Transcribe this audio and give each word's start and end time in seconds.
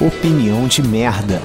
opinião 0.00 0.68
de 0.68 0.80
merda. 0.80 1.42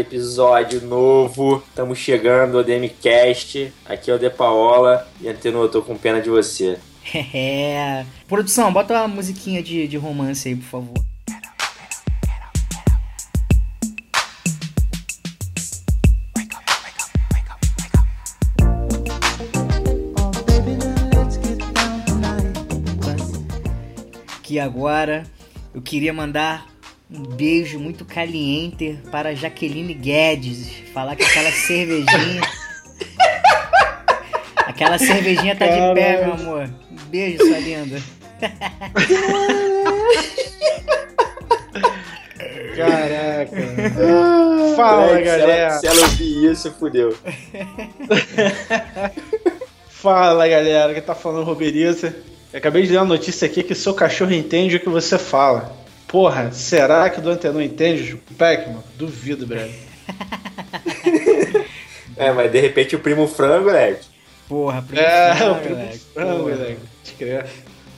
Episódio 0.00 0.80
novo. 0.80 1.62
Estamos 1.68 1.98
chegando 1.98 2.58
ao 2.58 2.64
DMCast. 2.64 3.72
Aqui 3.86 4.10
é 4.10 4.14
o 4.14 4.18
De 4.18 4.30
Paola. 4.30 5.06
E 5.20 5.28
Antenor, 5.28 5.64
eu 5.64 5.68
tô 5.68 5.82
com 5.82 5.96
pena 5.96 6.20
de 6.20 6.30
você. 6.30 6.78
É. 7.34 8.04
Produção, 8.26 8.72
bota 8.72 8.94
uma 8.94 9.08
musiquinha 9.08 9.62
de, 9.62 9.86
de 9.86 9.96
romance 9.96 10.48
aí, 10.48 10.56
por 10.56 10.64
favor. 10.64 10.94
Que 24.42 24.58
agora 24.58 25.24
eu 25.74 25.82
queria 25.82 26.12
mandar 26.12 26.73
um 27.10 27.22
beijo 27.22 27.78
muito 27.78 28.04
caliente 28.04 28.98
para 29.10 29.34
Jaqueline 29.34 29.94
Guedes. 29.94 30.68
Falar 30.92 31.16
que 31.16 31.22
aquela 31.24 31.50
cervejinha. 31.50 32.42
aquela 34.66 34.98
cervejinha 34.98 35.56
tá 35.56 35.66
de 35.66 35.94
pé, 35.94 36.24
meu 36.24 36.34
amor. 36.34 36.70
Um 36.90 36.96
beijo, 37.10 37.38
sua 37.38 37.58
linda. 37.58 38.00
Caraca. 42.76 43.56
Fala, 44.76 45.06
Moleque, 45.06 45.24
se 45.24 45.30
ela- 45.30 45.38
galera. 45.46 45.70
Se 45.78 45.86
ela 45.86 46.00
ouvir 46.02 46.50
isso, 46.50 46.72
fudeu. 46.72 47.16
Fala, 49.88 50.48
galera. 50.48 50.92
Quem 50.92 51.02
tá 51.02 51.14
falando 51.14 51.44
Roberiza? 51.44 52.14
Eu 52.52 52.58
acabei 52.58 52.82
de 52.82 52.90
ler 52.92 52.98
uma 52.98 53.04
notícia 53.06 53.46
aqui 53.46 53.62
que 53.62 53.74
seu 53.74 53.94
cachorro 53.94 54.32
entende 54.32 54.76
o 54.76 54.80
que 54.80 54.88
você 54.88 55.18
fala. 55.18 55.72
Porra, 56.14 56.52
será 56.52 57.10
que 57.10 57.18
o 57.18 57.22
do 57.22 57.30
Antenor 57.30 57.60
entende? 57.60 58.14
Pac-Man? 58.38 58.84
Duvido, 58.96 59.48
brother. 59.48 59.74
É, 62.16 62.30
mas 62.30 62.52
de 62.52 62.60
repente 62.60 62.94
o 62.94 63.00
primo 63.00 63.26
frango, 63.26 63.72
né? 63.72 63.96
Porra, 64.48 64.80
primo 64.80 65.02
É, 65.02 65.34
frango, 65.34 65.54
o 65.54 65.60
primo 65.60 65.76
moleque. 65.76 65.98
frango, 66.14 66.80
crer. 67.18 67.46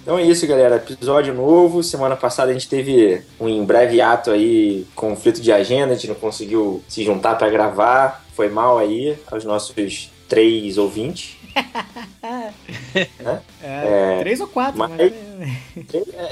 Então 0.02 0.16
é 0.18 0.22
isso, 0.22 0.46
galera. 0.46 0.76
Episódio 0.76 1.34
novo. 1.34 1.82
Semana 1.82 2.16
passada 2.16 2.50
a 2.50 2.54
gente 2.54 2.66
teve 2.66 3.20
um 3.38 3.46
em 3.46 3.62
breve 3.62 4.00
ato 4.00 4.30
aí, 4.30 4.86
conflito 4.94 5.42
de 5.42 5.52
agenda. 5.52 5.92
A 5.92 5.96
gente 5.96 6.08
não 6.08 6.14
conseguiu 6.14 6.82
se 6.88 7.04
juntar 7.04 7.34
pra 7.34 7.50
gravar. 7.50 8.24
Foi 8.34 8.48
mal 8.48 8.78
aí 8.78 9.18
aos 9.30 9.44
nossos 9.44 9.72
três 10.28 10.78
ouvintes. 10.78 11.36
É, 13.62 14.18
três 14.20 14.40
ou 14.40 14.46
quatro, 14.46 14.78
mas- 14.78 14.90
mas... 14.90 15.12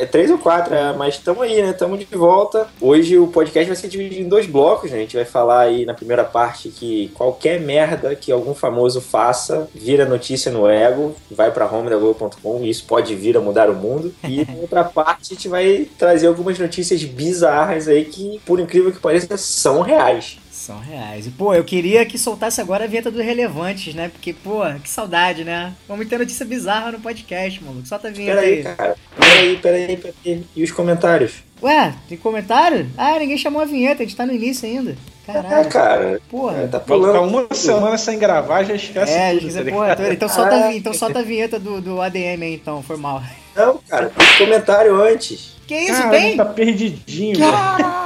É, 0.00 0.06
três 0.06 0.30
ou 0.30 0.38
quatro, 0.38 0.74
é, 0.74 0.92
mas 0.94 1.14
estamos 1.16 1.42
aí, 1.42 1.60
né? 1.62 1.70
Estamos 1.70 1.98
de 1.98 2.06
volta. 2.16 2.66
Hoje 2.80 3.18
o 3.18 3.26
podcast 3.26 3.66
vai 3.66 3.76
ser 3.76 3.88
dividido 3.88 4.22
em 4.22 4.28
dois 4.28 4.46
blocos, 4.46 4.90
né? 4.90 4.98
A 4.98 5.00
gente 5.00 5.16
vai 5.16 5.24
falar 5.24 5.60
aí 5.60 5.84
na 5.84 5.92
primeira 5.94 6.24
parte 6.24 6.68
que 6.70 7.08
qualquer 7.14 7.60
merda 7.60 8.14
que 8.14 8.32
algum 8.32 8.54
famoso 8.54 9.00
faça 9.00 9.68
vira 9.74 10.04
notícia 10.06 10.50
no 10.50 10.68
ego, 10.68 11.14
vai 11.30 11.50
pra 11.50 11.66
homedaglobo.com 11.70 12.60
e 12.62 12.70
isso 12.70 12.84
pode 12.86 13.14
vir 13.14 13.36
a 13.36 13.40
mudar 13.40 13.68
o 13.68 13.74
mundo. 13.74 14.14
E 14.26 14.44
na 14.44 14.54
outra 14.60 14.84
parte 14.88 15.32
a 15.32 15.34
gente 15.34 15.48
vai 15.48 15.86
trazer 15.98 16.26
algumas 16.26 16.58
notícias 16.58 17.02
bizarras 17.04 17.88
aí 17.88 18.04
que, 18.04 18.40
por 18.46 18.58
incrível 18.60 18.92
que 18.92 18.98
pareça, 19.00 19.36
são 19.36 19.80
reais. 19.82 20.38
São 20.64 20.78
reais. 20.80 21.26
E, 21.26 21.30
pô, 21.30 21.52
eu 21.54 21.62
queria 21.62 22.06
que 22.06 22.16
soltasse 22.18 22.58
agora 22.58 22.84
a 22.84 22.86
vinheta 22.86 23.10
dos 23.10 23.22
relevantes, 23.22 23.94
né? 23.94 24.08
Porque, 24.08 24.32
pô, 24.32 24.60
que 24.82 24.88
saudade, 24.88 25.44
né? 25.44 25.74
Vamos 25.86 26.08
ter 26.08 26.18
notícia 26.18 26.46
bizarra 26.46 26.90
no 26.92 27.00
podcast, 27.00 27.62
maluco. 27.62 27.86
Solta 27.86 28.08
a 28.08 28.10
vinheta 28.10 28.40
Peraí, 28.40 28.54
aí. 28.58 28.62
cara. 28.62 28.96
Peraí, 29.18 29.56
peraí, 29.58 29.96
peraí. 29.98 30.46
E 30.56 30.62
os 30.64 30.70
comentários? 30.70 31.34
Ué, 31.62 31.92
tem 32.08 32.16
comentário? 32.16 32.86
Ah, 32.96 33.18
ninguém 33.18 33.36
chamou 33.36 33.60
a 33.60 33.66
vinheta, 33.66 34.02
a 34.02 34.06
gente 34.06 34.16
tá 34.16 34.24
no 34.24 34.32
início 34.32 34.66
ainda. 34.66 34.96
É, 35.28 35.32
Caralho. 35.32 35.68
cara. 35.68 36.20
Porra. 36.30 36.56
É, 36.62 36.66
tá 36.66 36.80
pulando. 36.80 37.20
uma 37.28 37.46
semana 37.54 37.98
sem 37.98 38.18
gravar, 38.18 38.62
já 38.64 38.74
esquece 38.74 39.12
É, 39.12 39.32
tudo, 39.34 39.40
quiser, 39.42 39.64
tá 39.66 39.70
porra, 39.70 39.92
então- 39.92 40.12
então, 40.12 40.28
solta, 40.30 40.54
a 40.54 40.66
Ah. 40.68 40.74
então 40.74 40.94
solta 40.94 41.18
a 41.18 41.22
vinheta 41.22 41.58
do, 41.58 41.80
do 41.82 42.00
ADM 42.00 42.42
aí, 42.42 42.54
então, 42.54 42.82
foi 42.82 42.96
mal. 42.96 43.22
Não, 43.54 43.78
cara. 43.86 44.10
Tem 44.10 44.46
comentário 44.46 44.94
antes. 45.02 45.54
Que 45.66 45.74
isso, 45.76 45.92
Cara, 46.02 46.10
tem? 46.10 46.36
tá 46.36 46.44
perdidinho, 46.46 47.38
velho. 47.38 47.50
Caralho! 47.52 48.03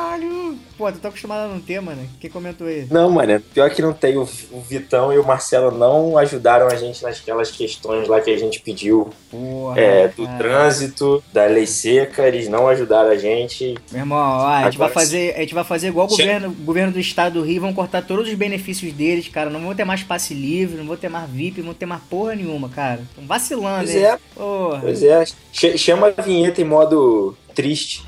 Pô, 0.79 0.91
tu 0.93 0.99
tá 1.01 1.09
acostumado 1.09 1.47
a 1.47 1.49
não 1.53 1.61
ter, 1.61 1.81
mano. 1.81 2.09
Quem 2.21 2.31
comentou 2.31 2.65
aí? 2.67 2.87
Não, 2.89 3.11
mano, 3.11 3.41
pior 3.53 3.69
que 3.69 3.83
não 3.83 3.93
tem. 3.93 4.17
O, 4.17 4.25
Vitão 4.69 5.13
e 5.13 5.19
o 5.19 5.27
Marcelo 5.27 5.71
não 5.77 6.17
ajudaram 6.17 6.69
a 6.69 6.77
gente 6.77 7.03
naquelas 7.03 7.51
questões 7.51 8.07
lá 8.07 8.21
que 8.21 8.31
a 8.31 8.39
gente 8.39 8.61
pediu 8.61 9.11
Porra. 9.29 9.81
é, 9.81 10.07
do 10.09 10.25
cara. 10.25 10.39
trânsito, 10.39 11.23
da 11.33 11.47
lei 11.47 11.67
seca, 11.67 12.27
eles 12.29 12.49
não 12.49 12.69
ajudaram 12.69 13.11
a 13.11 13.17
gente. 13.17 13.75
Meu 13.91 14.03
irmão, 14.03 14.19
ó, 14.19 14.47
a 14.47 14.65
gente, 14.65 14.79
vai 14.79 14.89
fazer, 14.89 15.35
a 15.35 15.41
gente 15.41 15.55
vai 15.55 15.65
fazer 15.65 15.89
igual 15.89 16.07
o 16.07 16.11
governo, 16.11 16.51
governo 16.65 16.93
do 16.93 17.01
estado 17.01 17.35
do 17.41 17.43
Rio, 17.43 17.61
vão 17.61 17.73
cortar 17.75 18.03
todos 18.03 18.29
os 18.29 18.35
benefícios 18.35 18.93
deles, 18.93 19.27
cara. 19.27 19.51
Não 19.51 19.61
vão 19.61 19.75
ter 19.75 19.85
mais 19.85 20.05
passe 20.05 20.33
livre, 20.33 20.77
não 20.77 20.87
vão 20.87 20.97
ter 20.97 21.09
mais 21.09 21.29
VIP, 21.29 21.59
não 21.59 21.67
vão 21.67 21.75
ter 21.75 21.87
mais 21.87 22.03
porra 22.09 22.37
nenhuma, 22.37 22.69
cara. 22.69 23.01
Tão 23.17 23.27
vacilando, 23.27 23.85
Pois 23.85 23.97
é, 23.97 24.19
Porra. 24.35 24.81
pois 24.81 25.03
é. 25.03 25.25
Ch- 25.53 25.77
chama 25.77 26.15
a 26.17 26.23
vinheta 26.23 26.61
em 26.61 26.65
modo 26.65 27.37
triste. 27.53 28.05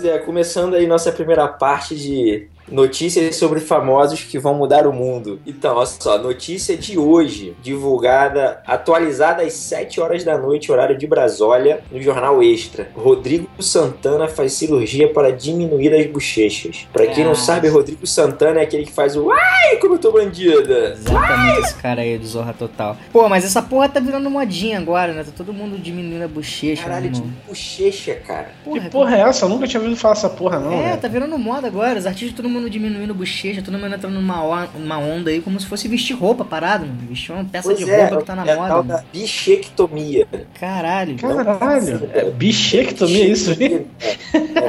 Pois 0.00 0.10
é, 0.10 0.18
começando 0.18 0.72
aí 0.76 0.86
nossa 0.86 1.12
primeira 1.12 1.46
parte 1.46 1.94
de 1.94 2.48
notícias 2.68 3.36
sobre 3.36 3.60
famosos 3.60 4.22
que 4.22 4.38
vão 4.38 4.54
mudar 4.54 4.86
o 4.86 4.92
mundo. 4.92 5.40
Então, 5.46 5.76
olha 5.76 5.86
só, 5.86 6.18
notícia 6.18 6.76
de 6.76 6.98
hoje, 6.98 7.54
divulgada, 7.62 8.60
atualizada 8.66 9.42
às 9.42 9.52
7 9.54 10.00
horas 10.00 10.24
da 10.24 10.38
noite, 10.38 10.70
horário 10.70 10.96
de 10.96 11.06
Brasólia, 11.06 11.80
no 11.90 12.00
Jornal 12.00 12.42
Extra. 12.42 12.88
Rodrigo 12.94 13.48
Santana 13.60 14.28
faz 14.28 14.52
cirurgia 14.52 15.12
para 15.12 15.32
diminuir 15.32 15.94
as 15.94 16.06
bochechas. 16.06 16.86
Pra 16.92 17.06
quem 17.06 17.24
não 17.24 17.32
Ah. 17.32 17.36
sabe, 17.36 17.68
Rodrigo 17.68 18.06
Santana 18.06 18.60
é 18.60 18.62
aquele 18.62 18.84
que 18.84 18.92
faz 18.92 19.16
o 19.16 19.30
Ai, 19.30 19.76
como 19.76 19.94
eu 19.94 19.98
tô 19.98 20.12
bandida! 20.12 20.90
Exatamente 20.98 21.60
esse 21.60 21.74
cara 21.76 22.02
aí 22.02 22.18
do 22.18 22.26
Zorra 22.26 22.52
Total. 22.52 22.96
Pô, 23.12 23.28
mas 23.28 23.44
essa 23.44 23.62
porra 23.62 23.88
tá 23.88 24.00
virando 24.00 24.28
modinha 24.30 24.78
agora, 24.78 25.12
né? 25.12 25.24
Tá 25.24 25.30
todo 25.36 25.52
mundo 25.52 25.78
diminuindo 25.78 26.24
a 26.24 26.28
bochecha, 26.28 26.82
Caralho, 26.84 27.06
né, 27.06 27.12
de 27.12 27.22
bochecha, 27.48 28.14
cara. 28.26 28.50
Que 28.64 28.80
porra 28.90 29.16
é 29.16 29.20
essa? 29.22 29.44
Eu 29.44 29.48
nunca 29.48 29.66
tinha 29.66 29.80
ouvido 29.80 29.96
falar 29.98 30.12
essa 30.14 30.28
porra, 30.28 30.58
não, 30.58 30.72
É, 30.72 30.88
velho. 30.90 31.00
tá 31.00 31.08
virando 31.08 31.38
moda 31.38 31.66
agora. 31.66 31.98
Os 31.98 32.06
artistas, 32.06 32.36
todo 32.36 32.48
mundo 32.50 32.68
diminuindo 32.68 33.14
bochecha, 33.14 33.62
todo 33.62 33.78
mundo 33.78 33.94
entrando 33.94 34.14
numa, 34.14 34.66
numa 34.74 34.98
onda 34.98 35.30
aí 35.30 35.40
como 35.40 35.58
se 35.58 35.66
fosse 35.66 35.88
vestir 35.88 36.14
roupa 36.14 36.44
parado, 36.44 36.84
mano. 36.86 36.98
Vestir 37.08 37.32
uma 37.32 37.44
peça 37.44 37.68
Pois 37.68 37.78
de 37.78 37.90
é, 37.90 38.00
roupa 38.02 38.16
que 38.18 38.24
tá 38.24 38.36
na 38.36 38.46
é 38.46 38.52
a 38.52 38.56
moda. 38.56 38.68
tal 38.68 38.82
da 38.82 39.04
bichectomia. 39.12 40.26
Caralho. 40.58 41.16
Caralho. 41.16 42.10
É 42.12 42.30
bichectomia 42.30 43.26
isso, 43.26 43.52
hein? 43.52 43.86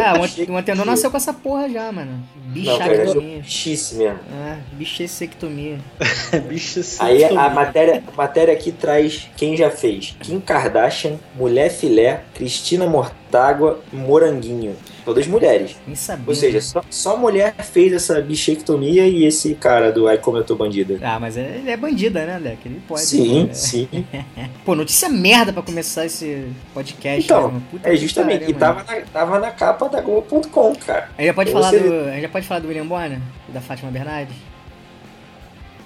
Ah, 0.03 0.17
o, 0.17 0.21
bichectomia. 0.21 0.53
o 0.55 0.57
Antenor 0.57 0.85
nasceu 0.85 1.11
com 1.11 1.17
essa 1.17 1.33
porra 1.33 1.69
já, 1.69 1.91
mano. 1.91 2.23
Não, 2.53 2.77
cara, 2.77 2.93
é 2.93 2.97
Bichactomia. 2.99 3.37
bichice 3.39 3.95
mesmo. 3.95 4.19
Ah, 4.33 4.57
bichectomia. 4.73 5.77
Bichectomia. 6.47 6.95
Aí 6.99 7.23
a 7.23 7.49
matéria, 7.49 8.03
a 8.07 8.15
matéria 8.15 8.53
aqui 8.53 8.71
traz 8.71 9.29
quem 9.37 9.55
já 9.55 9.69
fez. 9.69 10.15
Kim 10.19 10.39
Kardashian, 10.39 11.17
Mulher 11.35 11.69
Filé, 11.69 12.21
Cristina 12.33 12.85
Mortágua 12.87 13.79
e 13.91 13.95
Moranguinho. 13.95 14.75
Todas 15.03 15.25
mulheres. 15.25 15.75
Nem 15.87 15.95
sabia. 15.95 16.25
Ou 16.27 16.35
seja, 16.35 16.61
só, 16.61 16.83
só 16.87 17.17
mulher 17.17 17.55
fez 17.55 17.91
essa 17.91 18.21
bichectomia 18.21 19.07
e 19.07 19.25
esse 19.25 19.55
cara 19.55 19.91
do 19.91 20.07
Ai 20.07 20.19
Como 20.19 20.37
Eu 20.37 20.43
Tô 20.43 20.55
Bandida. 20.55 20.99
Ah, 21.01 21.19
mas 21.19 21.37
ele 21.37 21.71
é 21.71 21.75
bandida, 21.75 22.23
né, 22.23 22.37
Leque? 22.37 22.67
Ele 22.67 22.79
pode. 22.87 23.01
sim, 23.01 23.45
né? 23.45 23.53
sim. 23.53 23.87
Pô, 24.63 24.75
notícia 24.75 25.09
merda 25.09 25.51
pra 25.51 25.63
começar 25.63 26.05
esse 26.05 26.45
podcast. 26.71 27.23
Então, 27.25 27.63
É 27.83 27.95
justamente, 27.95 28.45
que 28.45 28.53
mano. 28.53 28.59
tava 28.59 28.83
na, 28.83 29.01
tava 29.01 29.39
na 29.39 29.49
capa 29.49 29.89
da 29.89 30.01
Globo.com, 30.01 30.75
cara. 30.75 31.09
A 31.17 31.21
gente 31.21 31.27
já 31.29 31.33
pode 31.33 31.51
Pra 31.51 31.59
falar 31.61 31.71
você 31.71 31.79
do. 31.79 31.93
A 32.07 32.11
gente 32.11 32.21
já 32.21 32.29
pode 32.29 32.40
falar 32.43 32.59
do 32.61 32.67
William 32.67 32.85
Bonner? 32.85 33.19
E 33.47 33.51
da 33.51 33.61
Fátima 33.61 33.91
Bernardes? 33.91 34.35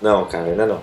Não, 0.02 0.26
cara, 0.26 0.46
ainda 0.46 0.66
não. 0.66 0.82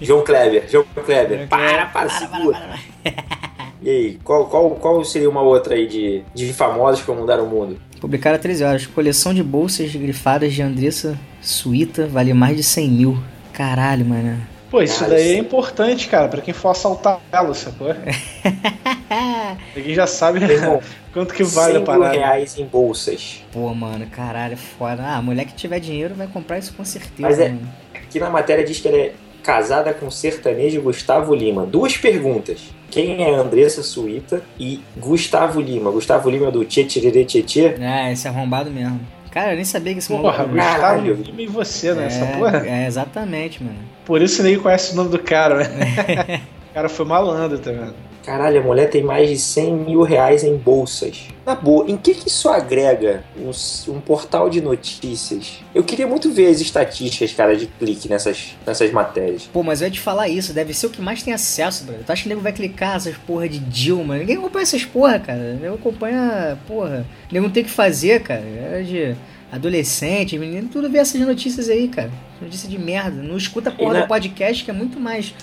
João 0.00 0.24
Kleber, 0.24 0.64
João 0.68 0.84
Kleber. 1.04 1.36
João 1.36 1.48
Para, 1.48 1.86
para, 1.86 1.86
Para, 1.86 2.10
segura. 2.10 2.58
para, 2.58 3.12
para. 3.12 3.40
E 3.82 3.88
aí, 3.88 4.18
qual, 4.22 4.44
qual, 4.46 4.70
qual 4.72 5.02
seria 5.04 5.30
uma 5.30 5.40
outra 5.40 5.74
aí 5.74 5.86
de, 5.88 6.22
de 6.34 6.52
famosos 6.52 7.02
que 7.02 7.10
mudaram 7.12 7.44
o 7.46 7.48
mundo? 7.48 7.80
Publicaram 7.98 8.36
há 8.36 8.38
13 8.38 8.62
horas. 8.64 8.86
Coleção 8.86 9.32
de 9.32 9.42
bolsas 9.42 9.94
grifadas 9.94 10.52
de 10.52 10.60
Andressa 10.60 11.18
Suíta 11.40 12.06
vale 12.06 12.34
mais 12.34 12.58
de 12.58 12.62
100 12.62 12.90
mil. 12.90 13.18
Caralho, 13.54 14.04
mano. 14.04 14.38
Pô, 14.70 14.80
isso 14.80 15.00
Cara, 15.00 15.10
daí 15.16 15.32
é 15.32 15.36
importante, 15.38 16.08
cara, 16.08 16.28
pra 16.28 16.40
quem 16.40 16.54
for 16.54 16.70
assaltar 16.70 17.18
ela, 17.32 17.52
sacou? 17.54 17.88
Ninguém 19.74 19.94
já 19.94 20.06
sabe 20.06 20.38
Meu 20.38 20.50
irmão, 20.50 20.80
quanto 21.12 21.34
que 21.34 21.42
vale 21.42 21.74
100 21.74 21.82
a 21.82 21.84
parada. 21.84 22.12
reais 22.12 22.56
em 22.56 22.64
bolsas. 22.64 23.42
Pô, 23.52 23.74
mano, 23.74 24.06
caralho, 24.06 24.56
foda. 24.56 25.02
Ah, 25.02 25.16
a 25.16 25.22
mulher 25.22 25.44
que 25.44 25.54
tiver 25.54 25.80
dinheiro 25.80 26.14
vai 26.14 26.28
comprar 26.28 26.58
isso 26.58 26.72
com 26.74 26.84
certeza. 26.84 27.22
Mas 27.22 27.38
é-. 27.40 27.54
Aqui 27.94 28.20
na 28.20 28.30
matéria 28.30 28.64
diz 28.64 28.80
que 28.80 28.86
ela 28.86 28.96
é 28.96 29.12
casada 29.42 29.92
com 29.92 30.06
o 30.06 30.12
sertanejo 30.12 30.80
Gustavo 30.82 31.34
Lima. 31.34 31.66
Duas 31.66 31.96
perguntas. 31.96 32.60
Quem 32.90 33.22
é 33.24 33.34
Andressa 33.34 33.82
Suíta 33.82 34.42
e 34.58 34.80
Gustavo 34.96 35.60
Lima? 35.60 35.90
Gustavo 35.90 36.28
Lima 36.30 36.48
é 36.48 36.50
do 36.50 36.64
Tchê 36.64 36.84
Tchê 36.84 37.24
Tchê 37.24 37.42
Tchê? 37.42 37.74
É, 37.80 38.12
esse 38.12 38.26
é 38.26 38.30
arrombado 38.30 38.70
mesmo. 38.70 39.00
Cara, 39.30 39.52
eu 39.52 39.56
nem 39.56 39.64
sabia 39.64 39.92
que 39.92 40.00
esse 40.00 40.08
Porra, 40.08 40.38
maluco. 40.38 40.54
Gustavo 40.56 40.80
Caralho. 40.80 41.14
Lima 41.14 41.42
e 41.42 41.46
você, 41.46 41.94
né? 41.94 42.08
É, 42.10 42.36
porra. 42.36 42.66
é, 42.66 42.86
exatamente, 42.86 43.62
mano. 43.62 43.78
Por 44.04 44.20
isso 44.20 44.42
ninguém 44.42 44.58
conhece 44.58 44.92
o 44.92 44.96
nome 44.96 45.10
do 45.10 45.18
cara, 45.20 45.68
né? 45.68 46.40
o 46.70 46.74
cara 46.74 46.88
foi 46.88 47.06
malandro, 47.06 47.58
tá 47.58 47.70
vendo? 47.70 47.94
Caralho, 48.30 48.60
a 48.60 48.62
mulher 48.62 48.88
tem 48.88 49.02
mais 49.02 49.28
de 49.28 49.36
100 49.36 49.74
mil 49.74 50.02
reais 50.02 50.44
em 50.44 50.56
bolsas. 50.56 51.22
Na 51.44 51.56
boa, 51.56 51.90
em 51.90 51.96
que, 51.96 52.14
que 52.14 52.28
isso 52.28 52.48
agrega 52.48 53.24
um, 53.36 53.50
um 53.92 54.00
portal 54.00 54.48
de 54.48 54.60
notícias? 54.60 55.58
Eu 55.74 55.82
queria 55.82 56.06
muito 56.06 56.30
ver 56.30 56.46
as 56.46 56.60
estatísticas, 56.60 57.32
cara, 57.32 57.56
de 57.56 57.66
clique 57.66 58.08
nessas, 58.08 58.56
nessas 58.64 58.92
matérias. 58.92 59.50
Pô, 59.52 59.64
mas 59.64 59.80
eu 59.80 59.88
ia 59.88 59.90
te 59.92 59.98
falar 59.98 60.28
isso, 60.28 60.52
deve 60.52 60.72
ser 60.72 60.86
o 60.86 60.90
que 60.90 61.02
mais 61.02 61.24
tem 61.24 61.34
acesso, 61.34 61.82
brother. 61.82 62.04
Tu 62.06 62.12
acha 62.12 62.22
que 62.22 62.28
o 62.28 62.30
nego 62.30 62.40
vai 62.40 62.52
clicar 62.52 62.94
essas 62.98 63.16
porra 63.16 63.48
de 63.48 63.58
Dilma? 63.58 64.16
Ninguém 64.18 64.36
acompanha 64.36 64.62
essas 64.62 64.84
porra, 64.84 65.18
cara. 65.18 65.54
Nego 65.60 65.74
acompanha, 65.74 66.56
porra. 66.68 67.04
Nego 67.32 67.46
não 67.46 67.52
tem 67.52 67.64
o 67.64 67.66
que 67.66 67.72
fazer, 67.72 68.20
cara. 68.22 68.44
É 68.44 68.82
de 68.86 69.16
adolescente, 69.50 70.38
menino, 70.38 70.68
tudo 70.68 70.88
vê 70.88 70.98
essas 70.98 71.20
notícias 71.20 71.68
aí, 71.68 71.88
cara. 71.88 72.12
Notícia 72.40 72.68
de 72.68 72.78
merda. 72.78 73.20
Não 73.22 73.36
escuta 73.36 73.70
a 73.70 73.72
porra 73.72 73.94
na- 73.94 74.00
do 74.02 74.06
podcast, 74.06 74.62
que 74.64 74.70
é 74.70 74.74
muito 74.74 75.00
mais. 75.00 75.34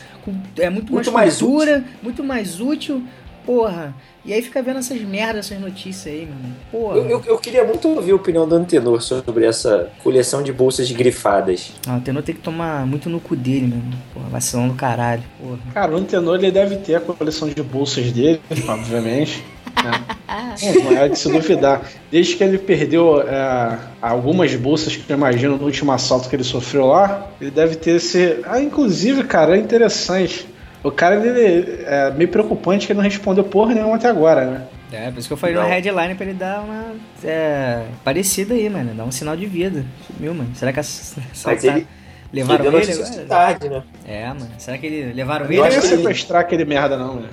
É 0.57 0.69
muito, 0.69 0.91
Muito 0.91 1.11
mais 1.11 1.27
mais 1.27 1.39
cultura, 1.39 1.83
muito 2.01 2.23
mais 2.23 2.59
útil, 2.61 3.03
porra. 3.45 3.95
E 4.25 4.33
aí 4.33 4.41
fica 4.41 4.61
vendo 4.61 4.79
essas 4.79 5.01
merdas, 5.01 5.45
essas 5.45 5.61
notícias 5.61 6.13
aí, 6.13 6.25
mano. 6.25 6.53
Porra. 6.69 6.97
Eu, 6.97 7.09
eu, 7.09 7.23
eu 7.25 7.37
queria 7.37 7.63
muito 7.63 7.87
ouvir 7.87 8.11
a 8.11 8.15
opinião 8.15 8.45
do 8.47 8.55
Antenor 8.55 9.01
sobre 9.01 9.45
essa 9.45 9.89
coleção 10.03 10.43
de 10.43 10.51
bolsas 10.51 10.91
grifadas. 10.91 11.71
Ah, 11.87 11.95
o 11.95 12.01
Tenor 12.01 12.21
tem 12.23 12.35
que 12.35 12.41
tomar 12.41 12.85
muito 12.85 13.09
no 13.09 13.21
cu 13.21 13.37
dele, 13.37 13.67
mano. 13.67 13.97
Porra, 14.13 14.27
vacilão 14.27 14.67
do 14.67 14.73
caralho. 14.73 15.23
Porra. 15.39 15.59
Cara, 15.73 15.93
o 15.93 15.95
Antenor 15.95 16.35
ele 16.35 16.51
deve 16.51 16.75
ter 16.75 16.95
a 16.95 16.99
coleção 16.99 17.47
de 17.47 17.63
bolsas 17.63 18.11
dele, 18.11 18.41
obviamente. 18.67 19.45
Não, 19.83 20.83
não 20.91 20.97
é 20.97 21.09
de 21.09 21.17
se 21.19 21.31
duvidar. 21.31 21.81
Desde 22.11 22.35
que 22.35 22.43
ele 22.43 22.57
perdeu 22.57 23.21
é, 23.21 23.77
algumas 24.01 24.53
bolsas 24.55 24.95
que 24.95 25.09
eu 25.11 25.15
imagino 25.17 25.57
no 25.57 25.65
último 25.65 25.91
assalto 25.91 26.29
que 26.29 26.35
ele 26.35 26.43
sofreu 26.43 26.87
lá, 26.87 27.27
ele 27.39 27.51
deve 27.51 27.75
ter 27.75 27.95
esse. 27.97 28.39
Ah, 28.45 28.59
inclusive, 28.61 29.23
cara, 29.23 29.55
é 29.55 29.59
interessante. 29.59 30.47
O 30.83 30.91
cara 30.91 31.15
ele 31.15 31.81
é 31.85 32.11
meio 32.11 32.29
preocupante 32.29 32.85
que 32.85 32.93
ele 32.93 32.97
não 32.97 33.03
respondeu 33.03 33.43
porra 33.43 33.73
nenhuma 33.73 33.95
até 33.95 34.07
agora, 34.07 34.45
né? 34.45 34.61
É, 34.91 35.11
por 35.11 35.19
isso 35.19 35.27
que 35.27 35.33
eu 35.33 35.37
falei 35.37 35.53
Não. 35.55 35.63
no 35.63 35.67
headline 35.67 36.15
pra 36.15 36.25
ele 36.25 36.33
dar 36.35 36.61
uma. 36.61 36.95
É, 37.23 37.83
parecida 38.05 38.53
aí, 38.53 38.69
mano. 38.69 38.93
Dar 38.93 39.03
um 39.03 39.11
sinal 39.11 39.35
de 39.35 39.45
vida. 39.45 39.83
Sumiu, 40.05 40.33
mano. 40.33 40.49
Será 40.55 40.71
que 40.71 40.79
as, 40.79 41.13
Mas 41.17 41.25
assaltar- 41.33 41.77
ele, 41.77 41.87
levaram 42.31 42.65
ele 42.77 43.25
tarde, 43.27 43.69
né? 43.69 43.83
É, 44.07 44.27
mano. 44.27 44.47
Será 44.57 44.77
que 44.77 44.85
ele 44.85 45.13
levaram 45.13 45.45
Eu 45.45 45.51
ele? 45.51 45.59
Não 45.61 45.67
ia 45.67 45.81
sequestrar 45.81 46.41
aquele 46.41 46.63
merda, 46.63 46.95
não, 46.97 47.15
né? 47.15 47.27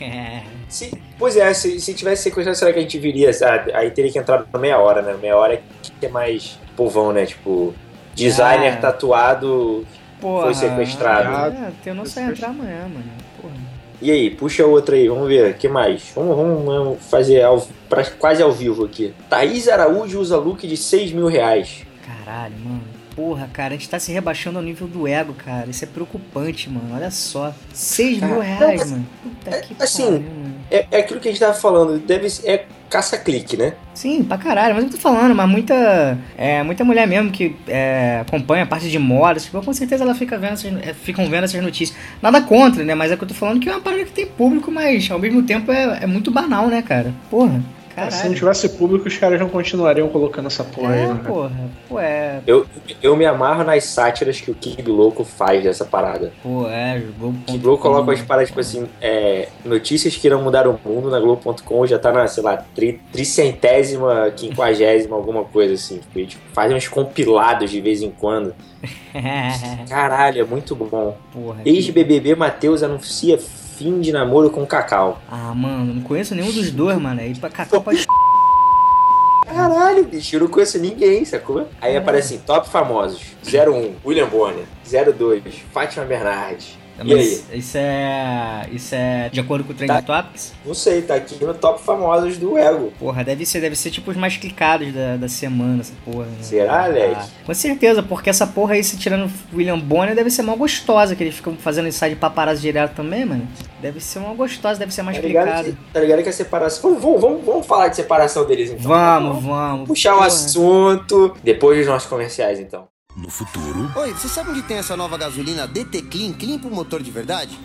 É. 0.00 0.42
Se, 0.68 0.90
pois 1.18 1.34
é, 1.36 1.52
se, 1.54 1.80
se 1.80 1.94
tivesse 1.94 2.24
sequestrado, 2.24 2.56
será 2.58 2.72
que 2.72 2.78
a 2.78 2.82
gente 2.82 2.98
viria? 2.98 3.30
Ah, 3.42 3.78
aí 3.78 3.90
teria 3.90 4.12
que 4.12 4.18
entrar 4.18 4.44
na 4.52 4.58
meia 4.58 4.78
hora, 4.78 5.00
né? 5.00 5.16
Meia 5.20 5.34
hora 5.36 5.62
que 5.98 6.04
é 6.06 6.08
mais 6.10 6.58
povão, 6.76 7.10
né? 7.12 7.24
Tipo, 7.24 7.74
designer 8.14 8.74
Ah. 8.74 8.76
tatuado. 8.76 9.86
Porra. 10.20 10.44
Foi 10.44 10.54
sequestrado. 10.54 11.56
É, 11.56 11.72
tem 11.82 11.94
não 11.94 12.04
sai 12.04 12.24
entrar 12.24 12.48
amanhã, 12.48 12.82
mano. 12.82 13.04
Porra. 13.40 13.54
E 14.02 14.10
aí, 14.10 14.30
puxa 14.30 14.66
outra 14.66 14.94
aí, 14.94 15.08
vamos 15.08 15.26
ver, 15.26 15.52
o 15.52 15.54
que 15.54 15.68
mais? 15.68 16.12
Vamos, 16.14 16.36
vamos, 16.36 16.64
vamos 16.64 16.98
fazer 17.06 17.42
ao, 17.42 17.66
pra, 17.88 18.04
quase 18.04 18.42
ao 18.42 18.52
vivo 18.52 18.84
aqui. 18.84 19.14
Thaís 19.30 19.68
Araújo 19.68 20.20
usa 20.20 20.36
look 20.36 20.66
de 20.68 20.76
6 20.76 21.12
mil 21.12 21.26
reais. 21.28 21.82
Caralho, 22.06 22.54
mano. 22.62 22.97
Porra, 23.18 23.50
cara, 23.52 23.74
a 23.74 23.76
gente 23.76 23.88
tá 23.88 23.98
se 23.98 24.12
rebaixando 24.12 24.58
ao 24.58 24.64
nível 24.64 24.86
do 24.86 25.08
ego, 25.08 25.34
cara. 25.34 25.68
Isso 25.68 25.82
é 25.82 25.88
preocupante, 25.88 26.70
mano. 26.70 26.94
Olha 26.94 27.10
só. 27.10 27.52
6 27.74 28.20
mil 28.22 28.38
reais, 28.38 28.82
não, 28.82 28.90
mano. 28.92 29.06
Puta 29.24 29.56
é- 29.56 29.60
que 29.60 29.74
assim, 29.80 30.04
pariu, 30.04 30.20
mano. 30.20 30.54
É, 30.70 30.86
é 30.92 30.98
aquilo 31.00 31.18
que 31.18 31.26
a 31.26 31.32
gente 31.32 31.40
tava 31.40 31.54
falando, 31.54 31.98
deve 31.98 32.30
ser- 32.30 32.48
é 32.48 32.66
caça-clique, 32.88 33.56
né? 33.56 33.72
Sim, 33.92 34.22
pra 34.22 34.38
caralho, 34.38 34.76
mas 34.76 34.84
eu 34.84 34.90
tô 34.90 34.98
falando, 34.98 35.34
mas 35.34 35.50
muita. 35.50 36.16
É, 36.36 36.62
muita 36.62 36.84
mulher 36.84 37.08
mesmo 37.08 37.32
que 37.32 37.56
é, 37.66 38.20
acompanha 38.24 38.62
a 38.62 38.66
parte 38.66 38.88
de 38.88 39.00
moda, 39.00 39.40
tipo, 39.40 39.60
com 39.60 39.72
certeza 39.72 40.04
ela 40.04 40.14
fica 40.14 40.38
vendo 40.38 40.52
essas, 40.52 40.72
é, 40.86 40.94
ficam 40.94 41.28
vendo 41.28 41.42
essas 41.42 41.60
notícias. 41.60 41.98
Nada 42.22 42.40
contra, 42.40 42.84
né? 42.84 42.94
Mas 42.94 43.10
é 43.10 43.16
que 43.16 43.24
eu 43.24 43.28
tô 43.28 43.34
falando 43.34 43.58
que 43.58 43.68
é 43.68 43.72
uma 43.72 43.80
parada 43.80 44.04
que 44.04 44.12
tem 44.12 44.26
público, 44.26 44.70
mas 44.70 45.10
ao 45.10 45.18
mesmo 45.18 45.42
tempo 45.42 45.72
é, 45.72 46.04
é 46.04 46.06
muito 46.06 46.30
banal, 46.30 46.68
né, 46.68 46.82
cara? 46.82 47.12
Porra, 47.28 47.60
Cara, 47.98 48.10
se 48.10 48.28
não 48.28 48.34
tivesse 48.34 48.68
público, 48.70 49.08
os 49.08 49.16
caras 49.16 49.40
não 49.40 49.48
continuariam 49.48 50.08
colocando 50.08 50.46
essa 50.46 50.64
porra 50.64 50.92
aí, 50.92 51.02
É, 51.02 51.06
né? 51.08 51.20
porra, 51.26 51.52
pô, 51.88 51.98
é. 52.00 52.40
Eu, 52.46 52.66
eu 53.02 53.16
me 53.16 53.24
amarro 53.26 53.64
nas 53.64 53.84
sátiras 53.84 54.40
que 54.40 54.50
o 54.50 54.54
Kid 54.54 54.82
Louco 54.90 55.24
faz 55.24 55.62
dessa 55.64 55.84
parada. 55.84 56.32
Pô, 56.42 56.66
é, 56.68 57.02
Globo. 57.18 57.38
Que 57.46 57.58
Globo 57.58 57.82
coloca 57.82 58.12
as 58.12 58.20
paradas, 58.22 58.48
tipo 58.48 58.60
assim, 58.60 58.86
é, 59.00 59.48
notícias 59.64 60.14
que 60.16 60.26
irão 60.26 60.42
mudar 60.42 60.66
o 60.68 60.78
mundo 60.84 61.10
na 61.10 61.18
Globo.com, 61.20 61.86
já 61.86 61.98
tá 61.98 62.12
na, 62.12 62.26
sei 62.26 62.42
lá, 62.42 62.56
tri, 62.74 63.00
tricentésima, 63.12 64.30
quinquagésima, 64.36 65.16
alguma 65.16 65.44
coisa 65.44 65.74
assim. 65.74 65.98
Tipo, 65.98 66.26
tipo, 66.26 66.42
faz 66.52 66.72
uns 66.72 66.88
compilados 66.88 67.70
de 67.70 67.80
vez 67.80 68.02
em 68.02 68.10
quando. 68.10 68.54
Caralho, 69.88 70.40
é 70.40 70.44
muito 70.44 70.74
bom. 70.74 71.16
porra. 71.32 71.62
que- 71.62 71.68
Ex-BBB 71.70 72.34
Matheus 72.34 72.82
anuncia 72.82 73.38
fim 73.78 74.00
de 74.00 74.10
namoro 74.10 74.50
com 74.50 74.66
Cacau. 74.66 75.20
Ah, 75.30 75.54
mano, 75.54 75.94
não 75.94 76.02
conheço 76.02 76.34
nenhum 76.34 76.50
dos 76.50 76.72
dois, 76.72 76.98
mano. 76.98 77.20
Aí 77.20 77.34
pra 77.38 77.48
Cacau 77.48 77.80
pode. 77.80 78.04
Caralho, 79.46 80.04
bicho, 80.04 80.36
eu 80.36 80.40
não 80.40 80.48
conheço 80.48 80.78
ninguém, 80.78 81.24
sacou? 81.24 81.66
Aí 81.80 81.96
aparece 81.96 82.34
assim, 82.34 82.42
top 82.44 82.68
famosos. 82.68 83.22
01, 83.46 83.94
William 84.04 84.26
Bonner. 84.26 84.64
02, 84.84 85.42
Fátima 85.72 86.04
Bernardes. 86.04 86.76
E 87.04 87.14
aí? 87.14 87.42
Mas 87.48 87.58
isso 87.64 87.78
é. 87.78 88.68
Isso 88.72 88.94
é 88.94 89.28
de 89.28 89.40
acordo 89.40 89.64
com 89.64 89.72
o 89.72 89.74
Trending 89.74 90.02
Topics? 90.02 90.52
Não 90.64 90.74
sei, 90.74 91.02
tá 91.02 91.14
aqui 91.14 91.42
no 91.44 91.54
top 91.54 91.80
famosos 91.82 92.36
do 92.38 92.58
Ego. 92.58 92.92
Porra, 92.98 93.24
deve 93.24 93.46
ser, 93.46 93.60
deve 93.60 93.76
ser 93.76 93.90
tipo 93.90 94.10
os 94.10 94.16
mais 94.16 94.36
clicados 94.36 94.92
da, 94.92 95.16
da 95.16 95.28
semana, 95.28 95.80
essa 95.80 95.92
porra. 96.04 96.26
Né? 96.26 96.36
Será, 96.40 96.84
Alex? 96.84 97.16
Ah, 97.18 97.28
com 97.46 97.54
certeza, 97.54 98.02
porque 98.02 98.30
essa 98.30 98.46
porra 98.46 98.74
aí, 98.74 98.84
se 98.84 98.96
tirando 98.96 99.30
William 99.52 99.78
Bonner, 99.78 100.14
deve 100.14 100.30
ser 100.30 100.42
mal 100.42 100.56
gostosa, 100.56 101.14
que 101.14 101.22
eles 101.22 101.36
ficam 101.36 101.54
fazendo 101.56 101.88
ensaio 101.88 102.14
de 102.14 102.20
paparazzi 102.20 102.62
direto 102.62 102.94
também, 102.94 103.24
mano. 103.24 103.46
Deve 103.80 104.00
ser 104.00 104.18
mal 104.20 104.34
gostosa, 104.34 104.78
deve 104.78 104.92
ser 104.92 105.02
mais 105.02 105.18
Tá 105.18 105.22
ligado, 105.22 105.64
que, 105.64 105.76
tá 105.92 106.00
ligado 106.00 106.22
que 106.22 106.28
a 106.28 106.32
separação. 106.32 106.82
Vamos, 106.82 107.02
vamos, 107.02 107.20
vamos, 107.20 107.44
vamos 107.44 107.66
falar 107.66 107.88
de 107.88 107.96
separação 107.96 108.44
deles 108.44 108.70
então. 108.70 108.84
Vamos, 108.84 109.42
vamos. 109.44 109.86
Puxar 109.88 110.16
o 110.16 110.20
assunto 110.20 111.36
depois 111.42 111.78
dos 111.78 111.86
nossos 111.86 112.08
comerciais, 112.08 112.58
então. 112.58 112.88
No 113.20 113.28
futuro, 113.30 113.90
Oi, 113.96 114.12
você 114.12 114.28
sabe 114.28 114.50
onde 114.50 114.62
tem 114.62 114.76
essa 114.78 114.96
nova 114.96 115.18
gasolina 115.18 115.66
DT 115.66 116.02
Clean, 116.02 116.32
clean 116.32 116.56
pro 116.58 116.70
motor 116.70 117.02
de 117.02 117.10
verdade? 117.10 117.58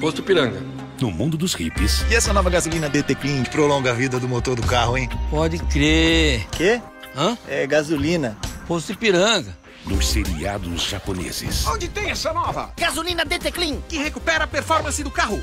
Posto 0.00 0.24
Piranga. 0.24 0.60
no 1.00 1.08
mundo 1.12 1.36
dos 1.36 1.54
hippies, 1.54 2.04
E 2.10 2.16
essa 2.16 2.32
nova 2.32 2.50
gasolina 2.50 2.88
DT 2.88 3.14
Clean 3.14 3.44
que 3.44 3.50
prolonga 3.50 3.92
a 3.92 3.94
vida 3.94 4.18
do 4.18 4.28
motor 4.28 4.56
do 4.56 4.66
carro, 4.66 4.98
hein? 4.98 5.08
Pode 5.30 5.58
crer. 5.66 6.44
Quê? 6.50 6.82
Hã? 7.16 7.38
É 7.46 7.64
gasolina. 7.66 8.36
Posto 8.66 8.90
Ipiranga. 8.92 9.56
nos 9.86 10.08
seriados 10.08 10.82
japoneses, 10.82 11.64
Onde 11.68 11.86
tem 11.88 12.10
essa 12.10 12.32
nova? 12.32 12.72
Gasolina 12.76 13.24
DT 13.24 13.52
Clean! 13.52 13.80
Que 13.88 13.98
recupera 13.98 14.44
a 14.44 14.48
performance 14.48 15.00
do 15.04 15.10
carro. 15.12 15.40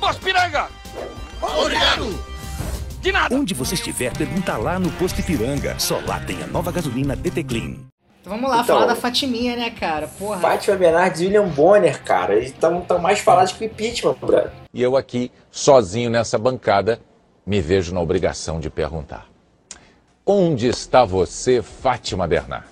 Posto 0.00 0.22
Piranga! 0.22 0.68
Obrigado! 1.42 2.29
De 3.00 3.10
nada! 3.10 3.34
onde 3.34 3.54
você 3.54 3.74
estiver, 3.74 4.12
pergunta 4.12 4.56
lá 4.58 4.78
no 4.78 4.90
Posto 4.92 5.20
Ipiranga. 5.20 5.78
Só 5.78 6.00
lá 6.06 6.20
tem 6.20 6.42
a 6.42 6.46
nova 6.46 6.70
gasolina 6.70 7.16
DT 7.16 7.44
Clean. 7.44 7.76
Então 8.20 8.34
vamos 8.34 8.50
lá, 8.50 8.60
Então, 8.60 8.76
falar 8.76 8.86
da 8.86 8.94
Fatiminha, 8.94 9.56
né, 9.56 9.70
cara? 9.70 10.06
Porra. 10.06 10.38
Fátima 10.38 10.76
Bernardes 10.76 11.22
e 11.22 11.24
William 11.24 11.48
Bonner, 11.48 12.02
cara. 12.02 12.34
Eles 12.34 12.50
estão 12.50 12.84
mais 13.00 13.20
falados 13.20 13.52
que 13.52 13.64
o 13.64 13.66
impeachment, 13.66 14.14
brother. 14.20 14.50
E 14.74 14.82
eu 14.82 14.96
aqui, 14.96 15.32
sozinho 15.50 16.10
nessa 16.10 16.36
bancada, 16.36 17.00
me 17.46 17.60
vejo 17.62 17.94
na 17.94 18.00
obrigação 18.02 18.60
de 18.60 18.68
perguntar: 18.68 19.26
Onde 20.26 20.68
está 20.68 21.02
você, 21.06 21.62
Fátima 21.62 22.26
Bernardes? 22.26 22.69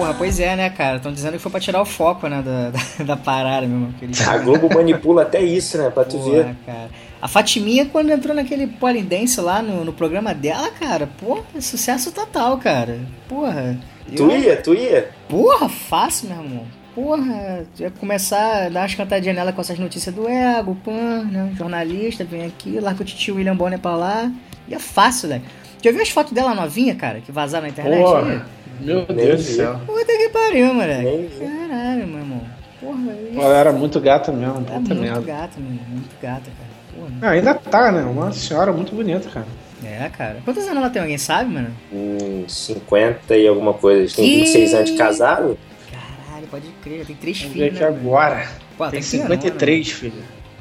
Porra, 0.00 0.14
pois 0.14 0.40
é, 0.40 0.56
né, 0.56 0.70
cara? 0.70 0.96
Estão 0.96 1.12
dizendo 1.12 1.32
que 1.32 1.38
foi 1.38 1.50
pra 1.50 1.60
tirar 1.60 1.80
o 1.80 1.84
foco, 1.84 2.26
né, 2.28 2.42
da, 2.42 2.70
da, 2.70 3.04
da 3.04 3.16
parada 3.16 3.66
mesmo. 3.66 3.92
que 3.98 4.04
eles- 4.04 4.26
A 4.26 4.38
Globo 4.38 4.68
manipula 4.74 5.22
até 5.22 5.40
isso, 5.42 5.76
né? 5.78 5.90
Pra 5.90 6.04
tu 6.04 6.18
ver. 6.18 6.42
Porra, 6.44 6.56
cara. 6.66 6.88
A 7.22 7.28
Fatiminha, 7.28 7.84
quando 7.86 8.10
entrou 8.10 8.34
naquele 8.34 8.66
Polidense 8.66 9.40
lá 9.40 9.60
no, 9.60 9.84
no 9.84 9.92
programa 9.92 10.32
dela, 10.34 10.70
cara, 10.70 11.06
porra, 11.18 11.42
sucesso 11.60 12.10
total, 12.12 12.56
cara. 12.58 12.98
Porra. 13.28 13.78
Tu 14.16 14.22
eu- 14.22 14.38
ia, 14.38 14.56
tu 14.56 14.74
ia. 14.74 15.10
Porra, 15.28 15.68
fácil, 15.68 16.30
meu 16.30 16.42
irmão. 16.42 16.64
Porra, 16.94 17.64
ia 17.78 17.90
começar 17.90 18.64
a 18.66 18.68
dar 18.68 18.80
umas 18.80 18.94
cantadinhas 18.94 19.36
nela 19.36 19.52
com 19.52 19.60
essas 19.60 19.78
notícias 19.78 20.12
do 20.14 20.26
ego, 20.28 20.76
pan, 20.84 21.24
né? 21.30 21.52
Jornalista, 21.56 22.24
vem 22.24 22.44
aqui, 22.46 22.80
larga 22.80 23.02
o 23.02 23.04
titio 23.04 23.36
William 23.36 23.54
Bonner 23.54 23.78
pra 23.78 23.94
lá. 23.94 24.30
E 24.66 24.74
é 24.74 24.78
fácil, 24.78 25.28
né? 25.28 25.42
Já 25.82 25.92
viu 25.92 26.02
as 26.02 26.08
fotos 26.10 26.32
dela 26.32 26.54
novinha, 26.54 26.94
cara, 26.94 27.20
que 27.20 27.30
vazaram 27.30 27.62
na 27.64 27.70
internet? 27.70 28.02
Porra, 28.02 28.44
meu 28.80 29.06
Nem 29.08 29.16
Deus 29.26 29.44
do 29.46 29.52
céu. 29.52 29.80
Puta 29.86 30.04
que 30.04 30.28
pariu, 30.30 30.74
moleque. 30.74 31.30
Caralho, 31.38 32.06
meu 32.06 32.18
irmão. 32.18 32.40
Porra, 32.80 33.12
Ela 33.44 33.56
era 33.58 33.72
muito 33.72 34.00
gata 34.00 34.32
mesmo, 34.32 34.56
é 34.56 34.60
puta 34.60 34.78
muito 34.78 34.94
merda. 34.94 35.20
gata, 35.20 35.60
menino. 35.60 35.80
Muito 35.88 36.16
gata, 36.22 36.42
cara. 36.50 36.70
Porra. 36.96 37.12
Ah, 37.22 37.30
ainda 37.30 37.54
tá, 37.54 37.92
né? 37.92 38.02
Uma 38.02 38.32
senhora 38.32 38.72
muito 38.72 38.94
bonita, 38.94 39.28
cara. 39.28 39.46
É, 39.84 40.08
cara. 40.10 40.38
Quantos 40.44 40.64
anos 40.64 40.76
ela 40.76 40.90
tem? 40.90 41.00
Alguém 41.02 41.18
sabe, 41.18 41.50
mano? 41.52 41.70
Hum, 41.92 42.44
50 42.48 43.36
e 43.36 43.46
alguma 43.48 43.72
coisa. 43.74 44.14
Tem 44.16 44.24
Que- 44.24 44.36
26 44.40 44.74
anos 44.74 44.90
de 44.90 44.96
casado? 44.96 45.58
Caralho, 45.90 46.46
pode 46.50 46.66
crer. 46.82 47.04
Tem 47.06 47.16
três 47.16 47.40
filhos, 47.40 47.68
aqui 47.76 47.80
né, 47.80 47.86
agora. 47.86 48.46
Pô, 48.76 48.88
Tem 48.88 49.00
que 49.00 49.10
ter, 49.10 49.16
não, 49.18 49.26
53, 49.28 49.90
filho. 49.92 50.12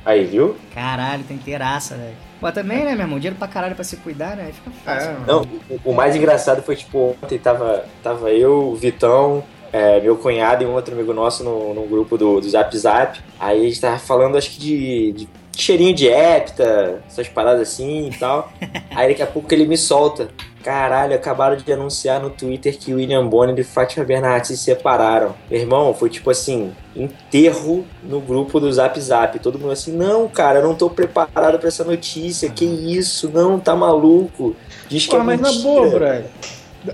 Aí, 0.06 0.26
viu? 0.26 0.56
Caralho, 0.74 1.24
tem 1.24 1.38
inteiraça, 1.38 1.96
velho. 1.96 2.16
Pô, 2.40 2.52
também, 2.52 2.80
né, 2.86 2.92
meu 2.96 3.02
irmão? 3.02 3.20
Dinheiro 3.20 3.36
pra 3.38 3.48
caralho 3.48 3.76
pra 3.76 3.84
se 3.84 3.98
cuidar, 3.98 4.36
né? 4.36 4.46
Aí 4.48 4.54
fica 4.54 4.72
fácil. 4.84 5.10
É? 5.12 5.16
Não, 5.28 5.42
o- 5.70 5.92
o 5.92 5.94
mais 5.94 6.16
engraçado 6.16 6.62
foi, 6.64 6.76
tipo, 6.76 7.16
ontem 7.22 7.38
tava, 7.38 7.84
tava 8.02 8.32
eu, 8.32 8.70
o 8.70 8.76
Vitão, 8.76 9.44
é, 9.74 10.00
meu 10.00 10.16
cunhado 10.16 10.64
e 10.64 10.66
um 10.66 10.74
outro 10.74 10.94
amigo 10.96 11.14
nosso 11.14 11.44
no, 11.44 11.74
no 11.74 11.84
grupo 11.86 12.18
do, 12.18 12.40
do 12.40 12.50
Zap 12.50 12.76
Zap. 12.78 13.20
Aí 13.40 13.60
a 13.60 13.64
gente 13.66 13.82
tava 13.82 14.00
falando, 14.00 14.38
acho 14.38 14.52
que 14.52 14.60
de, 14.60 15.12
de 15.12 15.30
cheirinho 15.62 15.94
de 15.94 16.08
hepta, 16.08 17.02
essas 17.08 17.28
paradas 17.28 17.62
assim 17.62 18.10
e 18.10 18.18
tal. 18.18 18.52
Aí 18.92 19.10
daqui 19.10 19.22
a 19.22 19.28
pouco 19.28 19.54
ele 19.54 19.66
me 19.66 19.78
solta. 19.78 20.30
Caralho, 20.64 21.16
acabaram 21.16 21.56
de 21.56 21.72
anunciar 21.72 22.22
no 22.22 22.30
Twitter 22.30 22.78
que 22.78 22.94
William 22.94 23.26
Bonner 23.26 23.58
e 23.58 23.64
Fátima 23.64 24.04
Bernardes 24.04 24.50
se 24.50 24.58
separaram. 24.58 25.34
Meu 25.50 25.60
irmão, 25.60 25.94
foi 25.94 26.10
tipo 26.10 26.30
assim, 26.30 26.74
enterro 26.96 27.86
no 28.04 28.20
grupo 28.20 28.60
do 28.60 28.72
Zap 28.72 29.00
Zap. 29.00 29.40
Todo 29.40 29.58
mundo 29.58 29.72
assim, 29.72 29.94
não, 29.94 30.28
cara, 30.28 30.60
eu 30.60 30.68
não 30.68 30.76
tô 30.76 30.90
preparado 30.90 31.58
pra 31.58 31.70
essa 31.70 31.84
notícia. 31.84 32.50
Que 32.50 32.66
isso? 32.66 33.30
Não, 33.34 33.58
tá 33.58 33.74
maluco. 33.74 34.54
Diz 34.90 35.06
que 35.06 35.12
Pô, 35.12 35.22
é 35.22 35.24
mas 35.24 35.40
na 35.40 35.50
mentira. 35.50 35.70
boa, 35.70 35.90
brother. 35.90 36.26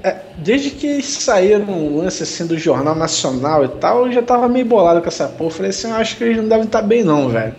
É, 0.03 0.17
Desde 0.37 0.71
que 0.71 1.01
saíram 1.01 1.65
um 1.65 1.97
lance 1.97 2.23
assim 2.23 2.45
do 2.45 2.57
Jornal 2.57 2.95
Nacional 2.95 3.65
e 3.65 3.67
tal, 3.67 4.05
eu 4.05 4.11
já 4.11 4.21
tava 4.21 4.47
meio 4.47 4.65
bolado 4.65 5.01
com 5.01 5.07
essa 5.07 5.27
porra. 5.27 5.51
Falei 5.51 5.69
assim, 5.71 5.89
eu 5.89 5.95
acho 5.95 6.17
que 6.17 6.23
eles 6.23 6.37
não 6.37 6.47
devem 6.47 6.65
estar 6.65 6.81
bem 6.81 7.03
não, 7.03 7.29
velho. 7.29 7.55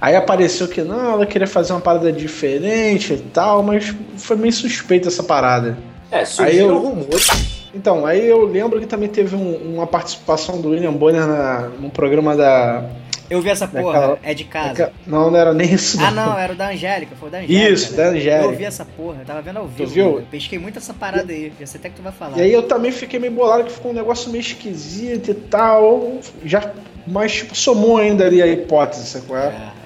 Aí 0.00 0.14
apareceu 0.14 0.68
que 0.68 0.82
não, 0.82 1.12
ela 1.12 1.26
queria 1.26 1.46
fazer 1.46 1.72
uma 1.72 1.80
parada 1.80 2.12
diferente 2.12 3.14
e 3.14 3.18
tal, 3.18 3.62
mas 3.62 3.94
foi 4.16 4.36
meio 4.36 4.52
suspeita 4.52 5.08
essa 5.08 5.22
parada. 5.22 5.76
É, 6.10 6.18
Aí 6.20 6.26
surgiram 6.26 6.68
eu- 6.68 6.78
rumores. 6.78 7.58
Então, 7.74 8.06
aí 8.06 8.26
eu 8.26 8.44
lembro 8.46 8.80
que 8.80 8.86
também 8.86 9.08
teve 9.08 9.36
um- 9.36 9.74
uma 9.74 9.86
participação 9.86 10.60
do 10.60 10.70
William 10.70 10.92
Bonner 10.92 11.26
na, 11.26 11.68
no 11.80 11.90
programa 11.90 12.34
da. 12.36 12.84
Eu 13.28 13.42
vi 13.42 13.50
essa 13.50 13.68
porra, 13.68 13.92
Daquela- 13.92 14.18
é 14.22 14.32
de 14.32 14.44
casa. 14.44 14.90
Não, 15.06 15.30
não 15.30 15.38
era 15.38 15.52
nem 15.52 15.74
isso. 15.74 15.98
Ah, 16.00 16.10
não, 16.10 16.38
era 16.38 16.54
o 16.54 16.56
da 16.56 16.70
Angélica, 16.70 17.14
foi 17.20 17.28
o 17.28 17.30
da 17.32 17.38
Angélica. 17.40 17.70
Isso, 17.70 17.90
né? 17.90 17.96
da 18.04 18.08
Angélica. 18.10 18.52
Eu 18.52 18.56
vi 18.56 18.64
essa 18.64 18.86
porra, 18.86 19.16
eu 19.20 19.26
tava 19.26 19.42
vendo 19.42 19.58
ao 19.58 19.66
vivo. 19.66 19.90
viu? 19.90 20.16
né? 20.20 20.24
Pesquei 20.30 20.58
muito 20.58 20.78
essa 20.78 20.94
parada 20.94 21.30
aí, 21.30 21.52
já 21.60 21.66
sei 21.66 21.78
até 21.78 21.90
que 21.90 21.96
tu 21.96 22.02
vai 22.02 22.12
falar. 22.12 22.38
E 22.38 22.40
aí 22.40 22.52
eu 22.52 22.62
também 22.62 22.90
fiquei 22.90 23.20
meio 23.20 23.32
bolado 23.34 23.64
que 23.64 23.72
ficou 23.72 23.90
um 23.90 23.94
negócio 23.94 24.30
meio 24.30 24.40
esquisito 24.40 25.30
e 25.30 25.34
tal. 25.34 26.20
Já, 26.42 26.70
mas 27.06 27.32
tipo, 27.34 27.54
somou 27.54 27.98
ainda 27.98 28.24
ali 28.24 28.40
a 28.40 28.46
hipótese, 28.46 29.04
sacou? 29.06 29.36
É, 29.36 29.40
É. 29.42 29.44
é. 29.48 29.77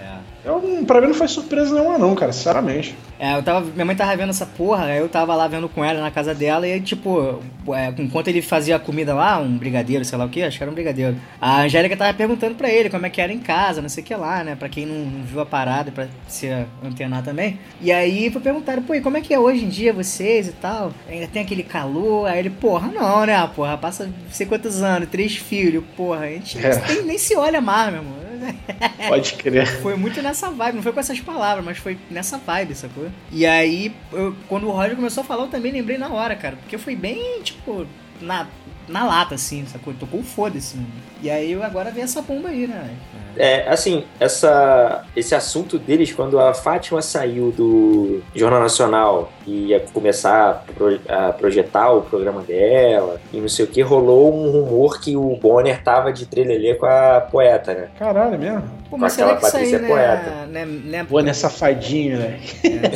Eu, 0.44 0.60
pra 0.86 1.00
mim 1.00 1.06
não 1.08 1.14
foi 1.14 1.28
surpresa 1.28 1.72
nenhuma, 1.72 1.96
não, 1.98 2.14
cara, 2.16 2.32
sinceramente. 2.32 2.96
É, 3.18 3.36
eu 3.36 3.42
tava. 3.44 3.60
Minha 3.60 3.84
mãe 3.84 3.94
tava 3.94 4.16
vendo 4.16 4.30
essa 4.30 4.44
porra, 4.44 4.86
aí 4.86 4.98
eu 4.98 5.08
tava 5.08 5.34
lá 5.36 5.46
vendo 5.46 5.68
com 5.68 5.84
ela 5.84 6.00
na 6.00 6.10
casa 6.10 6.34
dela, 6.34 6.66
e 6.66 6.80
tipo, 6.80 7.40
é, 7.68 7.92
enquanto 7.98 8.26
ele 8.26 8.42
fazia 8.42 8.74
a 8.74 8.78
comida 8.80 9.14
lá, 9.14 9.38
um 9.38 9.56
brigadeiro, 9.56 10.04
sei 10.04 10.18
lá 10.18 10.24
o 10.24 10.28
que, 10.28 10.42
acho 10.42 10.56
que 10.58 10.64
era 10.64 10.70
um 10.70 10.74
brigadeiro. 10.74 11.14
A 11.40 11.60
Angélica 11.62 11.96
tava 11.96 12.12
perguntando 12.12 12.56
pra 12.56 12.68
ele 12.68 12.90
como 12.90 13.06
é 13.06 13.10
que 13.10 13.20
era 13.20 13.32
em 13.32 13.38
casa, 13.38 13.80
não 13.80 13.88
sei 13.88 14.02
o 14.02 14.06
que 14.06 14.14
lá, 14.16 14.42
né? 14.42 14.56
Pra 14.56 14.68
quem 14.68 14.84
não, 14.84 15.04
não 15.04 15.22
viu 15.24 15.40
a 15.40 15.46
parada, 15.46 15.92
pra 15.92 16.08
se 16.26 16.48
antenar 16.84 17.22
também. 17.22 17.60
E 17.80 17.92
aí 17.92 18.28
foi 18.28 18.42
perguntar, 18.42 18.80
pô, 18.80 18.94
e 18.96 19.00
como 19.00 19.16
é 19.16 19.20
que 19.20 19.32
é 19.32 19.38
hoje 19.38 19.64
em 19.64 19.68
dia 19.68 19.92
vocês 19.92 20.48
e 20.48 20.52
tal? 20.52 20.92
Ainda 21.08 21.28
tem 21.28 21.42
aquele 21.42 21.62
calor? 21.62 22.26
Aí 22.26 22.40
ele, 22.40 22.50
porra, 22.50 22.88
não, 22.88 23.24
né? 23.24 23.48
Porra, 23.54 23.78
passa 23.78 24.06
não 24.06 24.12
sei 24.32 24.44
quantos 24.46 24.82
anos, 24.82 25.08
três 25.08 25.36
filhos, 25.36 25.84
porra, 25.96 26.24
a 26.24 26.28
gente 26.30 26.58
É. 26.58 26.82
nem, 26.88 27.02
nem 27.04 27.18
se 27.18 27.36
olha 27.36 27.60
mais, 27.60 27.92
meu 27.92 28.02
irmão. 28.02 28.21
Pode 29.08 29.34
crer. 29.34 29.66
Foi 29.80 29.94
muito 29.96 30.20
nessa 30.22 30.50
vibe, 30.50 30.76
não 30.76 30.82
foi 30.82 30.92
com 30.92 31.00
essas 31.00 31.20
palavras, 31.20 31.64
mas 31.64 31.78
foi 31.78 31.98
nessa 32.10 32.38
vibe, 32.38 32.74
sacou? 32.74 33.06
E 33.30 33.46
aí, 33.46 33.92
eu- 34.12 34.34
quando 34.48 34.66
o 34.68 34.70
Roger 34.70 34.96
começou 34.96 35.22
a 35.22 35.24
falar, 35.24 35.44
eu 35.44 35.48
também 35.48 35.72
lembrei 35.72 35.98
na 35.98 36.08
hora, 36.08 36.34
cara. 36.36 36.56
Porque 36.56 36.78
foi 36.78 36.94
bem, 36.96 37.40
tipo, 37.42 37.86
na, 38.20 38.46
na 38.88 39.04
lata, 39.04 39.34
assim, 39.34 39.64
sacou? 39.66 39.92
Tocou 39.94 40.20
o 40.20 40.24
foda-se. 40.24 40.76
mano. 40.76 40.88
E 41.22 41.30
aí, 41.30 41.52
eu 41.52 41.62
agora 41.62 41.90
vi 41.90 42.00
essa 42.00 42.20
bomba 42.20 42.48
aí, 42.48 42.66
né? 42.66 42.90
É, 43.36 43.66
assim, 43.68 44.04
essa, 44.20 45.04
esse 45.16 45.34
assunto 45.34 45.78
deles, 45.78 46.12
quando 46.12 46.38
a 46.38 46.52
Fátima 46.52 47.00
saiu 47.00 47.50
do 47.50 48.20
Jornal 48.34 48.60
Nacional 48.60 49.32
ia 49.46 49.80
começar 49.92 50.50
a, 50.50 50.72
pro- 50.72 51.00
a 51.08 51.32
projetar 51.32 51.90
o 51.92 52.02
programa 52.02 52.42
dela 52.42 53.20
e 53.32 53.38
não 53.40 53.48
sei 53.48 53.64
o 53.64 53.68
que, 53.68 53.80
rolou 53.82 54.32
um 54.34 54.50
rumor 54.50 55.00
que 55.00 55.16
o 55.16 55.36
Bonner 55.36 55.82
tava 55.82 56.12
de 56.12 56.26
trelelê 56.26 56.74
com 56.74 56.86
a 56.86 57.20
poeta, 57.30 57.74
né? 57.74 57.88
Caralho, 57.98 58.38
mesmo? 58.38 58.62
Pô, 58.90 58.98
mas 58.98 59.12
Com 59.14 59.20
será 59.20 59.32
aquela 59.32 59.40
que 59.40 59.46
isso 59.46 59.56
aí, 59.56 59.62
Patrícia 59.62 59.78
né, 59.78 59.88
poeta. 59.88 60.46
né, 60.50 60.64
né, 60.66 61.06
Pô, 61.08 61.20
né, 61.20 61.32
safadinho, 61.32 62.18
velho. 62.18 62.36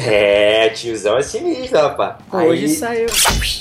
É, 0.06 0.68
tiozão 0.70 1.16
é 1.16 1.22
sinistro, 1.22 1.78
rapaz. 1.80 2.16
Pô, 2.30 2.36
hoje 2.38 2.64
Aí, 2.64 2.68
saiu. 2.68 3.06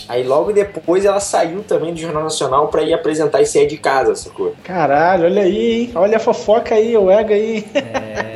aí 0.10 0.24
logo 0.24 0.52
depois 0.52 1.06
ela 1.06 1.20
saiu 1.20 1.64
também 1.64 1.94
do 1.94 2.00
Jornal 2.00 2.24
Nacional 2.24 2.68
pra 2.68 2.82
ir 2.82 2.94
apresentar 2.94 3.42
esse 3.42 3.58
aí 3.58 3.66
de 3.68 3.78
casa, 3.78 4.16
sacou? 4.16 4.54
Caralho, 4.64 5.26
olha 5.26 5.44
aí, 5.44 5.82
hein? 5.84 5.92
Olha 5.96 6.18
a 6.18 6.20
fofoca 6.20 6.76
aí, 6.76 6.96
o 6.98 7.10
ego 7.10 7.32
aí. 7.34 7.66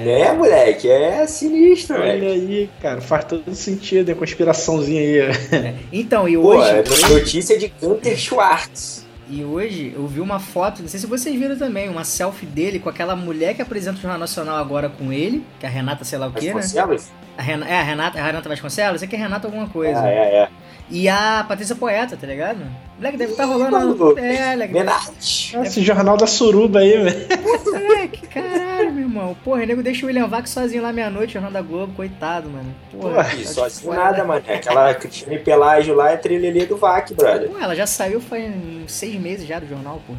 Né, 0.05 0.31
moleque? 0.33 0.89
É 0.89 1.27
sinistro, 1.27 1.95
Olha 1.97 2.05
velho. 2.13 2.27
aí, 2.29 2.69
cara, 2.81 3.01
faz 3.01 3.25
todo 3.25 3.53
sentido, 3.53 4.11
é 4.11 4.15
conspiraçãozinha 4.43 5.01
aí. 5.01 5.75
Então, 5.91 6.27
e 6.27 6.36
Pô, 6.36 6.55
hoje. 6.55 6.69
é 6.69 7.10
notícia 7.10 7.58
de 7.58 7.67
Gunter 7.81 8.17
Schwartz. 8.17 9.05
E 9.29 9.43
hoje 9.43 9.93
eu 9.96 10.08
vi 10.08 10.19
uma 10.22 10.39
foto, 10.39 10.81
não 10.81 10.89
sei 10.89 11.00
se 11.00 11.05
vocês 11.05 11.38
viram 11.38 11.55
também, 11.55 11.88
uma 11.88 12.03
selfie 12.03 12.48
dele 12.48 12.79
com 12.79 12.89
aquela 12.89 13.15
mulher 13.15 13.53
que 13.53 13.62
apresenta 13.62 14.00
o 14.00 14.01
Jornal 14.01 14.17
Nacional 14.19 14.55
agora 14.58 14.89
com 14.89 15.13
ele, 15.13 15.43
que 15.60 15.67
é 15.67 15.69
a 15.69 15.72
Renata, 15.72 16.03
sei 16.03 16.17
lá 16.17 16.27
o 16.27 16.31
que, 16.31 16.48
né? 16.48 16.53
Vasconcelos? 16.53 17.08
A 17.38 17.41
Ren- 17.43 17.63
é, 17.63 17.79
a 17.79 17.84
Renata, 17.84 18.19
a 18.19 18.25
Renata 18.25 18.50
Vasconcelos? 18.50 19.00
Sei 19.00 19.08
que 19.08 19.15
é 19.15 19.19
Renata 19.19 19.46
alguma 19.48 19.67
coisa. 19.69 20.01
Ah, 20.01 20.10
é, 20.10 20.36
é. 20.36 20.50
E 20.91 21.08
a 21.08 21.46
Patrícia 21.48 21.75
Poeta, 21.75 22.17
tá 22.17 22.25
ligado? 22.25 22.60
Moleque, 22.98 23.17
deve 23.17 23.31
estar 23.34 23.46
rolando. 23.46 23.72
mano. 23.96 24.17
É, 24.19 24.51
moleque. 24.51 24.74
Verdade. 24.74 25.58
Esse 25.63 25.81
jornal 25.84 26.17
da 26.17 26.25
suruba 26.25 26.79
aí, 26.79 26.98
velho. 26.98 27.27
Moleque, 27.65 28.27
caralho, 28.27 28.91
meu 28.91 29.03
irmão. 29.03 29.38
Porra, 29.43 29.62
o 29.62 29.65
nego 29.65 29.84
deixa 29.84 30.03
o 30.05 30.08
William 30.08 30.27
Vac 30.27 30.48
sozinho 30.50 30.81
lá 30.81 30.91
meia-noite, 30.91 31.34
Jornal 31.34 31.51
da 31.51 31.62
Globo, 31.62 31.93
coitado, 31.93 32.50
mano. 32.50 32.74
Porra. 32.91 33.27
Ih, 33.36 33.43
tá 33.53 33.65
assim 33.67 33.86
fora, 33.86 34.03
nada, 34.03 34.24
mano. 34.25 34.43
Aquela 34.48 34.93
Cristina 34.96 35.38
Pelágio 35.39 35.93
lá 35.96 36.12
é 36.12 36.17
trilhelê 36.17 36.65
do 36.65 36.75
VAC, 36.75 37.13
brother. 37.13 37.50
Pô, 37.50 37.60
ela 37.60 37.75
já 37.75 37.86
saiu 37.86 38.19
faz 38.19 38.51
seis 38.88 39.15
meses 39.15 39.48
já 39.48 39.60
do 39.60 39.67
jornal, 39.67 40.01
pô. 40.08 40.13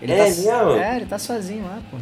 Ele 0.00 0.12
É 0.12 0.16
tá, 0.18 0.24
mesmo? 0.24 0.72
É, 0.72 0.96
ele 0.96 1.06
tá 1.06 1.18
sozinho 1.18 1.64
lá, 1.64 1.78
pô. 1.90 1.96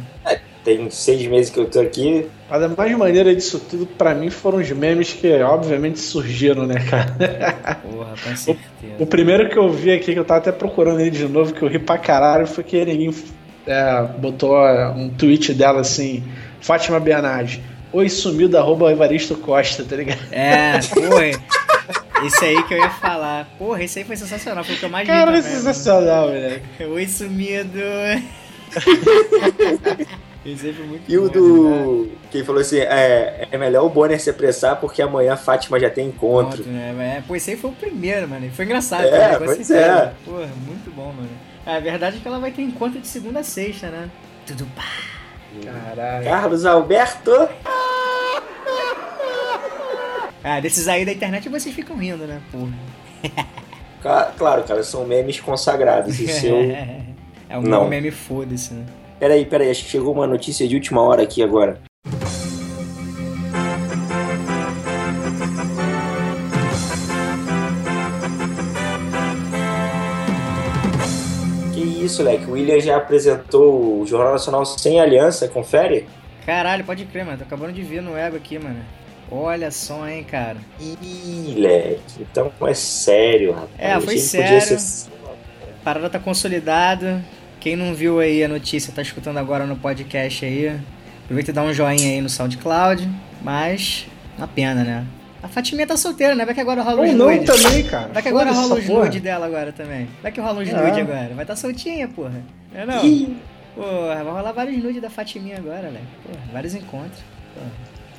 Tem 0.63 0.89
seis 0.91 1.25
meses 1.25 1.49
que 1.49 1.59
eu 1.59 1.65
tô 1.65 1.79
aqui. 1.79 2.27
A 2.49 2.59
mais 2.67 2.95
maneira 2.95 3.33
disso 3.35 3.59
tudo, 3.59 3.85
pra 3.85 4.13
mim, 4.13 4.29
foram 4.29 4.59
os 4.59 4.69
memes 4.69 5.11
que, 5.11 5.31
obviamente, 5.41 5.99
surgiram, 5.99 6.67
né, 6.67 6.75
cara? 6.87 7.75
Porra, 7.81 8.13
com 8.23 8.35
certeza. 8.37 8.95
O 8.99 9.05
primeiro 9.07 9.49
que 9.49 9.57
eu 9.57 9.71
vi 9.71 9.91
aqui, 9.91 10.13
que 10.13 10.19
eu 10.19 10.25
tava 10.25 10.39
até 10.39 10.51
procurando 10.51 10.99
ele 10.99 11.09
de 11.09 11.27
novo, 11.27 11.53
que 11.53 11.63
eu 11.63 11.67
ri 11.67 11.79
pra 11.79 11.97
caralho, 11.97 12.45
foi 12.45 12.63
que 12.63 12.85
ninguém 12.85 13.11
é, 13.65 14.03
botou 14.19 14.55
é, 14.57 14.89
um 14.89 15.09
tweet 15.09 15.53
dela 15.53 15.81
assim, 15.81 16.23
Fátima 16.59 16.99
Bernardes, 16.99 17.59
oi 17.91 18.09
sumiu 18.09 18.47
da 18.47 18.59
arroba 18.59 18.91
Evaristo 18.91 19.35
Costa, 19.35 19.83
tá 19.83 19.95
ligado? 19.95 20.19
É, 20.31 20.79
porra. 20.79 21.31
Esse 22.25 22.45
aí 22.45 22.63
que 22.63 22.73
eu 22.75 22.77
ia 22.77 22.89
falar. 22.89 23.47
Porra, 23.57 23.83
esse 23.83 23.97
aí 23.97 24.05
foi 24.05 24.15
sensacional, 24.15 24.63
foi 24.63 24.75
o 24.75 24.77
que 24.77 24.85
eu 24.85 24.89
mais 24.89 25.07
Cara, 25.07 25.35
é 25.37 25.41
sensacional, 25.41 26.29
velho. 26.29 26.61
mano. 26.79 26.93
Oi, 26.93 27.07
sumido. 27.07 27.79
E 30.43 31.17
o 31.17 31.21
bom, 31.21 31.27
né? 31.27 31.33
do. 31.33 32.09
Quem 32.31 32.43
falou 32.43 32.61
assim: 32.61 32.79
é, 32.79 33.47
é 33.51 33.57
melhor 33.57 33.85
o 33.85 33.89
Bonner 33.89 34.19
se 34.19 34.29
apressar 34.29 34.77
porque 34.77 35.01
amanhã 35.01 35.33
a 35.33 35.37
Fátima 35.37 35.79
já 35.79 35.89
tem 35.89 36.07
encontro. 36.07 36.63
Ponto, 36.63 36.69
né? 36.69 37.17
É, 37.17 37.23
pô, 37.27 37.35
esse 37.35 37.51
aí 37.51 37.57
foi 37.57 37.69
o 37.69 37.73
primeiro, 37.73 38.27
mano. 38.27 38.49
Foi 38.51 38.65
engraçado. 38.65 39.05
É, 39.05 39.11
cara, 39.11 39.37
com 39.37 39.45
pois 39.45 39.69
é. 39.69 40.13
Porra, 40.25 40.49
muito 40.65 40.91
bom, 40.95 41.13
mano. 41.13 41.29
A 41.63 41.79
verdade 41.79 42.17
é 42.17 42.19
que 42.19 42.27
ela 42.27 42.39
vai 42.39 42.51
ter 42.51 42.63
encontro 42.63 42.99
de 42.99 43.07
segunda 43.07 43.41
a 43.41 43.43
sexta, 43.43 43.87
né? 43.87 44.09
Tudo 44.47 44.65
pá. 44.75 44.83
Caralho. 45.63 46.25
Carlos 46.25 46.65
Alberto. 46.65 47.49
Ah, 50.43 50.59
desses 50.59 50.87
aí 50.87 51.05
da 51.05 51.11
internet 51.11 51.47
vocês 51.49 51.75
ficam 51.75 51.95
rindo, 51.97 52.25
né? 52.25 52.41
Porra. 52.51 52.73
Claro, 54.35 54.63
cara, 54.63 54.83
são 54.83 55.05
memes 55.05 55.39
consagrados. 55.39 56.19
E 56.19 56.27
seu... 56.27 56.57
é 57.47 57.57
um 57.57 57.61
Não. 57.61 57.87
meme 57.87 58.09
foda-se, 58.09 58.73
né? 58.73 58.85
Peraí, 59.21 59.45
peraí, 59.45 59.69
acho 59.69 59.83
que 59.83 59.91
chegou 59.91 60.15
uma 60.15 60.25
notícia 60.25 60.67
de 60.67 60.73
última 60.73 60.99
hora 60.99 61.21
aqui 61.21 61.43
agora. 61.43 61.79
Que 71.71 71.81
isso, 72.03 72.23
Leque? 72.23 72.45
O 72.45 72.53
William 72.53 72.79
já 72.79 72.97
apresentou 72.97 74.01
o 74.01 74.07
Jornal 74.07 74.31
Nacional 74.31 74.65
sem 74.65 74.99
aliança, 74.99 75.47
confere? 75.47 76.07
Caralho, 76.43 76.83
pode 76.83 77.05
crer, 77.05 77.23
mano. 77.23 77.37
Tô 77.37 77.43
acabando 77.43 77.73
de 77.73 77.83
ver 77.83 78.01
no 78.01 78.17
ego 78.17 78.37
aqui, 78.37 78.57
mano. 78.57 78.83
Olha 79.29 79.69
só, 79.69 80.07
hein, 80.07 80.23
cara. 80.23 80.57
Ih, 80.79 81.53
Leque, 81.59 82.21
então 82.21 82.51
é 82.63 82.73
sério, 82.73 83.51
rapaz. 83.51 83.69
É, 83.77 84.01
foi 84.01 84.17
sério. 84.17 84.79
Ser... 84.79 85.11
Parada 85.83 86.09
tá 86.09 86.17
consolidada. 86.17 87.23
Quem 87.61 87.75
não 87.75 87.93
viu 87.93 88.19
aí 88.19 88.43
a 88.43 88.47
notícia, 88.47 88.91
tá 88.91 89.03
escutando 89.03 89.37
agora 89.37 89.67
no 89.67 89.75
podcast 89.75 90.43
aí. 90.43 90.79
Aproveita 91.23 91.51
e 91.51 91.53
dá 91.53 91.61
um 91.61 91.71
joinha 91.71 92.09
aí 92.09 92.19
no 92.19 92.27
SoundCloud. 92.27 93.07
Mas, 93.43 94.07
uma 94.35 94.47
pena, 94.47 94.83
né? 94.83 95.05
A 95.43 95.47
Fatiminha 95.47 95.85
tá 95.85 95.95
solteira, 95.95 96.33
né? 96.33 96.43
Vai 96.43 96.55
que 96.55 96.59
agora 96.59 96.81
rola 96.81 97.03
os 97.03 97.13
nudes. 97.13 97.47
não 97.47 97.55
também, 97.55 97.83
cara. 97.83 98.09
Vai 98.11 98.23
que 98.23 98.29
agora 98.29 98.51
rola 98.51 98.75
os 98.79 98.87
nudes 98.87 99.21
dela 99.21 99.45
agora 99.45 99.71
também. 99.71 100.09
Vai 100.23 100.31
que 100.31 100.41
rola 100.41 100.63
os 100.63 100.69
é. 100.69 100.73
nudes 100.73 100.97
agora. 100.97 101.27
Vai 101.35 101.43
estar 101.43 101.45
tá 101.45 101.55
soltinha, 101.55 102.07
porra. 102.07 102.43
Não 102.73 102.81
é 102.81 102.85
não? 102.87 103.05
Ih. 103.05 103.37
Porra, 103.75 104.23
vai 104.23 104.33
rolar 104.33 104.51
vários 104.53 104.83
nudes 104.83 104.99
da 104.99 105.11
Fatiminha 105.11 105.57
agora, 105.57 105.91
né? 105.91 106.01
Porra, 106.25 106.43
vários 106.51 106.73
encontros. 106.73 107.21
Porra. 107.53 107.71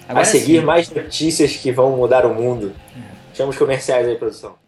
Agora 0.08 0.22
a 0.22 0.24
seguir 0.24 0.60
sim. 0.60 0.64
mais 0.64 0.88
notícias 0.88 1.56
que 1.56 1.72
vão 1.72 1.96
mudar 1.96 2.24
o 2.24 2.32
mundo. 2.32 2.72
É. 2.96 3.00
Chama 3.34 3.50
os 3.50 3.58
comerciais 3.58 4.06
aí, 4.06 4.14
produção. 4.14 4.61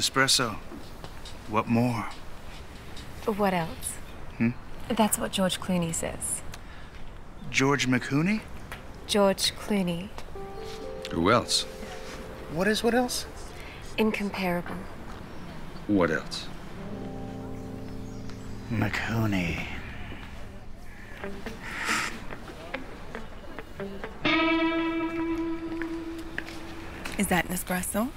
Nespresso. 0.00 0.56
What 1.48 1.66
more? 1.68 2.06
What 3.26 3.52
else? 3.52 3.98
Hmm? 4.38 4.52
That's 4.88 5.18
what 5.18 5.30
George 5.30 5.60
Clooney 5.60 5.94
says. 5.94 6.40
George 7.50 7.86
McCooney? 7.86 8.40
George 9.06 9.52
Clooney. 9.56 10.08
Who 11.10 11.30
else? 11.30 11.64
What 12.54 12.66
is 12.66 12.82
what 12.82 12.94
else? 12.94 13.26
Incomparable. 13.98 14.76
What 15.86 16.10
else? 16.10 16.48
McCooney. 18.70 19.66
Is 27.18 27.26
that 27.26 27.50
an 27.50 27.54
espresso? 27.54 28.08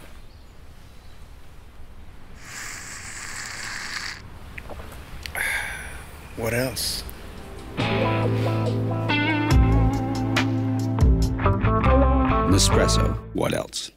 What 6.37 6.55
else? 6.55 7.03
Nespresso. 12.49 12.99
What 13.35 13.55
else? 13.55 13.93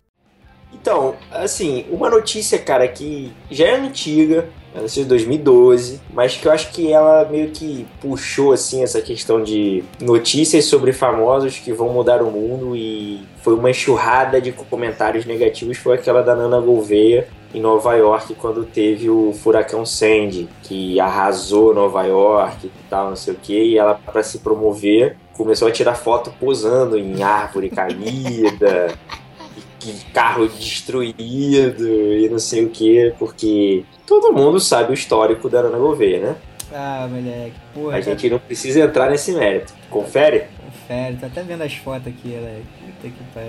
Então, 0.73 1.17
assim, 1.33 1.87
uma 1.91 2.11
notícia, 2.11 2.59
cara, 2.59 2.87
que 2.87 3.33
já 3.51 3.67
é 3.67 3.77
antiga, 3.77 4.49
ela 4.75 4.87
de 4.87 5.05
2012, 5.05 6.01
mas 6.13 6.37
que 6.37 6.47
eu 6.47 6.53
acho 6.53 6.71
que 6.73 6.93
ela 6.93 7.25
meio 7.25 7.51
que 7.51 7.87
puxou, 8.01 8.53
assim, 8.53 8.83
essa 8.83 9.01
questão 9.01 9.43
de 9.43 9.83
notícias 9.99 10.67
sobre 10.67 10.93
famosos 10.93 11.59
que 11.59 11.73
vão 11.73 11.89
mudar 11.89 12.23
o 12.23 12.31
mundo 12.31 12.77
e 12.77 13.27
foi 13.43 13.55
uma 13.55 13.71
enxurrada 13.71 14.41
de 14.41 14.53
comentários 14.53 15.25
negativos, 15.25 15.79
foi 15.79 15.95
aquela 15.95 16.23
da 16.23 16.37
Nana 16.37 16.61
Gouveia, 16.61 17.27
em 17.57 17.61
Nova 17.61 17.95
York 17.95 18.35
quando 18.35 18.65
teve 18.65 19.09
o 19.09 19.33
furacão 19.33 19.87
Sandy, 19.87 20.47
que 20.63 21.01
arrasou 21.01 21.75
Nova 21.75 22.03
York 22.05 22.67
e 22.67 22.71
tal, 22.91 23.09
não 23.09 23.17
sei 23.17 23.33
o 23.33 23.37
que, 23.37 23.59
e 23.59 23.79
ela, 23.79 23.95
para 23.95 24.23
se 24.23 24.41
promover, 24.41 25.17
começou 25.33 25.67
a 25.67 25.73
tirar 25.73 25.95
foto 25.95 26.31
posando 26.39 26.99
em 26.99 27.23
árvore 27.23 27.71
caída, 27.71 28.95
e, 29.87 30.13
carro 30.13 30.47
destruído 30.47 31.89
e 31.89 32.29
não 32.29 32.39
sei 32.39 32.67
o 32.67 32.69
que, 32.69 33.15
porque 33.19 33.85
todo 34.07 34.35
mundo 34.35 34.61
sabe 34.61 34.91
o 34.91 34.95
histórico 34.95 35.49
da 35.49 35.61
Ana 35.61 35.79
Gouveia, 35.79 36.21
né? 36.21 36.37
Ah, 36.75 37.09
moleque, 37.09 37.55
porra. 37.73 37.97
A 37.97 38.01
gente 38.03 38.29
não 38.29 38.39
precisa 38.39 38.81
entrar 38.81 39.11
nesse 39.11 39.33
mérito. 39.33 39.73
Confere? 39.89 40.49
Confere, 40.87 41.17
tô 41.17 41.27
até 41.27 41.43
vendo 41.43 41.63
as 41.63 41.75
fotos 41.75 42.07
aqui, 42.07 42.33
ela. 42.33 42.61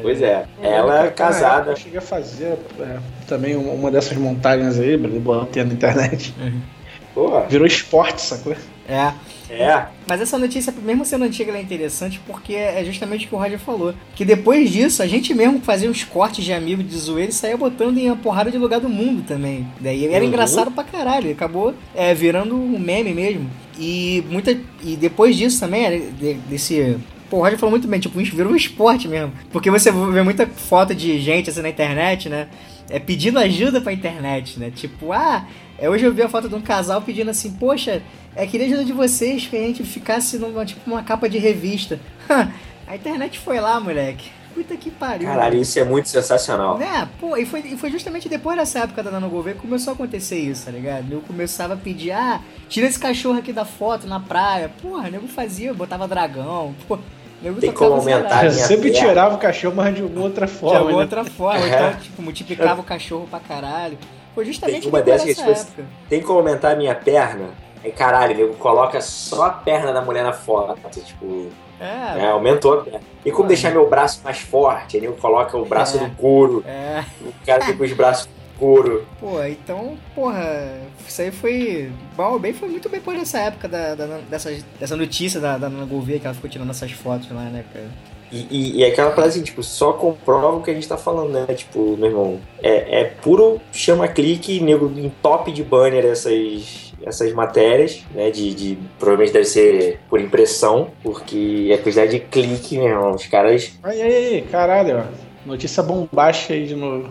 Pois 0.02 0.22
é, 0.22 0.46
ela 0.62 1.06
é 1.06 1.10
casada. 1.12 1.72
Eu 1.72 1.76
cheguei 1.76 2.00
a 2.00 2.02
fazer 2.02 2.58
é, 2.80 2.98
também 3.28 3.56
uma 3.56 3.92
dessas 3.92 4.18
montagens 4.18 4.80
aí, 4.80 4.98
botei 4.98 5.64
na 5.64 5.74
internet. 5.74 6.34
Uhum. 6.40 6.62
Porra. 7.14 7.48
Virou 7.48 7.66
esporte, 7.66 8.22
sacou? 8.22 8.56
É. 8.88 9.14
É. 9.50 9.86
Mas 10.06 10.22
essa 10.22 10.38
notícia, 10.38 10.74
mesmo 10.84 11.06
sendo 11.06 11.24
antiga, 11.26 11.52
ela 11.52 11.58
é 11.58 11.62
interessante 11.62 12.20
porque 12.28 12.54
é 12.54 12.84
justamente 12.84 13.26
o 13.26 13.30
que 13.30 13.36
o 13.36 13.38
Roger 13.38 13.58
falou. 13.58 13.94
Que 14.14 14.26
depois 14.26 14.70
disso, 14.70 15.02
a 15.02 15.08
gente 15.08 15.34
mesmo 15.34 15.62
fazia 15.62 15.90
uns 15.90 16.04
cortes 16.04 16.44
de 16.44 16.52
amigos 16.52 16.88
de 16.88 16.98
zoeira 16.98 17.30
e 17.30 17.34
saía 17.34 17.56
botando 17.56 17.98
em 17.98 18.08
uma 18.08 18.16
porrada 18.18 18.52
de 18.52 18.58
lugar 18.58 18.80
do 18.80 18.90
mundo 18.90 19.24
também. 19.26 19.66
Daí 19.80 20.06
era 20.06 20.24
uhum. 20.24 20.30
engraçado 20.30 20.70
pra 20.72 20.84
caralho. 20.84 21.32
Acabou 21.32 21.74
é, 21.96 22.14
virando 22.14 22.56
um 22.56 22.78
meme 22.78 23.14
mesmo. 23.14 23.50
E, 23.80 24.24
muita, 24.30 24.52
e 24.84 24.96
depois 24.96 25.36
disso 25.36 25.60
também, 25.60 26.12
desse 26.50 26.98
Pô, 27.30 27.38
o 27.38 27.40
Roger 27.42 27.58
falou 27.58 27.72
muito 27.72 27.88
bem, 27.88 28.00
tipo, 28.00 28.18
virou 28.18 28.54
um 28.54 28.56
esporte 28.56 29.08
mesmo. 29.08 29.34
Porque 29.52 29.70
você 29.70 29.92
vê 29.92 30.22
muita 30.22 30.48
foto 30.48 30.96
de 30.96 31.20
gente 31.20 31.50
assim 31.50 31.62
na 31.62 31.70
internet, 31.70 32.30
né? 32.30 32.48
É 32.90 33.00
pedindo 33.00 33.38
ajuda 33.38 33.82
pra 33.82 33.92
internet, 33.92 34.60
né? 34.60 34.72
Tipo, 34.74 35.12
ah, 35.12 35.46
é, 35.78 35.90
hoje 35.90 36.06
eu 36.06 36.14
vi 36.14 36.22
a 36.22 36.30
foto 36.30 36.48
de 36.48 36.56
um 36.56 36.62
casal 36.62 37.02
pedindo 37.02 37.30
assim, 37.30 37.52
poxa, 37.52 38.02
é, 38.36 38.48
queria 38.48 38.68
ajuda 38.68 38.86
de 38.86 38.94
vocês 38.94 39.46
que 39.46 39.56
a 39.56 39.60
gente 39.60 39.84
ficasse 39.84 40.38
numa, 40.38 40.66
tipo, 40.66 40.90
uma 40.90 41.04
capa 41.04 41.28
de 41.28 41.38
revista. 41.38 42.00
a 42.88 42.96
internet 42.96 43.40
foi 43.40 43.60
lá, 43.60 43.80
moleque. 43.80 44.30
Puta 44.58 44.76
que 44.76 44.90
pariu. 44.90 45.28
Caralho, 45.28 45.62
isso 45.62 45.80
é 45.80 45.84
muito 45.84 46.10
sensacional. 46.10 46.80
Né? 46.80 47.08
Pô, 47.20 47.38
e 47.38 47.46
foi, 47.46 47.60
e 47.60 47.78
foi 47.78 47.92
justamente 47.92 48.28
depois 48.28 48.58
dessa 48.58 48.80
época 48.80 49.04
da 49.04 49.12
Nano 49.12 49.30
Gouveia 49.30 49.56
que 49.56 49.62
começou 49.62 49.92
a 49.92 49.94
acontecer 49.94 50.40
isso, 50.40 50.66
tá 50.66 50.72
ligado? 50.72 51.12
Eu 51.12 51.22
começava 51.22 51.76
a 51.76 51.78
pedir, 51.78 52.10
ah, 52.12 52.42
tira 52.68 52.88
esse 52.88 52.98
cachorro 52.98 53.38
aqui 53.38 53.54
da 53.54 53.66
foto 53.66 54.08
na 54.08 54.20
praia. 54.20 54.72
Porra, 54.82 55.12
nego 55.12 55.28
fazia, 55.28 55.76
botava 55.76 56.08
dragão. 56.08 56.74
Pô, 56.88 56.98
nego 57.40 57.60
Tem 57.60 57.72
como 57.72 57.98
aumentar 57.98 58.48
a 58.48 58.50
Sempre 58.50 58.90
terra. 58.90 59.10
tirava 59.10 59.36
o 59.36 59.38
cachorro, 59.38 59.76
mas 59.76 59.94
de 59.94 60.02
alguma 60.02 60.26
outra 60.26 60.48
forma. 60.48 60.72
De 60.72 60.78
alguma 60.78 60.98
né? 60.98 61.04
outra 61.04 61.24
forma. 61.24 61.64
É. 61.64 61.68
Então, 61.68 62.02
tipo, 62.02 62.22
multiplicava 62.24 62.82
o 62.82 62.84
cachorro 62.84 63.28
pra 63.30 63.40
caralho. 63.40 63.96
Foi 64.34 64.44
justamente 64.44 64.82
Tem 64.82 64.90
uma 64.90 65.04
dessas 65.04 65.38
época. 65.38 65.86
Tem 66.10 66.20
como 66.20 66.40
aumentar 66.40 66.72
a 66.72 66.76
minha 66.76 66.96
perna? 66.96 67.50
Aí, 67.88 67.92
caralho, 67.94 68.36
nego 68.36 68.54
coloca 68.56 69.00
só 69.00 69.46
a 69.46 69.50
perna 69.50 69.94
da 69.94 70.02
mulher 70.02 70.24
na 70.24 70.34
foto. 70.34 70.78
Tipo. 71.00 71.48
É. 71.80 72.24
é 72.24 72.28
aumentou. 72.28 72.86
E 73.24 73.32
como 73.32 73.48
deixar 73.48 73.72
meu 73.72 73.88
braço 73.90 74.22
mais 74.24 74.40
forte? 74.40 74.98
Aí 74.98 75.02
nego 75.02 75.16
coloca 75.16 75.58
o 75.58 75.66
braço 75.66 75.98
é. 75.98 76.02
no 76.02 76.10
couro. 76.16 76.64
É. 76.68 77.04
O 77.22 77.46
cara 77.46 77.62
fica 77.64 77.78
com 77.78 77.84
os 77.84 77.94
braços 77.94 78.30
couro. 78.58 79.06
Pô, 79.20 79.42
então, 79.44 79.98
porra, 80.14 80.80
isso 81.08 81.22
aí 81.22 81.32
foi. 81.32 81.92
Bom, 82.16 82.38
bem, 82.40 82.54
foi 82.54 82.68
muito 82.68 82.90
bem 82.90 83.00
por 83.00 83.16
essa 83.16 83.40
época 83.40 83.68
da, 83.68 83.96
da 83.96 84.06
dessa, 84.30 84.52
dessa 84.80 84.96
notícia 84.96 85.40
da, 85.40 85.58
da 85.58 85.68
Ana 85.68 85.86
Gouveia 85.86 86.20
que 86.20 86.26
ela 86.26 86.34
ficou 86.34 86.50
tirando 86.50 86.72
essas 86.72 86.92
fotos 86.92 87.30
lá, 87.32 87.44
né, 87.44 87.64
cara? 87.72 87.88
E, 88.30 88.48
e, 88.50 88.78
e, 88.80 88.84
aquela 88.84 89.12
frase 89.12 89.38
assim, 89.38 89.44
tipo, 89.44 89.64
só 89.64 89.94
comprova 89.94 90.58
o 90.58 90.62
que 90.62 90.70
a 90.70 90.74
gente 90.74 90.88
tá 90.88 90.98
falando, 90.98 91.32
né? 91.32 91.46
Tipo, 91.54 91.96
meu 91.96 92.08
irmão, 92.08 92.40
é, 92.62 93.02
é 93.02 93.04
puro 93.06 93.62
chama-clique, 93.72 94.60
nego 94.60 94.92
em 94.98 95.10
top 95.22 95.50
de 95.50 95.64
banner 95.64 96.04
essas, 96.04 96.87
essas 97.04 97.32
matérias, 97.34 98.04
né? 98.14 98.30
De, 98.32 98.54
de, 98.54 98.78
provavelmente 99.00 99.34
deve 99.34 99.46
ser 99.46 100.00
por 100.10 100.20
impressão, 100.20 100.92
porque 101.04 101.72
a 101.74 101.78
quantidade 101.82 102.12
de 102.12 102.20
clique, 102.20 102.78
irmão, 102.78 103.16
os 103.16 103.26
caras. 103.28 103.78
Aí, 103.84 104.02
aí, 104.02 104.42
caralho. 104.52 105.04
Notícia 105.46 105.82
bombástica 105.82 106.54
aí 106.54 106.66
de 106.66 106.76
novo. 106.76 107.10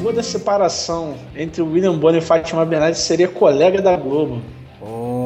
pivô 0.00 0.12
da 0.12 0.22
separação 0.22 1.14
entre 1.36 1.62
William 1.62 1.96
Bonner 1.96 2.22
e 2.22 2.24
Fátima 2.24 2.64
Bernardes 2.64 3.00
seria 3.00 3.28
colega 3.28 3.80
da 3.82 3.96
Globo. 3.96 4.42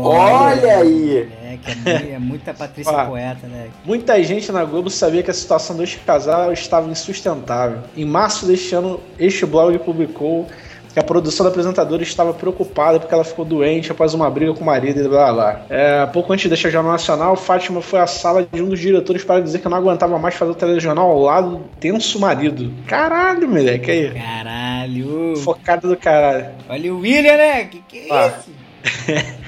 Olha 0.08 0.78
aí! 0.78 1.28
É, 1.42 1.56
que 1.62 1.88
é, 1.88 2.12
é 2.14 2.18
muita 2.18 2.52
Patrícia 2.52 2.92
Poeta, 3.06 3.46
né? 3.46 3.68
Muita 3.84 4.22
gente 4.22 4.50
na 4.52 4.64
Globo 4.64 4.90
sabia 4.90 5.22
que 5.22 5.30
a 5.30 5.34
situação 5.34 5.76
deste 5.76 5.98
casal 5.98 6.52
estava 6.52 6.88
insustentável. 6.90 7.78
Em 7.96 8.04
março 8.04 8.46
deste 8.46 8.74
ano, 8.74 9.00
este 9.18 9.46
blog 9.46 9.78
publicou 9.78 10.46
que 10.92 11.00
a 11.00 11.02
produção 11.02 11.42
da 11.42 11.50
apresentadora 11.50 12.04
estava 12.04 12.32
preocupada 12.32 13.00
porque 13.00 13.12
ela 13.12 13.24
ficou 13.24 13.44
doente 13.44 13.90
após 13.90 14.14
uma 14.14 14.30
briga 14.30 14.54
com 14.54 14.60
o 14.60 14.64
marido 14.64 15.00
e 15.00 15.08
blá 15.08 15.32
blá 15.32 15.32
blá. 15.32 15.66
É, 15.68 16.06
pouco 16.06 16.32
antes 16.32 16.44
de 16.44 16.50
deixar 16.50 16.68
o 16.68 16.70
Jornal 16.70 16.92
Nacional, 16.92 17.34
Fátima 17.34 17.82
foi 17.82 17.98
à 17.98 18.06
sala 18.06 18.46
de 18.52 18.62
um 18.62 18.68
dos 18.68 18.78
diretores 18.78 19.24
para 19.24 19.40
dizer 19.40 19.58
que 19.58 19.68
não 19.68 19.76
aguentava 19.76 20.16
mais 20.20 20.36
fazer 20.36 20.52
o 20.52 20.54
telejornal 20.54 21.10
ao 21.10 21.20
lado 21.20 21.50
do 21.50 21.58
tenso 21.80 22.20
marido. 22.20 22.72
Caralho, 22.86 23.48
moleque, 23.48 23.90
aí. 23.90 24.10
Caralho. 24.14 25.36
Focado 25.38 25.88
do 25.88 25.96
caralho. 25.96 26.50
Olha 26.68 26.94
o 26.94 27.00
William, 27.00 27.36
né? 27.38 27.64
Que 27.64 27.80
que 27.88 28.10
é 28.10 28.12
Ah. 28.16 28.32
isso? 28.38 29.34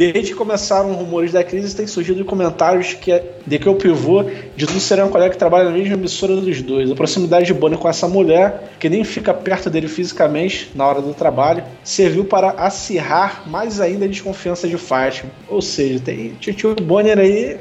Desde 0.00 0.30
que 0.30 0.34
começaram 0.34 0.94
rumores 0.94 1.30
da 1.30 1.44
crise, 1.44 1.76
tem 1.76 1.86
surgido 1.86 2.24
comentários 2.24 2.94
que, 2.94 3.22
de 3.46 3.58
que 3.58 3.68
o 3.68 3.74
pivô 3.74 4.24
de 4.56 4.66
tudo 4.66 4.80
seria 4.80 5.04
um 5.04 5.10
colega 5.10 5.32
que 5.32 5.36
trabalha 5.36 5.66
na 5.66 5.72
mesma 5.72 5.92
emissora 5.92 6.34
dos 6.36 6.62
dois. 6.62 6.90
A 6.90 6.94
proximidade 6.94 7.44
de 7.44 7.52
Bonner 7.52 7.78
com 7.78 7.86
essa 7.86 8.08
mulher, 8.08 8.72
que 8.78 8.88
nem 8.88 9.04
fica 9.04 9.34
perto 9.34 9.68
dele 9.68 9.88
fisicamente 9.88 10.70
na 10.74 10.86
hora 10.86 11.02
do 11.02 11.12
trabalho, 11.12 11.62
serviu 11.84 12.24
para 12.24 12.48
acirrar 12.52 13.42
mais 13.46 13.78
ainda 13.78 14.06
a 14.06 14.08
desconfiança 14.08 14.66
de 14.66 14.78
Fátima. 14.78 15.30
Ou 15.46 15.60
seja, 15.60 16.00
tem 16.00 16.30
tio 16.40 16.74
Bonner 16.76 17.18
aí, 17.18 17.58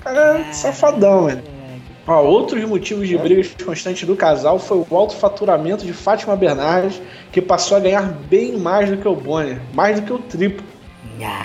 cara, 0.00 0.52
safadão, 0.52 1.26
velho. 1.26 1.42
Ó, 2.08 2.24
outros 2.24 2.64
motivos 2.64 3.06
de 3.06 3.16
brigas 3.16 3.54
constantes 3.64 4.02
do 4.02 4.16
casal 4.16 4.58
foi 4.58 4.78
o 4.78 4.96
alto 4.96 5.14
faturamento 5.14 5.86
de 5.86 5.92
Fátima 5.92 6.34
Bernardes, 6.34 7.00
que 7.30 7.40
passou 7.40 7.76
a 7.76 7.80
ganhar 7.80 8.02
bem 8.28 8.56
mais 8.58 8.90
do 8.90 8.96
que 8.96 9.06
o 9.06 9.14
Bonner, 9.14 9.60
mais 9.72 10.00
do 10.00 10.06
que 10.06 10.12
o 10.12 10.18
triplo. 10.18 10.66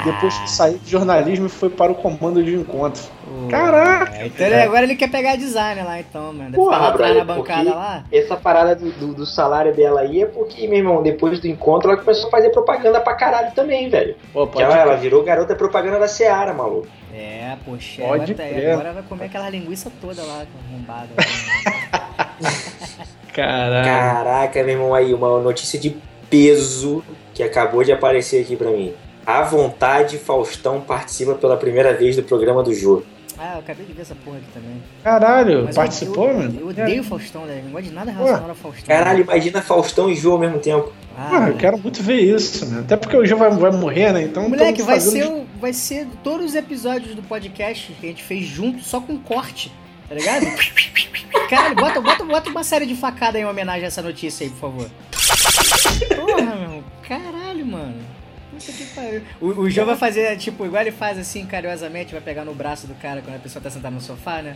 Depois 0.05 0.37
que 0.37 0.49
saiu 0.51 0.77
do 0.77 0.87
jornalismo 0.87 1.47
e 1.47 1.49
foi 1.49 1.69
para 1.69 1.91
o 1.91 1.95
comando 1.95 2.43
de 2.43 2.53
encontro. 2.55 3.01
Caraca! 3.49 4.23
Então 4.25 4.45
ele- 4.45 4.55
agora 4.61 4.83
ele 4.83 4.95
quer 4.95 5.09
pegar 5.09 5.35
design 5.35 5.81
lá, 5.81 5.99
então, 5.99 6.25
mano. 6.31 6.51
Deve 6.51 6.55
Porra, 6.57 6.73
ficar 6.75 6.87
lá 6.87 6.93
atrás 6.93 7.17
na 7.17 7.23
bancada 7.23 7.73
lá. 7.75 8.03
Essa 8.11 8.35
parada 8.35 8.75
do, 8.75 8.91
do- 8.91 9.13
do 9.15 9.25
salário 9.25 9.73
dela 9.73 10.01
aí 10.01 10.21
é 10.21 10.25
porque, 10.27 10.67
meu 10.67 10.77
irmão, 10.77 11.01
depois 11.01 11.39
do 11.39 11.47
encontro 11.47 11.89
ela 11.91 11.99
começou 11.99 12.27
a 12.27 12.31
fazer 12.31 12.49
propaganda 12.51 12.99
pra 12.99 13.15
caralho 13.15 13.51
também, 13.55 13.89
velho. 13.89 14.15
Pô, 14.31 14.45
Que 14.45 14.61
ela, 14.61 14.77
ela 14.77 14.95
virou 14.95 15.23
garota 15.23 15.55
propaganda 15.55 15.97
da 15.99 16.07
Seara, 16.07 16.53
maluco. 16.53 16.87
É, 17.13 17.55
poxa, 17.65 18.01
Pode 18.03 18.33
agora, 18.33 18.49
tá- 18.49 18.55
crer. 18.55 18.71
agora 18.73 18.93
vai 18.93 19.03
comer 19.03 19.25
aquela 19.25 19.49
linguiça 19.49 19.91
toda 20.01 20.21
lá, 20.23 20.43
arrombada. 20.69 21.09
Caralho. 23.33 23.85
Caraca, 23.85 24.63
meu 24.63 24.73
irmão, 24.75 24.93
aí, 24.93 25.13
uma 25.13 25.39
notícia 25.39 25.79
de 25.79 25.95
peso 26.29 27.03
que 27.33 27.41
acabou 27.41 27.83
de 27.83 27.91
aparecer 27.91 28.41
aqui 28.41 28.55
pra 28.55 28.69
mim. 28.69 28.93
À 29.25 29.41
vontade, 29.43 30.17
Faustão 30.17 30.81
participa 30.81 31.33
pela 31.35 31.55
primeira 31.57 31.93
vez 31.93 32.15
do 32.15 32.23
programa 32.23 32.61
do 32.63 32.73
jogo. 32.73 33.05
ah, 33.37 33.53
eu 33.55 33.59
acabei 33.59 33.85
de 33.85 33.93
ver 33.93 34.01
essa 34.01 34.15
porra 34.15 34.37
aqui 34.37 34.47
também. 34.53 34.83
Caralho, 35.03 35.63
Mas 35.65 35.75
participou, 35.75 36.29
eu, 36.29 36.37
mano? 36.37 36.59
Eu 36.59 36.67
odeio 36.67 37.01
o 37.01 37.03
Faustão, 37.05 37.45
né? 37.45 37.61
Não 37.63 37.71
gosto 37.71 37.85
de 37.85 37.93
nada 37.93 38.11
relacionado 38.11 38.49
ao 38.49 38.55
Faustão. 38.55 38.85
Caralho, 38.85 39.21
imagina 39.23 39.61
Faustão 39.61 40.09
e 40.09 40.15
Jô 40.15 40.33
ao 40.33 40.39
mesmo 40.39 40.59
tempo. 40.59 40.91
Mano, 41.17 41.47
eu 41.49 41.57
quero 41.57 41.77
muito 41.77 42.01
ver 42.03 42.19
isso, 42.21 42.65
né? 42.65 42.81
Até 42.81 42.97
porque 42.97 43.15
o 43.15 43.25
João 43.25 43.39
vai, 43.39 43.51
vai 43.51 43.71
morrer, 43.71 44.11
né? 44.13 44.23
Então 44.23 44.49
Moleque, 44.49 44.81
vai 44.81 44.95
fazendo- 44.99 45.23
ser, 45.25 45.31
o- 45.31 45.45
vai 45.59 45.71
ser 45.73 46.07
todos 46.23 46.47
os 46.47 46.55
episódios 46.55 47.15
do 47.15 47.21
podcast 47.23 47.93
que 47.99 48.05
a 48.05 48.09
gente 48.09 48.23
fez 48.23 48.45
junto, 48.45 48.83
só 48.83 48.99
com 48.99 49.17
corte, 49.19 49.71
tá 50.09 50.15
ligado? 50.15 50.45
Caralho, 51.49 51.75
bota, 51.75 52.01
bota, 52.01 52.23
bota 52.25 52.49
uma 52.49 52.63
série 52.63 52.85
de 52.85 52.95
facada 52.95 53.37
em 53.39 53.45
homenagem 53.45 53.83
a 53.83 53.87
essa 53.87 54.01
notícia 54.01 54.43
aí, 54.45 54.49
por 54.51 54.59
favor. 54.59 54.89
Porra, 56.15 56.41
meu 56.55 56.61
irmão. 56.63 56.83
Caralho, 57.07 57.65
mano. 57.65 57.95
Puta 58.53 58.71
que 58.71 58.85
pariu. 58.95 59.21
O, 59.41 59.47
o 59.61 59.69
João 59.69 59.87
vai 59.87 59.95
fazer, 59.95 60.37
tipo, 60.37 60.65
igual 60.65 60.81
ele 60.81 60.91
faz 60.91 61.17
assim, 61.17 61.45
carinhosamente, 61.45 62.11
vai 62.13 62.21
pegar 62.21 62.45
no 62.45 62.53
braço 62.53 62.87
do 62.87 62.93
cara 62.95 63.21
quando 63.21 63.35
a 63.35 63.39
pessoa 63.39 63.61
tá 63.61 63.69
sentada 63.69 63.93
no 63.93 64.01
sofá, 64.01 64.41
né? 64.41 64.55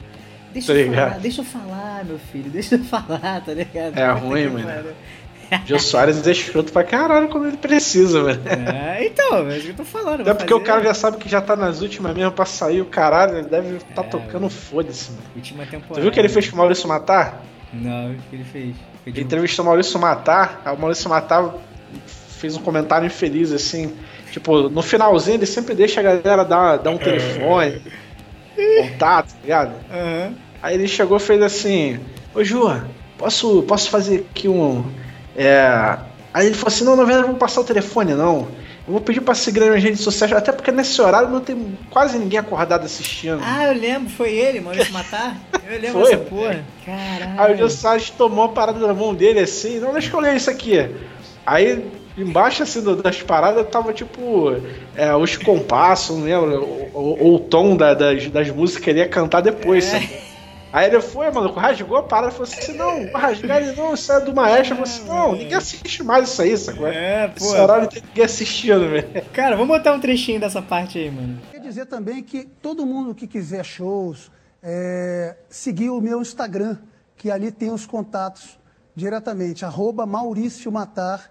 Deixa 0.53 0.73
Tá 0.73 0.79
eu 0.79 0.93
falar, 0.93 1.19
deixa 1.19 1.41
eu 1.41 1.45
falar, 1.45 2.05
meu 2.05 2.17
filho, 2.31 2.49
deixa 2.49 2.75
eu 2.75 2.83
falar, 2.85 3.41
tá 3.45 3.53
ligado? 3.53 3.97
É 3.97 4.07
Puta 4.07 4.13
ruim, 4.13 4.47
mano. 4.47 4.65
pariu. 4.65 4.91
Jô 5.65 5.79
Soares 5.79 6.27
é 6.27 6.31
escroto 6.31 6.73
pra 6.73 6.83
caralho 6.83 7.29
quando 7.29 7.47
ele 7.47 7.55
precisa, 7.57 8.21
velho. 8.21 8.41
É, 8.49 9.05
então, 9.05 9.49
é 9.49 9.55
isso 9.57 9.65
que 9.67 9.71
eu 9.71 9.75
tô 9.77 9.85
falando. 9.85 10.21
Até 10.21 10.33
porque 10.33 10.53
o 10.53 10.57
fazer 10.57 10.67
cara 10.67 10.83
já 10.83 10.93
sabe 10.93 11.17
que 11.17 11.29
já 11.29 11.39
tá 11.39 11.55
nas 11.55 11.81
últimas 11.81 12.13
mesmo 12.13 12.31
pra 12.33 12.45
sair 12.45 12.81
o 12.81 12.85
caralho, 12.85 13.37
ele 13.37 13.47
deve 13.47 13.79
tá 13.95 14.03
tocando 14.03 14.49
foda-se, 14.49 15.11
mano. 15.11 15.23
Última 15.35 15.65
temporada. 15.65 15.95
Tu 15.95 16.01
viu 16.01 16.09
o 16.09 16.13
que 16.13 16.19
ele 16.19 16.27
fez 16.27 16.49
com 16.49 16.55
o 16.55 16.57
Maurício 16.57 16.87
Matar? 16.89 17.41
Não, 17.71 18.11
o 18.11 18.15
que 18.29 18.35
ele 18.35 18.43
fez? 18.43 18.75
Ele 19.05 19.21
entrevistou 19.21 19.63
o 19.63 19.67
Maurício 19.69 19.97
Matar, 19.97 20.61
o 20.65 20.77
Maurício 20.81 21.09
Matar 21.09 21.53
fez 22.37 22.55
um 22.55 22.61
comentário 22.61 23.05
infeliz, 23.05 23.51
assim. 23.51 23.93
Tipo, 24.31 24.69
no 24.69 24.81
finalzinho 24.81 25.37
ele 25.37 25.45
sempre 25.45 25.73
deixa 25.73 25.99
a 25.99 26.03
galera 26.03 26.43
dar, 26.43 26.77
dar 26.77 26.91
um 26.91 26.97
telefone, 26.97 27.81
contato, 28.55 29.29
tá 29.29 29.39
ligado? 29.41 29.73
Aí 30.61 30.75
ele 30.75 30.87
chegou 30.87 31.17
e 31.17 31.19
fez 31.19 31.41
assim: 31.41 31.99
Ô 32.33 32.43
Ju, 32.43 32.81
posso, 33.17 33.63
posso 33.63 33.89
fazer 33.89 34.25
aqui 34.31 34.47
um. 34.47 34.85
É... 35.35 35.97
Aí 36.33 36.47
ele 36.47 36.55
falou 36.55 36.67
assim: 36.67 36.83
Não, 36.83 36.95
na 36.95 37.03
verdade 37.03 37.23
eu 37.23 37.27
não 37.27 37.31
vou 37.31 37.39
passar 37.39 37.61
o 37.61 37.63
telefone, 37.63 38.13
não. 38.13 38.47
Eu 38.87 38.93
vou 38.93 39.01
pedir 39.01 39.19
pra 39.19 39.35
seguir 39.35 39.59
nas 39.59 39.83
redes 39.83 39.99
sociais, 39.99 40.31
até 40.31 40.49
porque 40.53 40.71
nesse 40.71 41.01
horário 41.01 41.29
não 41.29 41.41
tem 41.41 41.77
quase 41.89 42.17
ninguém 42.17 42.39
acordado 42.39 42.85
assistindo. 42.85 43.41
Ah, 43.43 43.65
eu 43.65 43.73
lembro, 43.77 44.09
foi 44.09 44.31
ele, 44.31 44.61
mano, 44.61 44.81
se 44.81 44.91
matar? 44.93 45.35
Eu 45.69 45.77
lembro 45.77 46.01
Foi? 46.01 46.11
dessa 46.11 46.23
porra. 46.23 46.65
Caralho. 46.85 47.41
Aí 47.41 47.53
o 47.53 47.57
Jô 47.57 47.69
Soares 47.69 48.09
tomou 48.11 48.45
a 48.45 48.49
parada 48.49 48.79
da 48.79 48.93
mão 48.93 49.13
dele 49.13 49.41
assim, 49.41 49.77
não, 49.79 49.91
deixa 49.91 50.15
eu 50.15 50.19
ler 50.21 50.37
isso 50.37 50.49
aqui. 50.49 50.89
Aí 51.45 51.83
embaixo 52.17 52.63
assim 52.63 52.81
das 53.01 53.21
paradas 53.21 53.67
tava 53.69 53.93
tipo 53.93 54.51
é, 54.95 55.15
os 55.15 55.37
compassos, 55.37 56.17
não 56.17 56.25
lembro, 56.25 56.61
ou, 56.63 56.89
ou- 56.93 57.23
ou 57.23 57.35
o 57.35 57.39
tom 57.39 57.77
da- 57.77 57.93
das, 57.93 58.27
das 58.29 58.49
músicas 58.49 58.83
que 58.83 58.89
ele 58.89 58.99
ia 58.99 59.07
cantar 59.09 59.41
depois. 59.41 59.85
sabe? 59.85 60.09
Aí 60.73 60.87
ele 60.87 60.99
foi, 60.99 61.31
mano, 61.31 61.49
rasgou 61.53 61.97
a 61.97 62.03
parada 62.03 62.27
e 62.27 62.31
falou 62.35 62.43
assim: 62.51 62.73
não, 62.73 63.09
rasgar 63.13 63.61
ele 63.61 63.71
não, 63.71 63.93
isso 63.93 64.11
é 64.11 64.19
do 64.19 64.35
maestro. 64.35 64.73
Eu 64.77 64.85
falei 64.85 64.91
assim: 64.93 65.07
não, 65.07 65.31
ninguém 65.31 65.53
assiste 65.55 66.03
mais 66.03 66.29
isso 66.29 66.41
aí, 66.41 66.57
sacou? 66.57 66.87
É, 66.87 67.29
pô. 67.29 67.45
Esse 67.45 67.55
horário 67.55 67.83
não 67.83 67.89
tem 67.89 68.03
ninguém 68.05 68.25
assistindo, 68.25 68.89
velho. 68.89 69.07
Cara, 69.31 69.55
vamos 69.55 69.75
botar 69.77 69.93
um 69.93 69.99
trechinho 69.99 70.39
dessa 70.39 70.61
parte 70.61 70.99
aí, 70.99 71.09
mano. 71.09 71.39
Quer 71.51 71.59
dizer 71.61 71.85
também 71.85 72.21
que 72.21 72.43
todo 72.61 72.85
mundo 72.85 73.15
que 73.15 73.25
quiser 73.27 73.63
shows, 73.63 74.29
é, 74.61 75.37
seguir 75.49 75.89
o 75.89 76.01
meu 76.01 76.21
Instagram, 76.21 76.77
que 77.15 77.31
ali 77.31 77.49
tem 77.49 77.71
os 77.71 77.85
contatos 77.85 78.59
diretamente, 78.93 79.63
arroba 79.63 80.05
Maurício 80.05 80.69
Matar, 80.71 81.29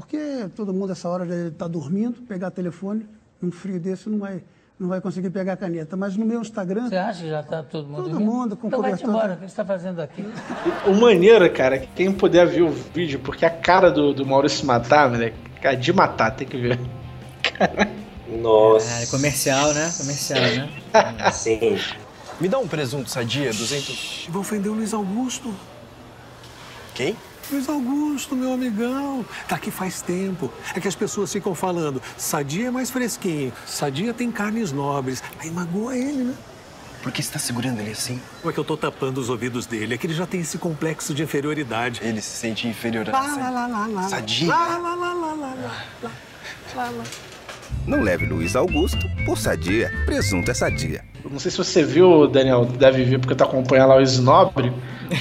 porque 0.00 0.48
todo 0.54 0.72
mundo 0.72 0.92
essa 0.92 1.08
hora 1.08 1.26
já 1.26 1.48
está 1.48 1.66
dormindo, 1.66 2.22
pegar 2.22 2.50
telefone, 2.50 3.06
num 3.42 3.50
frio 3.50 3.80
desse 3.80 4.08
não 4.08 4.18
vai, 4.18 4.42
não 4.78 4.88
vai 4.88 5.00
conseguir 5.00 5.30
pegar 5.30 5.54
a 5.54 5.56
caneta. 5.56 5.96
Mas 5.96 6.16
no 6.16 6.24
meu 6.24 6.40
Instagram... 6.40 6.88
Você 6.88 6.96
acha 6.96 7.22
que 7.22 7.28
já 7.28 7.40
está 7.40 7.62
todo 7.62 7.86
mundo 7.88 7.96
Todo 7.96 8.10
dormindo? 8.10 8.30
mundo 8.32 8.56
com 8.56 8.68
Então 8.68 8.80
cobertor. 8.80 9.08
embora, 9.08 9.32
o 9.32 9.36
que 9.36 9.40
você 9.40 9.46
está 9.46 9.64
fazendo 9.64 10.00
aqui? 10.00 10.24
O 10.86 10.94
maneiro, 10.94 11.52
cara, 11.52 11.76
é 11.76 11.78
que 11.80 11.88
quem 11.88 12.12
puder 12.12 12.46
ver 12.46 12.62
o 12.62 12.70
vídeo, 12.70 13.18
porque 13.18 13.44
a 13.44 13.50
cara 13.50 13.90
do, 13.90 14.14
do 14.14 14.24
Maurício 14.24 14.64
matar, 14.64 15.10
moleque, 15.10 15.36
cara, 15.60 15.76
de 15.76 15.92
matar, 15.92 16.30
tem 16.30 16.46
que 16.46 16.56
ver. 16.56 16.78
Nossa. 18.40 19.02
Ah, 19.02 19.06
comercial, 19.10 19.72
né? 19.74 19.90
Comercial, 19.96 20.40
né? 20.40 21.30
Sim. 21.32 21.78
Me 22.40 22.48
dá 22.48 22.58
um 22.58 22.68
presunto 22.68 23.10
sadia, 23.10 23.50
200. 23.52 24.26
Vou 24.30 24.42
ofender 24.42 24.70
o 24.70 24.74
Luiz 24.74 24.94
Augusto. 24.94 25.52
Quem? 26.94 27.16
Luiz 27.50 27.68
Augusto, 27.68 28.36
meu 28.36 28.52
amigão, 28.52 29.24
tá 29.48 29.56
aqui 29.56 29.70
faz 29.70 30.02
tempo. 30.02 30.52
É 30.74 30.80
que 30.80 30.88
as 30.88 30.94
pessoas 30.94 31.32
ficam 31.32 31.54
falando, 31.54 32.02
sadia 32.16 32.68
é 32.68 32.70
mais 32.70 32.90
fresquinho, 32.90 33.52
sadia 33.66 34.12
tem 34.12 34.30
carnes 34.30 34.70
nobres. 34.70 35.22
Aí 35.40 35.50
magoa 35.50 35.96
ele, 35.96 36.24
né? 36.24 36.34
Por 37.02 37.12
que 37.12 37.22
você 37.22 37.32
tá 37.32 37.38
segurando 37.38 37.80
ele 37.80 37.92
assim? 37.92 38.20
Como 38.40 38.50
é 38.50 38.52
que 38.52 38.58
eu 38.58 38.64
tô 38.64 38.76
tapando 38.76 39.20
os 39.20 39.30
ouvidos 39.30 39.66
dele? 39.66 39.94
É 39.94 39.98
que 39.98 40.06
ele 40.06 40.14
já 40.14 40.26
tem 40.26 40.40
esse 40.40 40.58
complexo 40.58 41.14
de 41.14 41.22
inferioridade. 41.22 42.00
Ele 42.02 42.20
se 42.20 42.36
sente 42.36 42.66
inferior 42.66 43.08
a 43.08 43.12
lá, 43.12 43.36
lá, 43.36 43.50
lá, 43.50 43.66
lá, 43.66 43.86
lá. 43.86 44.02
Sadia. 44.08 44.48
Lá, 44.48 44.78
lá, 44.78 44.94
lá, 44.94 45.14
lá, 45.14 45.34
lá, 45.34 45.54
lá, 46.02 46.10
lá, 46.74 46.90
lá. 46.90 47.04
Não 47.86 48.02
leve 48.02 48.26
Luiz 48.26 48.56
Augusto 48.56 49.06
por 49.24 49.38
sadia. 49.38 49.90
Presunto 50.04 50.50
é 50.50 50.54
sadia. 50.54 51.04
Não 51.30 51.38
sei 51.38 51.50
se 51.50 51.56
você 51.56 51.84
viu, 51.84 52.26
Daniel, 52.26 52.64
deve 52.64 53.04
ver 53.04 53.18
porque 53.18 53.34
tá 53.34 53.44
acompanhando 53.44 53.88
lá 53.90 53.96
o 53.96 54.02
Snobre. 54.02 54.72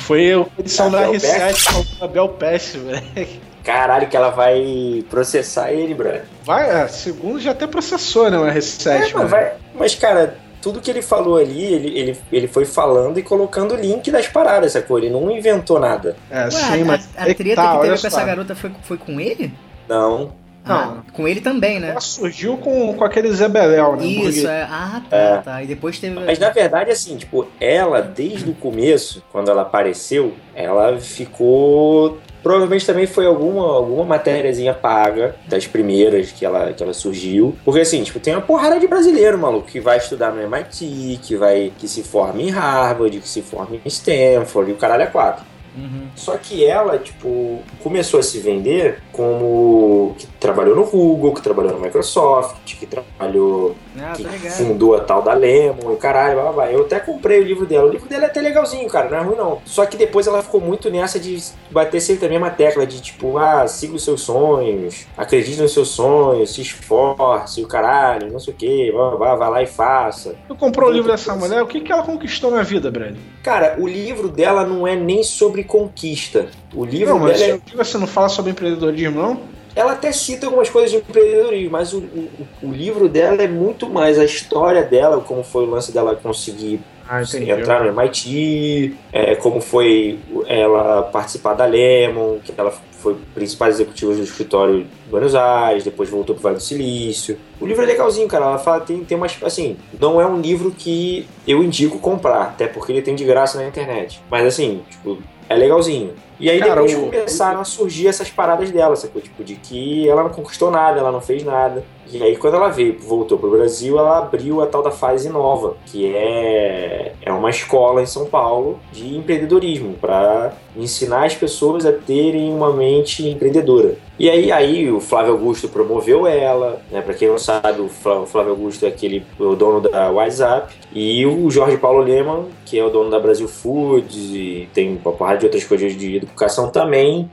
Foi 0.02 0.34
a 0.34 0.46
edição 0.60 0.92
da 0.92 1.00
Abel 1.06 1.14
R7 1.14 1.98
com 2.00 2.06
a 2.06 2.08
Bel 2.08 2.30
Pesce, 2.30 2.78
velho. 2.78 3.28
Caralho, 3.64 4.08
que 4.08 4.16
ela 4.16 4.30
vai 4.30 5.04
processar 5.10 5.72
ele, 5.72 5.94
brother. 5.94 6.24
Vai, 6.44 6.70
é, 6.84 6.88
segundo 6.88 7.40
já 7.40 7.52
até 7.52 7.68
processou, 7.68 8.30
né, 8.32 8.38
o 8.38 8.46
R7, 8.46 8.88
É, 8.88 9.00
mas, 9.00 9.12
velho. 9.12 9.28
vai- 9.28 9.52
mas, 9.76 9.96
cara, 9.96 10.38
tudo 10.62 10.80
que 10.80 10.90
ele 10.90 11.02
falou 11.02 11.38
ali, 11.38 11.64
ele, 11.66 11.98
ele, 12.00 12.18
ele 12.32 12.48
foi 12.48 12.64
falando 12.66 13.20
e 13.20 13.24
colocando 13.24 13.74
o 13.74 13.78
link 13.78 14.10
das 14.10 14.28
paradas, 14.28 14.72
sacou? 14.72 14.98
Ele 14.98 15.10
não 15.10 15.30
inventou 15.30 15.80
nada. 15.80 16.16
É, 16.32 16.44
Ué, 16.46 16.52
sim, 16.52 16.82
a, 16.82 16.86
mas. 16.86 17.10
a 17.18 17.24
aí 17.24 17.34
treta 17.34 17.56
tá, 17.62 17.72
que 17.72 17.78
olha 17.78 17.90
teve 17.90 18.02
com 18.02 18.08
essa 18.08 18.24
garota 18.24 18.56
foi, 18.56 18.72
foi 18.84 18.98
com 18.98 19.20
ele? 19.20 19.54
Não. 19.88 20.32
Ah, 20.74 20.98
com 21.14 21.28
ele 21.28 21.42
também, 21.42 21.80
né? 21.80 21.90
Ela 21.92 22.00
surgiu 22.02 22.58
com, 22.58 22.94
com 22.94 23.04
aquele 23.04 23.32
Zé 23.32 23.48
Beléu, 23.48 23.96
né? 23.96 24.06
Isso, 24.06 24.42
porque- 24.42 24.48
é. 24.48 24.68
Ah, 24.70 25.02
tá, 25.10 25.18
É. 25.18 25.38
tá. 25.38 25.64
E 25.64 25.68
depois 25.68 26.00
teve. 26.00 26.16
Mas 26.16 26.40
na 26.40 26.50
verdade, 26.50 26.92
assim, 26.92 27.18
tipo, 27.18 27.48
ela, 27.60 28.02
desde 28.02 28.50
o 28.50 28.54
começo, 28.54 29.24
quando 29.32 29.50
ela 29.50 29.62
apareceu, 29.64 30.34
ela 30.56 30.98
ficou. 31.00 32.18
Provavelmente 32.44 32.86
também 32.86 33.06
foi 33.06 33.26
alguma, 33.26 33.62
alguma 33.76 34.06
matériazinha 34.06 34.74
paga 34.74 35.36
das 35.48 35.68
primeiras 35.68 36.32
que 36.32 36.46
ela, 36.46 36.72
que 36.72 36.82
ela 36.82 36.94
surgiu. 36.94 37.56
Porque 37.66 37.82
assim, 37.82 38.04
tipo, 38.04 38.20
tem 38.20 38.34
uma 38.34 38.42
porrada 38.42 38.80
de 38.80 38.88
brasileiro, 38.88 39.38
maluco, 39.38 39.68
que 39.68 39.80
vai 39.82 39.98
estudar 39.98 40.32
no 40.32 40.42
MIT, 40.42 41.20
que 41.24 41.36
vai. 41.36 41.74
que 41.78 41.88
se 41.88 42.04
forma 42.04 42.42
em 42.42 42.50
Harvard, 42.50 43.20
que 43.20 43.28
se 43.28 43.42
forma 43.42 43.76
em 43.76 43.82
Stanford, 43.88 44.72
e 44.72 44.74
o 44.74 44.78
caralho 44.78 45.04
é 45.04 45.08
quatro. 45.08 45.44
Uhum. 45.78 46.08
Só 46.16 46.36
que 46.38 46.66
ela, 46.66 46.98
tipo, 46.98 47.60
começou 47.84 48.20
a 48.20 48.24
se 48.24 48.40
vender 48.40 49.00
como 49.12 50.16
que 50.18 50.26
trabalhou 50.40 50.76
no 50.76 50.86
Google, 50.86 51.34
que 51.34 51.42
trabalhou 51.42 51.74
no 51.74 51.80
Microsoft, 51.80 52.58
que 52.66 52.86
trabalhou, 52.86 53.76
Ah, 54.00 54.14
que 54.16 54.24
tô 54.24 54.30
ligado. 54.30 54.52
fundou 54.54 54.96
a 54.96 55.00
tal 55.02 55.22
da 55.22 55.34
Lemon, 55.34 55.92
o 55.94 55.98
caralho, 55.98 56.34
blá, 56.36 56.44
blá, 56.44 56.52
blá. 56.54 56.72
Eu 56.72 56.82
até 56.82 57.00
comprei 57.00 57.40
o 57.40 57.44
livro 57.44 57.66
dela. 57.66 57.88
O 57.88 57.92
livro 57.92 58.08
dela 58.10 58.24
é 58.24 58.28
até 58.28 58.42
legalzinho, 58.42 58.88
cara, 58.90 59.10
não 59.10 59.18
é 59.18 59.22
ruim 59.22 59.36
não. 59.36 59.62
Só 59.66 59.86
que 59.86 59.96
depois 59.98 60.26
ela 60.28 60.42
ficou 60.42 60.60
muito 60.60 60.90
nessa 60.90 61.20
de 61.20 61.38
bater 61.72 62.00
sempre 62.02 62.26
a 62.26 62.30
mesma 62.30 62.50
tecla 62.50 62.86
de 62.86 63.00
tipo, 63.02 63.38
ah, 63.38 63.68
siga 63.68 63.96
os 63.96 64.04
seus 64.04 64.22
sonhos, 64.22 65.06
acredite 65.16 65.62
nos 65.62 65.74
seus 65.74 65.90
sonhos, 65.90 66.54
se 66.54 66.62
esforce, 66.62 67.62
o 67.64 67.68
caralho, 67.68 68.32
não 68.32 68.40
sei 68.40 68.54
o 68.54 68.58
que, 68.58 68.92
blá, 68.92 69.10
blá, 69.12 69.18
blá, 69.18 69.36
vai 69.36 69.50
lá 69.50 69.64
e 69.64 69.68
faça. 69.68 70.36
Tu 70.48 70.56
comprou 70.56 70.90
o 70.90 70.94
livro 70.94 71.12
dessa 71.12 71.36
mulher, 71.36 71.62
o 71.62 71.68
que, 71.68 71.82
que 71.82 71.92
ela 71.92 72.04
conquistou 72.04 72.50
na 72.52 72.64
vida, 72.64 72.90
Brad? 72.90 73.16
Cara, 73.44 73.76
o 73.80 73.88
livro 73.88 74.28
dela 74.30 74.66
não 74.66 74.88
é 74.88 74.96
nem 74.96 75.24
sobre 75.24 75.64
conquista. 75.68 76.48
O 76.74 76.84
livro 76.84 77.14
Não, 77.14 77.20
mas 77.20 77.40
dela 77.40 77.62
é 77.74 77.76
você 77.76 77.98
não 77.98 78.08
fala 78.08 78.30
sobre 78.30 78.52
empreendedorismo, 78.52 79.22
não? 79.22 79.58
ela 79.78 79.92
até 79.92 80.12
cita 80.12 80.48
algumas 80.48 80.72
coisas 80.72 80.90
de 80.90 80.98
empreendedorismo, 80.98 81.72
mas 81.72 81.94
o, 81.94 82.00
o, 82.00 82.30
o 82.64 82.72
livro 82.72 83.08
dela 83.08 83.44
é 83.44 83.48
muito 83.48 83.88
mais 83.88 84.18
a 84.18 84.26
história 84.26 84.82
dela, 84.82 85.22
como 85.22 85.44
foi 85.44 85.66
o 85.66 85.70
lance 85.70 85.92
dela 85.92 86.16
conseguir 86.16 86.80
Ah, 87.08 87.22
entrar 87.22 87.84
no 87.84 87.90
MIT, 87.90 88.96
é, 89.14 89.36
como 89.36 89.62
foi 89.62 90.18
ela 90.48 91.04
participar 91.04 91.54
da 91.54 91.66
Lemon, 91.66 92.40
que 92.44 92.52
ela 92.58 92.74
foi 93.08 93.18
principal 93.34 93.70
executiva 93.70 94.14
do 94.14 94.22
escritório 94.22 94.84
de 94.84 94.88
Buenos 95.10 95.34
Aires, 95.36 95.84
depois 95.84 96.10
voltou 96.10 96.36
pro 96.36 96.44
Vale 96.44 96.56
do 96.58 96.62
Silício. 96.62 97.38
O 97.60 97.66
livro 97.66 97.84
é 97.84 97.86
legalzinho, 97.86 98.28
cara. 98.28 98.46
Ela 98.46 98.58
fala, 98.58 98.82
tem, 98.82 99.04
tem 99.04 99.18
umas. 99.18 99.38
Assim, 99.44 99.78
não 100.00 100.20
é 100.20 100.26
um 100.26 100.42
livro 100.42 100.72
que 100.72 101.28
eu 101.48 101.64
indico 101.64 102.00
comprar, 102.00 102.42
até 102.42 102.68
porque 102.68 102.92
ele 102.92 103.02
tem 103.02 103.16
de 103.16 103.24
graça 103.24 103.58
na 103.58 103.68
internet. 103.68 104.22
Mas 104.30 104.46
assim, 104.46 104.82
tipo, 104.90 105.18
é 105.48 105.56
legalzinho. 105.56 106.14
E 106.40 106.50
aí 106.52 106.60
Cara, 106.60 106.76
depois 106.82 106.94
o- 106.96 107.02
começaram 107.06 107.62
a 107.62 107.64
surgir 107.64 108.08
essas 108.08 108.30
paradas 108.30 108.70
dela, 108.70 108.96
sacou? 108.96 109.20
Tipo, 109.22 109.44
de 109.44 109.56
que 109.56 110.08
ela 110.08 110.22
não 110.24 110.30
conquistou 110.30 110.70
nada, 110.70 111.00
ela 111.00 111.12
não 111.12 111.22
fez 111.22 111.44
nada. 111.44 111.84
E 112.12 112.22
aí 112.22 112.36
quando 112.38 112.56
ela 112.56 112.70
veio, 112.70 113.00
voltou 113.00 113.38
pro 113.40 113.50
Brasil, 113.50 113.98
ela 113.98 114.20
abriu 114.20 114.62
a 114.62 114.68
tal 114.68 114.84
da 114.84 114.92
fase 114.92 115.30
nova, 115.30 115.76
que 115.88 116.06
é, 116.16 117.14
é 117.22 117.32
uma 117.34 117.50
escola 117.50 118.02
em 118.04 118.06
São 118.06 118.26
Paulo 118.28 118.80
de 118.92 119.18
empreendedorismo, 119.18 119.96
para 120.00 120.54
ensinar 120.78 121.26
as 121.26 121.36
pessoas 121.36 121.86
a 121.86 121.92
terem 121.92 122.54
uma 122.54 122.72
mente 122.74 123.28
empreendedora. 123.28 123.96
E 124.20 124.30
aí, 124.30 124.52
aí 124.52 124.90
o 124.92 125.00
Flávio 125.00 125.34
Augusto 125.34 125.68
promoveu 125.70 126.26
ela, 126.28 126.82
né? 126.92 127.02
Para 127.02 127.14
quem 127.14 127.28
não 127.28 127.38
sabe, 127.38 127.82
o 127.82 127.88
Flá- 127.90 128.20
o 128.22 128.26
Flávio 128.26 128.52
Augusto 128.52 128.86
é 128.86 128.90
aquele 128.90 129.24
o 129.40 129.56
dono 129.56 129.82
da 129.82 130.12
WhatsApp 130.12 130.74
e 130.94 131.26
o 131.26 131.50
Jorge 131.50 131.78
Paulo 131.78 132.04
Leman, 132.04 132.46
que 132.66 132.78
é 132.80 132.84
o 132.84 132.90
dono 132.90 133.10
da 133.10 133.20
Brasil 133.20 133.48
Foods 133.48 134.16
e 134.34 134.68
tem 134.74 135.00
uma 135.04 135.12
porrada 135.14 135.40
de 135.40 135.46
outras 135.46 135.64
coisas 135.64 135.96
de 135.96 136.18
educação 136.18 136.70
também, 136.70 137.30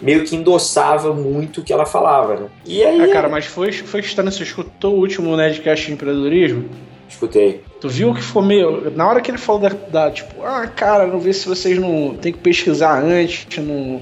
meio 0.00 0.24
que 0.24 0.36
endossava 0.36 1.12
muito 1.12 1.60
o 1.60 1.64
que 1.64 1.72
ela 1.72 1.84
falava, 1.84 2.36
né? 2.36 2.46
E 2.64 2.84
aí, 2.84 3.02
Ah, 3.02 3.08
cara, 3.12 3.28
mas 3.28 3.46
foi, 3.46 3.72
foi 3.72 4.00
estranho. 4.00 4.30
Você 4.30 4.44
escutou 4.44 4.94
o 4.94 4.98
último 5.00 5.36
Nerdcast 5.36 5.86
de 5.86 5.92
empreendedorismo? 5.92 6.68
Escutei. 7.08 7.62
Tu 7.80 7.88
viu 7.88 8.14
que 8.14 8.22
ficou 8.22 8.42
meio. 8.42 8.90
Na 8.90 9.08
hora 9.08 9.20
que 9.20 9.30
ele 9.30 9.38
falou 9.38 9.62
da, 9.62 9.68
da, 9.68 10.10
tipo, 10.10 10.42
ah, 10.44 10.66
cara, 10.66 11.06
não 11.06 11.18
vê 11.18 11.32
se 11.32 11.48
vocês 11.48 11.78
não. 11.78 12.14
Tem 12.14 12.32
que 12.32 12.38
pesquisar 12.38 13.02
antes, 13.02 13.46
não. 13.58 14.00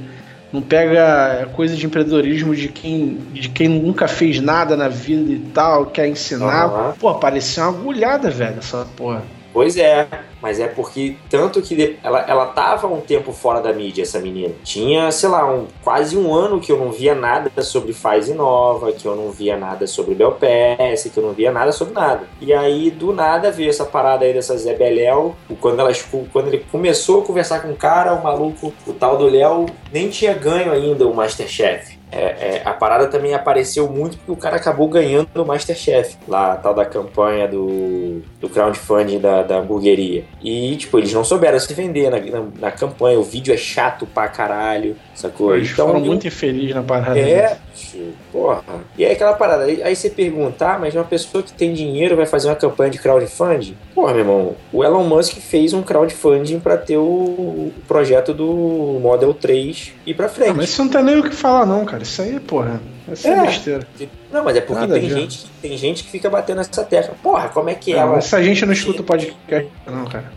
Não 0.52 0.62
pega 0.62 1.48
coisa 1.54 1.74
de 1.74 1.84
empreendedorismo 1.84 2.54
de 2.54 2.68
quem, 2.68 3.18
de 3.32 3.48
quem 3.48 3.68
nunca 3.68 4.06
fez 4.06 4.40
nada 4.40 4.76
na 4.76 4.88
vida 4.88 5.32
e 5.32 5.38
tal, 5.52 5.86
quer 5.86 6.06
ensinar. 6.06 6.66
Aham. 6.66 6.94
Pô, 6.98 7.14
parecia 7.16 7.64
uma 7.64 7.78
agulhada, 7.78 8.30
velho, 8.30 8.58
essa 8.58 8.86
porra. 8.96 9.22
Pois 9.56 9.78
é, 9.78 10.06
mas 10.42 10.60
é 10.60 10.68
porque 10.68 11.16
tanto 11.30 11.62
que 11.62 11.96
ela, 12.04 12.20
ela 12.28 12.44
tava 12.48 12.86
um 12.88 13.00
tempo 13.00 13.32
fora 13.32 13.58
da 13.58 13.72
mídia, 13.72 14.02
essa 14.02 14.20
menina. 14.20 14.52
Tinha, 14.62 15.10
sei 15.10 15.30
lá, 15.30 15.50
um, 15.50 15.66
quase 15.82 16.14
um 16.14 16.34
ano 16.34 16.60
que 16.60 16.70
eu 16.70 16.76
não 16.76 16.92
via 16.92 17.14
nada 17.14 17.62
sobre 17.62 17.94
Faz 17.94 18.28
Nova, 18.28 18.92
que 18.92 19.06
eu 19.08 19.16
não 19.16 19.30
via 19.30 19.56
nada 19.56 19.86
sobre 19.86 20.14
Belpass, 20.14 21.04
que 21.10 21.16
eu 21.16 21.22
não 21.22 21.32
via 21.32 21.50
nada 21.50 21.72
sobre 21.72 21.94
nada. 21.94 22.28
E 22.38 22.52
aí, 22.52 22.90
do 22.90 23.14
nada, 23.14 23.50
veio 23.50 23.70
essa 23.70 23.86
parada 23.86 24.26
aí 24.26 24.34
dessa 24.34 24.58
Zé 24.58 24.74
Beléu. 24.74 25.34
Quando, 25.58 25.82
quando 26.30 26.48
ele 26.48 26.62
começou 26.70 27.22
a 27.22 27.24
conversar 27.24 27.62
com 27.62 27.70
o 27.70 27.76
cara, 27.76 28.12
o 28.12 28.22
maluco, 28.22 28.74
o 28.86 28.92
tal 28.92 29.16
do 29.16 29.24
Léo, 29.24 29.64
nem 29.90 30.10
tinha 30.10 30.34
ganho 30.34 30.70
ainda 30.70 31.06
o 31.06 31.14
Masterchef. 31.14 31.95
É, 32.10 32.22
é, 32.22 32.62
a 32.64 32.72
parada 32.72 33.08
também 33.08 33.34
apareceu 33.34 33.88
muito 33.88 34.16
porque 34.18 34.30
o 34.30 34.36
cara 34.36 34.56
acabou 34.56 34.88
ganhando 34.88 35.28
o 35.34 35.44
Masterchef, 35.44 36.16
lá, 36.28 36.52
a 36.52 36.56
tal 36.56 36.72
da 36.72 36.84
campanha 36.84 37.48
do, 37.48 38.22
do 38.40 38.48
crowdfunding 38.48 39.18
da, 39.18 39.42
da 39.42 39.58
hamburgueria. 39.58 40.24
E, 40.42 40.76
tipo, 40.76 40.98
eles 40.98 41.12
não 41.12 41.24
souberam 41.24 41.58
se 41.58 41.72
vender 41.74 42.10
na, 42.10 42.18
na, 42.20 42.46
na 42.58 42.70
campanha, 42.70 43.18
o 43.18 43.24
vídeo 43.24 43.52
é 43.52 43.56
chato 43.56 44.06
pra 44.06 44.28
caralho, 44.28 44.96
sacou? 45.14 45.56
Eles 45.56 45.70
foram 45.70 46.00
muito 46.00 46.26
infelizes 46.26 46.74
na 46.74 46.82
parada. 46.82 47.18
É, 47.18 47.58
bicho, 47.76 47.98
porra. 48.32 48.62
E 48.96 49.04
aí 49.04 49.12
aquela 49.12 49.34
parada, 49.34 49.64
aí, 49.64 49.82
aí 49.82 49.94
você 49.94 50.08
pergunta, 50.10 50.66
ah, 50.74 50.78
mas 50.78 50.94
uma 50.94 51.04
pessoa 51.04 51.42
que 51.42 51.52
tem 51.52 51.72
dinheiro 51.74 52.16
vai 52.16 52.26
fazer 52.26 52.48
uma 52.48 52.56
campanha 52.56 52.90
de 52.90 52.98
crowdfunding? 52.98 53.76
Porra, 53.94 54.12
meu 54.12 54.20
irmão, 54.20 54.56
o 54.72 54.82
Elon 54.82 55.04
Musk 55.04 55.36
fez 55.38 55.72
um 55.72 55.82
crowdfunding 55.82 56.58
pra 56.60 56.76
ter 56.76 56.96
o, 56.96 57.72
projeto 57.86 58.32
do 58.32 58.98
Model 59.00 59.32
3 59.34 59.92
ir 60.06 60.14
pra 60.14 60.28
frente. 60.28 60.50
Ah, 60.50 60.54
mas 60.54 60.70
isso 60.70 60.82
não 60.82 60.90
tem 60.90 61.02
nem 61.02 61.18
o 61.18 61.22
que 61.22 61.34
falar, 61.34 61.66
não, 61.66 61.84
cara. 61.84 62.02
Isso 62.02 62.22
aí, 62.22 62.40
porra. 62.40 62.80
Isso 63.12 63.28
é, 63.28 63.30
É. 63.32 63.40
besteira. 63.46 63.86
Não, 64.32 64.42
mas 64.42 64.56
é 64.56 64.60
porque 64.60 64.80
Nada 64.86 64.94
tem 64.98 65.08
gente, 65.08 65.38
que- 65.38 65.48
tem 65.62 65.76
gente 65.76 66.04
que 66.04 66.10
fica 66.10 66.28
batendo 66.28 66.60
essa 66.60 66.82
tecla. 66.84 67.14
Porra, 67.22 67.48
como 67.48 67.68
é 67.70 67.74
que 67.74 67.92
Não, 67.92 68.00
ela. 68.00 68.18
essa 68.18 68.42
gente 68.42 68.64
não 68.66 68.72
escuta 68.72 69.00
o 69.02 69.04
podcast, 69.04 69.70
não, 69.86 70.04
cara. 70.06 70.32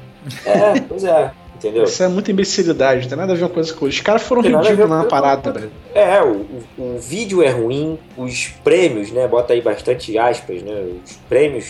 É, 0.46 0.80
pois 0.82 1.04
é, 1.04 1.32
entendeu? 1.60 1.84
Isso 1.84 2.02
é 2.02 2.08
muita 2.08 2.32
imbecilidade, 2.32 3.02
não 3.04 3.10
tem 3.10 3.18
nada 3.18 3.34
a 3.34 3.36
ver 3.36 3.44
uma 3.44 3.50
coisa 3.50 3.72
com 3.74 3.86
outra. 3.86 3.90
Os 3.96 4.02
caras 4.02 4.22
foram 4.24 4.42
ridículos 4.42 4.90
na 4.90 5.04
parada, 5.04 5.52
velho. 5.52 5.72
É, 5.94 6.22
o, 6.22 6.46
o, 6.78 6.96
o 6.96 7.00
vídeo 7.00 7.44
é 7.44 7.50
ruim, 7.50 8.00
os 8.18 8.48
prêmios, 8.64 9.12
né? 9.12 9.28
Bota 9.28 9.54
aí 9.54 9.62
bastante 9.62 10.18
aspas, 10.18 10.64
né? 10.64 10.88
Os 11.06 11.16
prêmios 11.30 11.66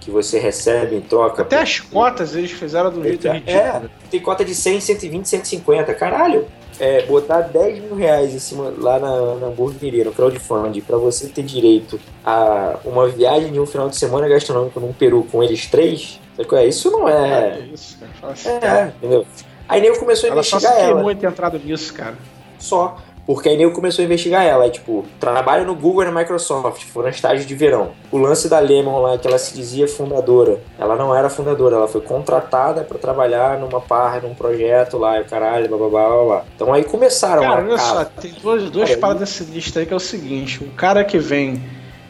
que 0.00 0.10
você 0.10 0.38
recebe 0.38 0.96
em 0.96 1.00
troca. 1.00 1.42
Até 1.42 1.60
as 1.60 1.80
cotas 1.80 2.34
eles 2.34 2.50
fizeram 2.52 2.90
do 2.90 3.02
jeito 3.02 3.28
É, 3.28 3.32
ridículo. 3.32 3.90
tem 4.10 4.20
cota 4.20 4.44
de 4.44 4.54
100, 4.54 4.80
120, 4.80 5.28
150. 5.28 5.94
Caralho! 5.94 6.46
É, 6.80 7.02
botar 7.06 7.40
10 7.40 7.80
mil 7.82 7.96
reais 7.96 8.32
em 8.32 8.38
cima 8.38 8.72
lá 8.78 9.00
na, 9.00 9.34
na 9.34 9.46
hamburgueria, 9.48 10.04
no 10.04 10.12
crowdfunding, 10.12 10.80
pra 10.80 10.96
você 10.96 11.26
ter 11.26 11.42
direito 11.42 11.98
a 12.24 12.78
uma 12.84 13.08
viagem 13.08 13.50
de 13.52 13.58
um 13.58 13.66
final 13.66 13.88
de 13.88 13.96
semana 13.96 14.28
gastronômico 14.28 14.78
num 14.78 14.92
Peru 14.92 15.26
com 15.30 15.42
eles 15.42 15.66
três, 15.66 16.20
é? 16.20 16.27
Isso 16.64 16.90
não 16.90 17.08
é. 17.08 17.58
isso, 17.72 17.98
cara. 18.20 18.32
Assim, 18.32 18.48
É, 18.50 18.58
cara. 18.60 18.94
entendeu? 18.98 19.26
Aí 19.68 19.80
começou 19.98 20.28
a 20.28 20.32
Ela 20.32 20.42
só 20.42 20.58
se 20.58 20.64
investigar 20.66 20.90
ela. 20.90 21.02
ter 21.14 21.26
entrado 21.26 21.58
nisso, 21.62 21.92
cara. 21.92 22.14
Só. 22.58 22.96
Porque 23.26 23.50
aí 23.50 23.58
nego 23.58 23.72
começou 23.74 24.02
a 24.02 24.06
investigar 24.06 24.42
ela. 24.42 24.64
Aí, 24.64 24.70
tipo, 24.70 25.04
trabalha 25.20 25.62
no 25.62 25.74
Google 25.74 26.02
e 26.02 26.06
na 26.06 26.18
Microsoft. 26.18 26.82
Foram 26.84 27.10
estágios 27.10 27.44
de 27.46 27.54
verão. 27.54 27.90
O 28.10 28.16
lance 28.16 28.48
da 28.48 28.58
Lemon 28.58 29.02
lá, 29.02 29.18
que 29.18 29.28
ela 29.28 29.36
se 29.38 29.54
dizia 29.54 29.86
fundadora. 29.86 30.58
Ela 30.78 30.96
não 30.96 31.14
era 31.14 31.28
fundadora, 31.28 31.76
ela 31.76 31.86
foi 31.86 32.00
contratada 32.00 32.84
pra 32.84 32.96
trabalhar 32.96 33.58
numa 33.58 33.82
parra, 33.82 34.20
num 34.20 34.34
projeto 34.34 34.96
lá, 34.96 35.18
e 35.18 35.20
o 35.20 35.24
caralho, 35.26 35.68
blá 35.68 35.76
blá 35.76 35.88
blá 35.90 36.24
blá. 36.24 36.44
Então 36.56 36.72
aí 36.72 36.84
começaram 36.84 37.42
Cara, 37.42 37.60
a. 37.60 37.64
olha 37.66 37.76
só, 37.78 38.04
tem 38.06 38.32
duas, 38.40 38.70
duas 38.70 38.88
Cara, 38.88 39.00
paradas 39.02 39.38
lista 39.40 39.80
aí 39.80 39.84
que 39.84 39.92
é 39.92 39.96
o 39.96 40.00
seguinte: 40.00 40.64
o 40.64 40.70
cara 40.70 41.04
que 41.04 41.18
vem 41.18 41.62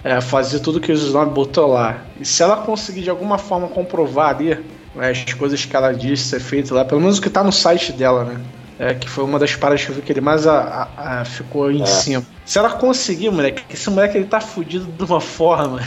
é, 0.04 0.20
fazer 0.20 0.60
tudo 0.60 0.80
que 0.80 0.90
o 0.92 0.94
Snob 0.94 1.32
botou 1.32 1.66
lá, 1.66 1.98
e 2.20 2.24
se 2.24 2.42
ela 2.42 2.58
conseguir 2.58 3.02
de 3.02 3.10
alguma 3.10 3.38
forma 3.38 3.68
comprovar 3.68 4.30
ali 4.36 4.54
né, 4.94 5.10
as 5.10 5.32
coisas 5.34 5.64
que 5.64 5.74
ela 5.76 5.92
disse 5.92 6.24
ser 6.24 6.40
feito 6.40 6.74
lá, 6.74 6.84
pelo 6.84 7.00
menos 7.00 7.18
o 7.18 7.22
que 7.22 7.30
tá 7.30 7.42
no 7.44 7.52
site 7.52 7.92
dela, 7.92 8.24
né? 8.24 8.40
É, 8.80 8.94
que 8.94 9.08
foi 9.08 9.24
uma 9.24 9.40
das 9.40 9.56
paradas 9.56 9.84
que 9.84 9.90
eu 9.90 9.94
vi 9.96 10.02
que 10.02 10.12
ele 10.12 10.20
mais 10.20 10.46
a- 10.46 10.88
a- 10.96 11.20
a- 11.20 11.24
ficou 11.24 11.68
em 11.68 11.82
É. 11.82 11.86
cima. 11.86 12.24
Se 12.44 12.58
ela 12.60 12.70
conseguir, 12.70 13.28
moleque, 13.30 13.64
esse 13.74 13.90
moleque 13.90 14.16
ele 14.16 14.26
tá 14.26 14.40
fudido 14.40 14.84
de 14.86 15.02
uma 15.04 15.20
forma. 15.20 15.80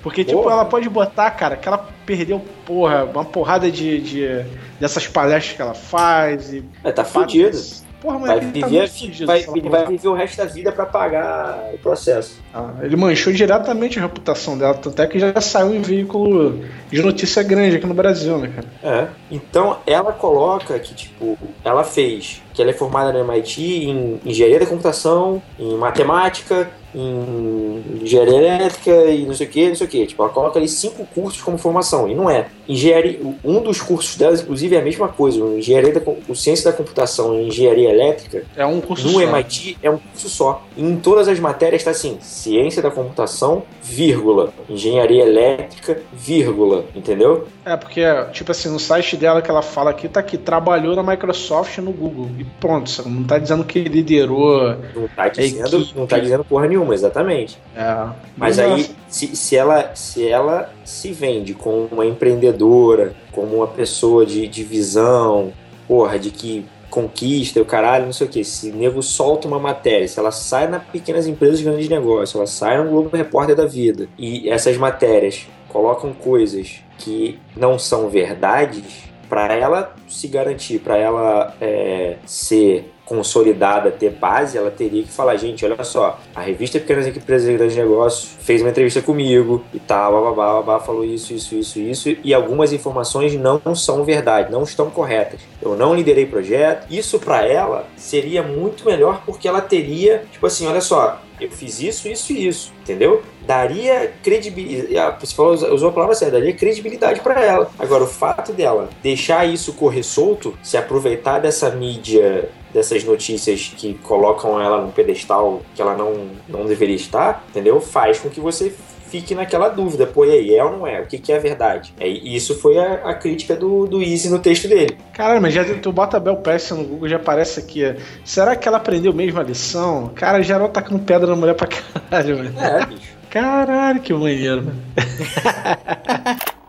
Porque, 0.00 0.24
tipo, 0.24 0.40
Porra. 0.40 0.54
ela 0.54 0.64
pode 0.64 0.88
botar, 0.88 1.28
cara, 1.32 1.56
que 1.56 1.66
ela 1.68 1.86
perdeu, 2.06 2.40
porra, 2.64 3.04
uma 3.04 3.24
porrada 3.24 3.68
de, 3.70 4.00
de- 4.00 4.46
dessas 4.78 5.06
palestras 5.08 5.56
que 5.56 5.60
ela 5.60 5.74
faz. 5.74 6.52
E 6.52 6.64
É, 6.84 6.92
tá 6.92 7.04
fudido. 7.04 7.58
Porra, 8.00 8.18
Vai 8.18 8.28
moleque, 8.28 8.46
ele 8.46 8.60
tá 8.60 8.66
viver, 8.68 8.78
muito 8.78 8.92
fudido, 8.98 9.26
vai, 9.26 9.42
vai 9.42 9.86
viver 9.88 10.08
o 10.08 10.14
resto 10.14 10.36
da 10.38 10.44
vida 10.46 10.72
pra 10.72 10.86
pagar 10.86 11.58
o 11.74 11.78
processo. 11.78 12.40
Ah, 12.52 12.74
ele 12.82 12.96
manchou 12.96 13.32
diretamente 13.32 13.98
a 13.98 14.02
reputação 14.02 14.58
dela, 14.58 14.74
tanto 14.74 15.00
é 15.00 15.06
que 15.06 15.18
já 15.18 15.40
saiu 15.40 15.74
em 15.74 15.80
veículo 15.80 16.64
de 16.90 17.00
notícia 17.00 17.42
grande 17.42 17.76
aqui 17.76 17.86
no 17.86 17.94
Brasil, 17.94 18.38
né, 18.38 18.52
cara? 18.54 18.68
É. 18.82 19.08
Então 19.30 19.78
ela 19.86 20.12
coloca 20.12 20.78
que, 20.78 20.94
tipo, 20.94 21.38
ela 21.64 21.84
fez, 21.84 22.42
que 22.52 22.60
ela 22.60 22.70
é 22.70 22.74
formada 22.74 23.12
no 23.12 23.20
MIT 23.20 23.62
em 23.62 24.20
engenharia 24.24 24.58
da 24.60 24.66
computação, 24.66 25.40
em 25.58 25.76
matemática, 25.76 26.68
em 26.94 28.02
engenharia 28.02 28.36
elétrica 28.36 28.90
e 29.06 29.24
não 29.24 29.34
sei 29.34 29.46
o 29.46 29.50
que, 29.50 29.68
não 29.68 29.74
sei 29.76 29.86
o 29.86 29.90
que. 29.90 30.06
Tipo, 30.06 30.22
ela 30.22 30.32
coloca 30.32 30.58
ali 30.58 30.68
cinco 30.68 31.06
cursos 31.06 31.40
como 31.40 31.56
formação. 31.56 32.08
E 32.08 32.14
não 32.14 32.28
é. 32.28 32.46
Engenharia, 32.68 33.20
um 33.44 33.62
dos 33.62 33.80
cursos 33.80 34.16
dela, 34.16 34.34
inclusive, 34.34 34.74
é 34.74 34.80
a 34.80 34.82
mesma 34.82 35.08
coisa. 35.08 35.42
O, 35.42 35.58
engenharia 35.58 35.92
da, 35.92 36.00
o 36.28 36.34
ciência 36.34 36.70
da 36.70 36.76
computação 36.76 37.38
e 37.38 37.48
engenharia 37.48 37.90
elétrica, 37.90 38.44
É 38.56 38.66
um 38.66 38.80
curso 38.80 39.06
no 39.06 39.12
só. 39.14 39.22
MIT, 39.22 39.78
é 39.82 39.90
um 39.90 39.98
curso 39.98 40.28
só. 40.28 40.64
E 40.76 40.82
em 40.82 40.96
todas 40.96 41.28
as 41.28 41.38
matérias 41.38 41.80
está 41.80 41.92
assim, 41.92 42.18
ciência 42.40 42.80
da 42.80 42.90
computação, 42.90 43.62
vírgula, 43.82 44.52
engenharia 44.68 45.22
elétrica, 45.22 46.00
vírgula, 46.12 46.86
entendeu? 46.94 47.46
É, 47.64 47.76
porque, 47.76 48.02
tipo 48.32 48.50
assim, 48.50 48.70
no 48.70 48.80
site 48.80 49.16
dela 49.16 49.42
que 49.42 49.50
ela 49.50 49.60
fala 49.60 49.90
aqui, 49.90 50.08
tá 50.08 50.22
que 50.22 50.38
trabalhou 50.38 50.96
na 50.96 51.02
Microsoft 51.02 51.76
e 51.76 51.80
no 51.82 51.92
Google. 51.92 52.30
E 52.38 52.44
pronto, 52.44 52.88
você 52.88 53.06
não 53.06 53.24
tá 53.24 53.38
dizendo 53.38 53.62
que 53.64 53.80
liderou. 53.82 54.74
Não 54.94 55.08
tá 55.08 55.28
dizendo, 55.28 55.88
não 55.94 56.06
tá 56.06 56.18
dizendo 56.18 56.44
porra 56.44 56.66
nenhuma, 56.66 56.94
exatamente. 56.94 57.58
É. 57.76 58.08
Mas 58.36 58.58
aí, 58.58 58.90
se, 59.08 59.36
se, 59.36 59.56
ela, 59.56 59.94
se 59.94 60.26
ela 60.26 60.72
se 60.84 61.12
vende 61.12 61.52
como 61.52 61.88
uma 61.92 62.06
empreendedora, 62.06 63.14
como 63.32 63.56
uma 63.56 63.66
pessoa 63.66 64.24
de, 64.24 64.48
de 64.48 64.64
visão, 64.64 65.52
porra, 65.86 66.18
de 66.18 66.30
que 66.30 66.64
conquista, 66.90 67.60
o 67.60 67.64
caralho, 67.64 68.04
não 68.04 68.12
sei 68.12 68.26
o 68.26 68.30
que. 68.30 68.44
Se 68.44 68.70
o 68.70 68.76
nego 68.76 69.02
solta 69.02 69.48
uma 69.48 69.58
matéria, 69.58 70.06
se 70.06 70.18
ela 70.18 70.30
sai 70.30 70.68
na 70.68 70.78
pequenas 70.80 71.26
empresas 71.26 71.58
de 71.58 71.64
grandes 71.64 71.88
negócios, 71.88 72.34
ela 72.34 72.46
sai 72.46 72.82
no 72.82 72.90
Globo 72.90 73.16
Repórter 73.16 73.56
da 73.56 73.66
vida, 73.66 74.08
e 74.18 74.48
essas 74.50 74.76
matérias 74.76 75.46
colocam 75.68 76.12
coisas 76.12 76.82
que 76.98 77.38
não 77.56 77.78
são 77.78 78.10
verdades, 78.10 79.10
para 79.30 79.54
ela 79.54 79.94
se 80.08 80.26
garantir, 80.26 80.80
para 80.80 80.96
ela 80.96 81.54
é, 81.60 82.16
ser 82.26 82.92
consolidada, 83.10 83.90
ter 83.90 84.10
base, 84.10 84.56
ela 84.56 84.70
teria 84.70 85.02
que 85.02 85.10
falar, 85.10 85.36
gente, 85.36 85.64
olha 85.64 85.82
só, 85.82 86.20
a 86.32 86.40
revista 86.40 86.78
Pequenas 86.78 87.08
Empresas 87.08 87.48
e 87.48 87.54
Grandes 87.54 87.76
Negócios 87.76 88.36
fez 88.38 88.62
uma 88.62 88.70
entrevista 88.70 89.02
comigo 89.02 89.64
e 89.74 89.80
tal, 89.80 90.12
babá, 90.12 90.62
babá, 90.62 90.78
falou 90.78 91.04
isso, 91.04 91.34
isso, 91.34 91.56
isso, 91.56 91.80
isso, 91.80 92.16
e 92.22 92.32
algumas 92.32 92.72
informações 92.72 93.34
não 93.34 93.74
são 93.74 94.04
verdade, 94.04 94.52
não 94.52 94.62
estão 94.62 94.88
corretas. 94.90 95.40
Eu 95.60 95.74
não 95.74 95.92
liderei 95.92 96.24
projeto. 96.24 96.86
Isso 96.88 97.18
para 97.18 97.44
ela 97.44 97.84
seria 97.96 98.44
muito 98.44 98.86
melhor 98.86 99.22
porque 99.26 99.48
ela 99.48 99.60
teria, 99.60 100.24
tipo 100.30 100.46
assim, 100.46 100.68
olha 100.68 100.80
só, 100.80 101.20
eu 101.40 101.50
fiz 101.50 101.80
isso, 101.80 102.08
isso 102.08 102.32
e 102.32 102.46
isso, 102.46 102.72
entendeu? 102.82 103.22
Daria 103.44 104.12
credibilidade. 104.22 105.26
Você 105.26 105.34
falou, 105.34 105.54
usou 105.74 105.88
a 105.88 105.92
palavra 105.92 106.14
certa, 106.14 106.38
daria 106.38 106.52
credibilidade 106.52 107.20
para 107.20 107.40
ela. 107.40 107.70
Agora, 107.76 108.04
o 108.04 108.06
fato 108.06 108.52
dela 108.52 108.88
deixar 109.02 109.46
isso 109.46 109.72
correr 109.72 110.04
solto, 110.04 110.56
se 110.62 110.76
aproveitar 110.76 111.40
dessa 111.40 111.70
mídia 111.70 112.48
dessas 112.72 113.04
notícias 113.04 113.72
que 113.76 113.94
colocam 113.94 114.60
ela 114.60 114.80
num 114.80 114.90
pedestal 114.90 115.62
que 115.74 115.82
ela 115.82 115.96
não, 115.96 116.28
não 116.48 116.66
deveria 116.66 116.96
estar, 116.96 117.44
entendeu? 117.50 117.80
Faz 117.80 118.18
com 118.18 118.28
que 118.28 118.40
você 118.40 118.72
fique 119.10 119.34
naquela 119.34 119.68
dúvida, 119.68 120.06
pô, 120.06 120.24
e 120.24 120.30
aí, 120.30 120.54
é 120.54 120.64
ou 120.64 120.70
não 120.70 120.86
é? 120.86 121.00
O 121.00 121.06
que, 121.06 121.18
que 121.18 121.32
é 121.32 121.38
verdade? 121.38 121.92
É, 121.98 122.06
isso 122.06 122.54
foi 122.60 122.78
a, 122.78 123.10
a, 123.10 123.14
crítica 123.14 123.56
do, 123.56 123.86
do 123.86 124.00
Easy 124.00 124.30
no 124.30 124.38
texto 124.38 124.68
dele. 124.68 124.96
Caralho, 125.12 125.42
mas 125.42 125.52
já 125.52 125.64
tu 125.64 125.90
bota 125.92 126.16
a 126.16 126.20
Bel 126.20 126.36
Pesce 126.36 126.72
no 126.72 126.84
Google, 126.84 127.08
já 127.08 127.16
aparece 127.16 127.58
aqui. 127.58 127.82
Será 128.24 128.54
que 128.54 128.68
ela 128.68 128.76
aprendeu 128.76 129.12
mesmo 129.12 129.40
a 129.40 129.42
lição? 129.42 130.12
Cara, 130.14 130.40
geral 130.42 130.68
tacando 130.68 131.00
pedra 131.00 131.30
na 131.30 131.36
mulher 131.36 131.54
pra 131.54 131.66
caralho, 131.66 132.38
mano. 132.38 132.60
É, 132.60 132.86
bicho. 132.86 133.18
Caralho, 133.28 134.00
que 134.00 134.12
maneiro, 134.12 134.62
mano. 134.62 134.80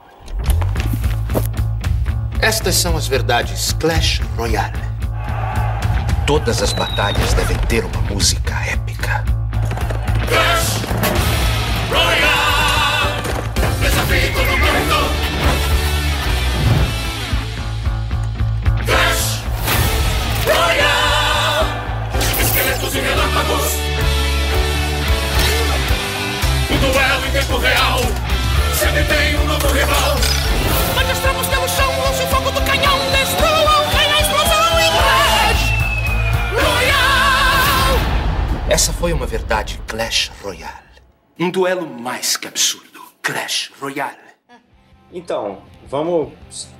Estas 2.42 2.74
são 2.76 2.98
as 2.98 3.08
verdades 3.08 3.72
Clash 3.74 4.20
Royale. 4.36 4.91
Todas 6.32 6.62
as 6.62 6.72
batalhas 6.72 7.34
devem 7.34 7.58
ter 7.68 7.84
uma 7.84 8.02
música 8.04 8.54
épica. 8.66 9.22
Clash 10.30 10.80
Royale! 11.90 13.20
Desafio 13.82 14.32
todo 14.32 14.58
mundo! 14.58 14.96
Clash 18.86 19.44
Royale! 20.46 21.68
Esqueletos 22.42 22.96
e 22.96 23.00
relâmpagos! 23.02 23.74
Um 26.72 26.78
duelo 26.78 27.26
em 27.28 27.32
tempo 27.32 27.58
real! 27.58 28.00
Sempre 28.80 29.04
tem 29.04 29.36
um 29.36 29.46
novo 29.48 29.68
rival! 29.68 30.16
Magistramos 30.96 31.48
pelo 31.48 31.68
chão, 31.68 31.92
longe 32.00 32.24
o 32.24 32.28
fogo 32.28 32.41
Essa 38.72 38.94
foi 38.94 39.12
uma 39.12 39.26
verdade 39.26 39.82
Clash 39.86 40.32
Royale. 40.42 40.72
Um 41.38 41.50
duelo 41.50 41.86
mais 41.86 42.38
que 42.38 42.48
absurdo. 42.48 43.02
Clash 43.22 43.70
Royale. 43.82 44.16
Então, 45.12 45.58
vamos. 45.90 46.30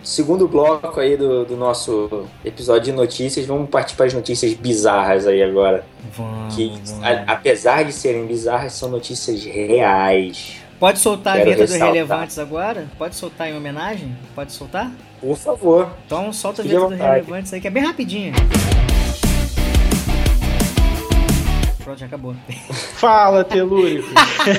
Segundo 0.02 0.48
bloco 0.48 1.02
aí 1.02 1.18
do, 1.18 1.44
do 1.44 1.58
nosso 1.58 2.30
episódio 2.46 2.84
de 2.84 2.92
notícias, 2.94 3.46
vamos 3.46 3.70
partir 3.70 3.98
para 3.98 4.06
as 4.06 4.14
notícias 4.14 4.54
bizarras 4.54 5.28
aí 5.28 5.44
agora. 5.44 5.84
Vamos, 6.16 6.56
que, 6.56 6.72
a, 7.04 7.34
apesar 7.34 7.84
de 7.84 7.92
serem 7.92 8.26
bizarras, 8.26 8.72
são 8.72 8.88
notícias 8.88 9.44
reais. 9.44 10.62
Pode 10.80 10.98
soltar 10.98 11.34
Quero 11.34 11.42
a 11.42 11.44
vinheta 11.44 11.64
dos 11.64 11.74
ressaltar. 11.74 11.94
relevantes 11.94 12.40
agora? 12.40 12.88
Pode 12.98 13.18
soltar 13.18 13.50
em 13.50 13.58
homenagem? 13.58 14.18
Pode 14.34 14.54
soltar? 14.54 14.90
Por 15.20 15.36
favor. 15.36 15.92
Então 16.06 16.32
solta 16.32 16.62
a 16.62 16.64
vinheta 16.64 16.88
dos 16.88 16.98
relevantes 16.98 17.54
aí, 17.54 17.60
que 17.60 17.68
é 17.68 17.70
bem 17.70 17.84
rapidinho. 17.84 18.34
Pronto, 21.92 22.00
já 22.00 22.06
acabou. 22.06 22.36
Fala, 22.96 23.44
telúrico. 23.44 24.10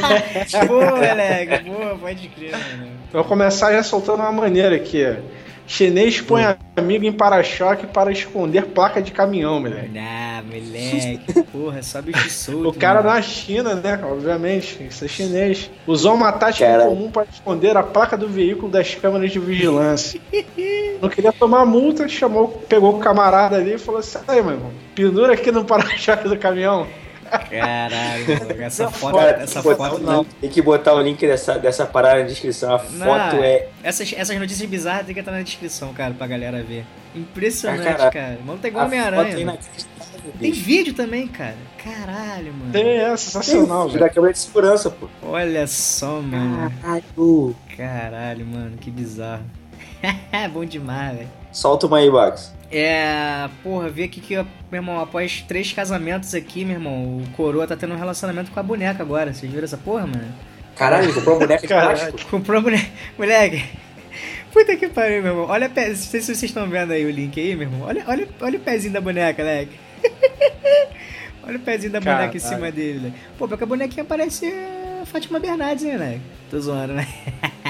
boa, 0.66 0.90
moleque. 0.90 1.70
Boa, 1.70 1.96
pode 1.98 2.28
crer, 2.28 2.52
mano. 2.52 2.92
Vou 3.12 3.24
começar 3.24 3.72
já 3.72 3.82
soltando 3.82 4.20
uma 4.20 4.32
maneira 4.32 4.76
aqui. 4.76 5.16
Chinês 5.66 6.20
põe 6.20 6.42
amigo 6.76 7.04
em 7.04 7.12
para-choque 7.12 7.86
para 7.86 8.10
esconder 8.10 8.66
placa 8.66 9.00
de 9.00 9.12
caminhão, 9.12 9.60
moleque. 9.60 9.96
Ah, 9.96 10.42
moleque. 10.44 11.42
Porra, 11.44 11.82
só 11.82 12.02
bicho 12.02 12.28
solto. 12.28 12.68
O 12.68 12.74
cara 12.74 13.00
mano. 13.02 13.14
na 13.14 13.22
China, 13.22 13.74
né? 13.76 13.98
Obviamente, 14.02 14.84
isso 14.84 15.04
é 15.04 15.08
chinês. 15.08 15.70
Usou 15.86 16.14
uma 16.14 16.32
tática 16.32 16.66
Cara. 16.66 16.84
comum 16.84 17.10
para 17.10 17.26
esconder 17.32 17.76
a 17.76 17.82
placa 17.82 18.16
do 18.16 18.28
veículo 18.28 18.70
das 18.70 18.94
câmeras 18.94 19.30
de 19.30 19.38
vigilância. 19.38 20.20
Não 21.00 21.08
queria 21.08 21.32
tomar 21.32 21.64
multa, 21.64 22.06
chamou, 22.08 22.48
pegou 22.68 22.96
o 22.96 22.98
camarada 22.98 23.56
ali 23.56 23.74
e 23.74 23.78
falou 23.78 24.00
assim: 24.00 24.18
aí, 24.28 24.42
meu 24.42 24.52
irmão, 24.52 24.70
pendura 24.94 25.32
aqui 25.32 25.50
no 25.50 25.64
para-choque 25.64 26.28
do 26.28 26.36
caminhão. 26.36 26.86
Caralho, 27.50 28.26
mano, 28.48 28.62
essa 28.62 28.90
foto, 28.90 29.16
Cara, 29.16 29.42
essa 29.42 29.54
tem 29.54 29.62
que 29.62 29.68
botar 29.78 29.90
foto 29.90 30.00
o 30.02 30.04
não. 30.04 30.18
link- 30.22 30.34
Tem 30.40 30.50
que 30.50 30.62
botar 30.62 30.94
o 30.94 31.00
link 31.00 31.20
dessa, 31.26 31.58
dessa 31.58 31.86
parada 31.86 32.20
na 32.20 32.26
descrição. 32.26 32.74
A 32.74 32.82
Não, 32.90 33.06
foto 33.06 33.36
é. 33.42 33.68
Essas, 33.82 34.12
essas 34.16 34.38
notícias 34.38 34.68
bizarras 34.68 35.06
tem 35.06 35.14
que 35.14 35.20
estar 35.20 35.32
na 35.32 35.42
descrição, 35.42 35.92
cara, 35.94 36.12
pra 36.14 36.26
galera 36.26 36.62
ver. 36.62 36.84
Impressionante, 37.14 37.86
Ah, 37.88 37.94
cara, 37.94 38.10
cara. 38.10 38.38
Mano 38.44 38.58
tá 38.58 38.68
igual 38.68 38.86
Homem-Aranha. 38.86 39.58
Tem 40.38 40.52
vídeo 40.52 40.94
também, 40.94 41.26
cara. 41.26 41.56
Caralho, 41.82 42.52
mano. 42.54 42.72
Tem, 42.72 42.98
é 43.00 43.16
sensacional, 43.16 43.88
velho. 43.88 44.00
da 44.00 44.08
câmera 44.08 44.32
de 44.32 44.38
segurança, 44.38 44.88
pô. 44.90 45.08
Olha 45.22 45.66
só, 45.66 46.20
mano. 46.20 46.72
Caralho. 46.80 47.56
Caralho, 47.76 48.46
mano, 48.46 48.76
que 48.78 48.90
bizarro. 48.90 49.42
Bom 50.52 50.64
demais, 50.64 51.16
velho. 51.18 51.28
Solta 51.50 51.86
uma 51.86 51.98
aí, 51.98 52.10
Bax. 52.10 52.54
É, 52.72 53.50
porra, 53.62 53.90
vi 53.90 54.04
aqui 54.04 54.18
que, 54.18 54.34
meu 54.34 54.46
irmão, 54.72 54.98
após 54.98 55.42
três 55.42 55.70
casamentos 55.72 56.34
aqui, 56.34 56.64
meu 56.64 56.76
irmão, 56.76 57.18
o 57.18 57.24
coroa 57.36 57.66
tá 57.66 57.76
tendo 57.76 57.92
um 57.92 57.98
relacionamento 57.98 58.50
com 58.50 58.58
a 58.58 58.62
boneca 58.62 59.02
agora. 59.02 59.34
Vocês 59.34 59.52
viram 59.52 59.64
essa 59.64 59.76
porra, 59.76 60.06
mano? 60.06 60.32
Caralho, 60.74 61.12
comprou 61.12 61.34
uma 61.34 61.40
boneca 61.40 61.60
de 61.60 61.68
plástico. 61.68 62.30
Comprou 62.30 62.58
a 62.58 62.62
boneca. 62.62 62.88
Moleque. 63.18 63.62
Puta 64.50 64.74
que 64.76 64.88
pariu, 64.88 65.22
meu 65.22 65.32
irmão. 65.32 65.46
Olha, 65.48 65.66
a 65.66 65.70
pé... 65.70 65.90
não 65.90 65.96
sei 65.96 66.20
se 66.20 66.26
vocês 66.26 66.44
estão 66.44 66.66
vendo 66.68 66.92
aí 66.92 67.04
o 67.04 67.10
link 67.10 67.38
aí, 67.38 67.54
meu 67.54 67.68
irmão. 67.68 67.86
Olha, 67.86 68.04
olha, 68.06 68.26
olha 68.40 68.58
o 68.58 68.60
pezinho 68.60 68.94
da 68.94 69.02
boneca, 69.02 69.42
moleque. 69.42 69.78
olha 71.44 71.56
o 71.58 71.60
pezinho 71.60 71.92
da 71.92 72.00
boneca 72.00 72.34
em 72.34 72.40
cima 72.40 72.72
dele, 72.72 73.00
né? 73.00 73.12
Pô, 73.38 73.46
porque 73.46 73.64
a 73.64 73.66
bonequinha 73.66 74.04
parece 74.04 74.46
a 75.02 75.04
Fátima 75.04 75.38
Bernardes, 75.38 75.84
hein, 75.84 75.92
moleque? 75.92 76.20
Tô 76.50 76.58
zoando, 76.58 76.94
né? 76.94 77.06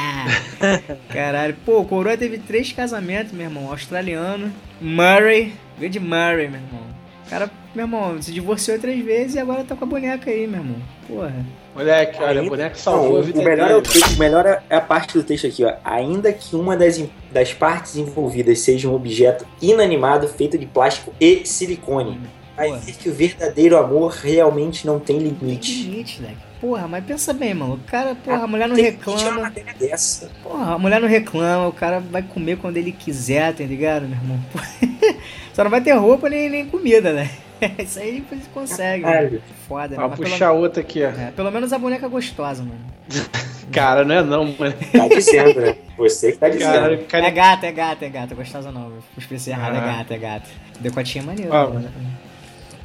Caralho. 1.09 1.57
Pô, 1.65 1.81
o 1.81 1.85
Coroa 1.85 2.17
teve 2.17 2.39
três 2.39 2.73
casamentos, 2.73 3.33
meu 3.33 3.47
irmão. 3.47 3.71
Australiano. 3.71 4.53
Murray. 4.81 5.53
Grande 5.79 6.01
Murray, 6.01 6.49
meu 6.49 6.61
irmão. 6.61 6.93
O 7.27 7.31
cara, 7.31 7.51
meu 7.75 7.85
irmão, 7.85 8.21
se 8.21 8.31
divorciou 8.33 8.79
três 8.79 9.03
vezes 9.05 9.35
e 9.37 9.39
agora 9.39 9.65
tá 9.65 9.75
com 9.75 9.85
a 9.85 9.89
boneca 9.89 10.31
aí, 10.31 10.47
meu 10.47 10.61
irmão. 10.61 10.77
Porra. 11.09 11.35
Moleque, 11.75 12.19
olha, 12.23 12.37
o 12.37 12.39
Ainda- 12.45 12.51
boneco 12.51 12.79
salvou 12.79 13.13
Não, 13.15 13.19
a 13.21 13.23
vida 13.23 13.41
o 13.41 13.45
melhor, 13.45 13.71
é 13.71 13.77
o, 13.77 13.81
texto, 13.81 14.15
o 14.15 14.19
melhor 14.19 14.63
é 14.69 14.77
a 14.77 14.81
parte 14.81 15.15
do 15.15 15.23
texto 15.25 15.47
aqui, 15.47 15.65
ó. 15.65 15.73
Ainda 15.83 16.31
que 16.33 16.55
uma 16.55 16.77
das, 16.77 17.03
das 17.33 17.55
partes 17.55 17.97
envolvidas 17.97 18.59
seja 18.61 18.89
um 18.89 18.95
objeto 18.95 19.47
inanimado 19.63 20.29
feito 20.29 20.59
de 20.59 20.67
plástico 20.67 21.15
e 21.19 21.47
silicone, 21.47 22.21
vai 22.57 22.69
Porra. 22.69 22.81
ver 22.81 22.93
que 22.93 23.09
o 23.09 23.15
verdadeiro 23.15 23.77
amor 23.79 24.13
realmente 24.13 24.87
não 24.87 24.99
tem 25.01 25.19
Tem 25.19 25.29
limite. 25.29 25.83
limite, 25.85 26.21
moleque. 26.23 26.39
Porra, 26.61 26.87
mas 26.87 27.05
pensa 27.05 27.33
bem, 27.33 27.55
mano. 27.55 27.75
O 27.75 27.79
cara, 27.91 28.15
porra, 28.15 28.45
a 28.45 28.47
mulher 28.47 28.69
não 28.69 28.77
Tem 28.77 28.85
limite 28.85 29.05
reclama. 29.09 29.53
dessa. 29.81 30.31
Porra, 30.45 30.75
a 30.75 30.79
mulher 30.79 31.01
não 31.01 31.09
reclama, 31.09 31.67
o 31.69 31.73
cara 31.73 31.99
vai 31.99 32.23
comer 32.23 32.57
quando 32.59 32.77
ele 32.77 32.93
quiser, 32.93 33.53
tá 33.53 33.65
ligado, 33.65 34.07
meu 34.07 34.17
irmão? 34.17 34.39
Só 35.53 35.65
não 35.65 35.71
vai 35.71 35.81
ter 35.81 35.93
roupa 35.93 36.29
nem, 36.31 36.49
nem 36.49 36.67
comida, 36.67 37.13
né? 37.13 37.29
Isso 37.79 37.99
aí 37.99 38.25
você 38.29 38.43
consegue, 38.55 39.05
mano. 39.05 39.41
Foda, 39.69 39.89
né? 39.89 39.97
Vou 39.97 40.09
Mas 40.11 40.19
puxar 40.19 40.51
pelo, 40.51 40.61
outra 40.63 40.81
aqui, 40.83 41.03
ó. 41.05 41.09
é, 41.09 41.31
pelo 41.35 41.51
menos 41.51 41.73
a 41.73 41.79
boneca 41.79 42.07
é 42.07 42.09
gostosa, 42.09 42.63
mano. 42.63 42.81
Cara, 43.73 44.05
não 44.05 44.15
é 44.15 44.23
não, 44.23 44.45
mano. 44.59 44.75
Tá 44.93 45.09
dizendo, 45.09 45.61
né? 45.61 45.77
Você 45.97 46.33
que 46.33 46.39
tá 46.39 46.49
dizendo. 46.49 46.73
Cara, 46.73 46.95
É 46.95 46.99
cara, 46.99 47.31
gata, 47.31 47.67
é 47.67 47.73
gata, 47.73 48.05
é 48.05 48.09
gata. 48.09 48.35
Gostosa 48.35 48.71
não. 48.73 48.83
Eu 48.89 49.03
expressei 49.17 49.53
errado, 49.53 49.77
é 49.77 49.79
Ah. 49.79 49.97
gata, 49.99 50.15
é 50.15 50.19
gata. 50.19 50.49
Decotinha 50.81 51.23
é 51.23 51.27
maneiro, 51.27 51.53
Ah, 51.55 51.67
mano. 51.69 51.89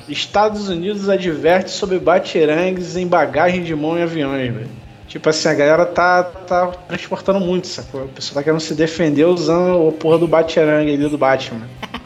Estados 0.08 0.70
Unidos 0.70 1.10
adverte 1.10 1.72
sobre 1.72 2.00
batirangues 2.00 2.96
em 2.96 3.08
bagagem 3.08 3.64
de 3.64 3.76
mão 3.76 3.98
em 3.98 4.04
aviões, 4.04 4.54
velho. 4.54 4.70
Tipo 5.08 5.30
assim, 5.30 5.48
a 5.48 5.54
galera 5.54 5.86
tá, 5.86 6.24
tá 6.24 6.68
transportando 6.88 7.40
muito, 7.40 7.68
sacou? 7.68 8.04
A 8.04 8.08
pessoa 8.08 8.36
tá 8.36 8.44
querendo 8.44 8.60
se 8.60 8.74
defender 8.76 9.26
usando 9.26 9.88
o 9.88 9.92
porra 9.92 10.18
do 10.18 10.28
batirangue 10.28 10.94
ali 10.94 11.08
do 11.08 11.18
Batman. 11.18 11.68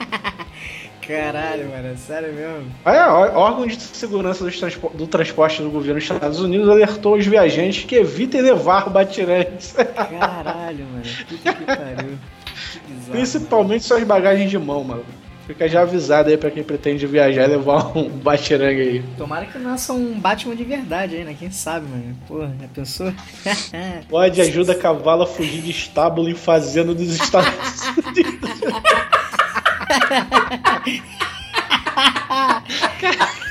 Caralho, 1.07 1.67
mano, 1.69 1.97
sério 1.97 2.31
mesmo? 2.31 2.71
Ó, 2.85 3.39
órgão 3.39 3.65
de 3.65 3.75
segurança 3.75 4.45
do, 4.45 4.51
transpo 4.51 4.91
do 4.93 5.07
transporte 5.07 5.61
do 5.61 5.69
governo 5.69 5.95
dos 5.95 6.03
Estados 6.03 6.39
Unidos 6.39 6.69
alertou 6.69 7.17
os 7.17 7.25
viajantes 7.25 7.83
que 7.83 7.95
evitem 7.95 8.41
levar 8.41 8.87
batirangues. 8.89 9.73
Caralho, 9.73 10.85
mano. 10.85 11.03
Puta 11.27 11.53
que 11.53 11.65
pariu. 11.65 12.17
Que 12.71 12.93
bizarro, 12.93 13.11
Principalmente 13.11 13.83
suas 13.83 14.03
bagagens 14.03 14.49
de 14.49 14.57
mão, 14.57 14.83
mano. 14.83 15.03
Fica 15.51 15.67
já 15.67 15.81
avisado 15.81 16.29
aí 16.29 16.37
pra 16.37 16.49
quem 16.49 16.63
pretende 16.63 17.05
viajar 17.05 17.43
e 17.43 17.47
levar 17.47 17.91
um 17.97 18.07
batirangue 18.07 18.81
aí. 18.81 19.03
Tomara 19.17 19.45
que 19.45 19.59
nasça 19.59 19.91
um 19.91 20.17
Batman 20.17 20.55
de 20.55 20.63
verdade 20.63 21.17
aí, 21.17 21.25
né? 21.25 21.35
Quem 21.37 21.51
sabe, 21.51 21.85
mano. 21.89 22.15
Porra, 22.25 22.55
já 22.61 22.67
pensou? 22.69 23.13
Pode 24.07 24.39
ajuda 24.39 24.73
cavalo 24.73 25.23
a 25.23 25.27
fugir 25.27 25.61
de 25.61 25.71
estábulo 25.71 26.29
em 26.29 26.35
fazenda 26.35 26.93
dos 26.93 27.09
Estados 27.13 27.51
Unidos. 28.07 28.61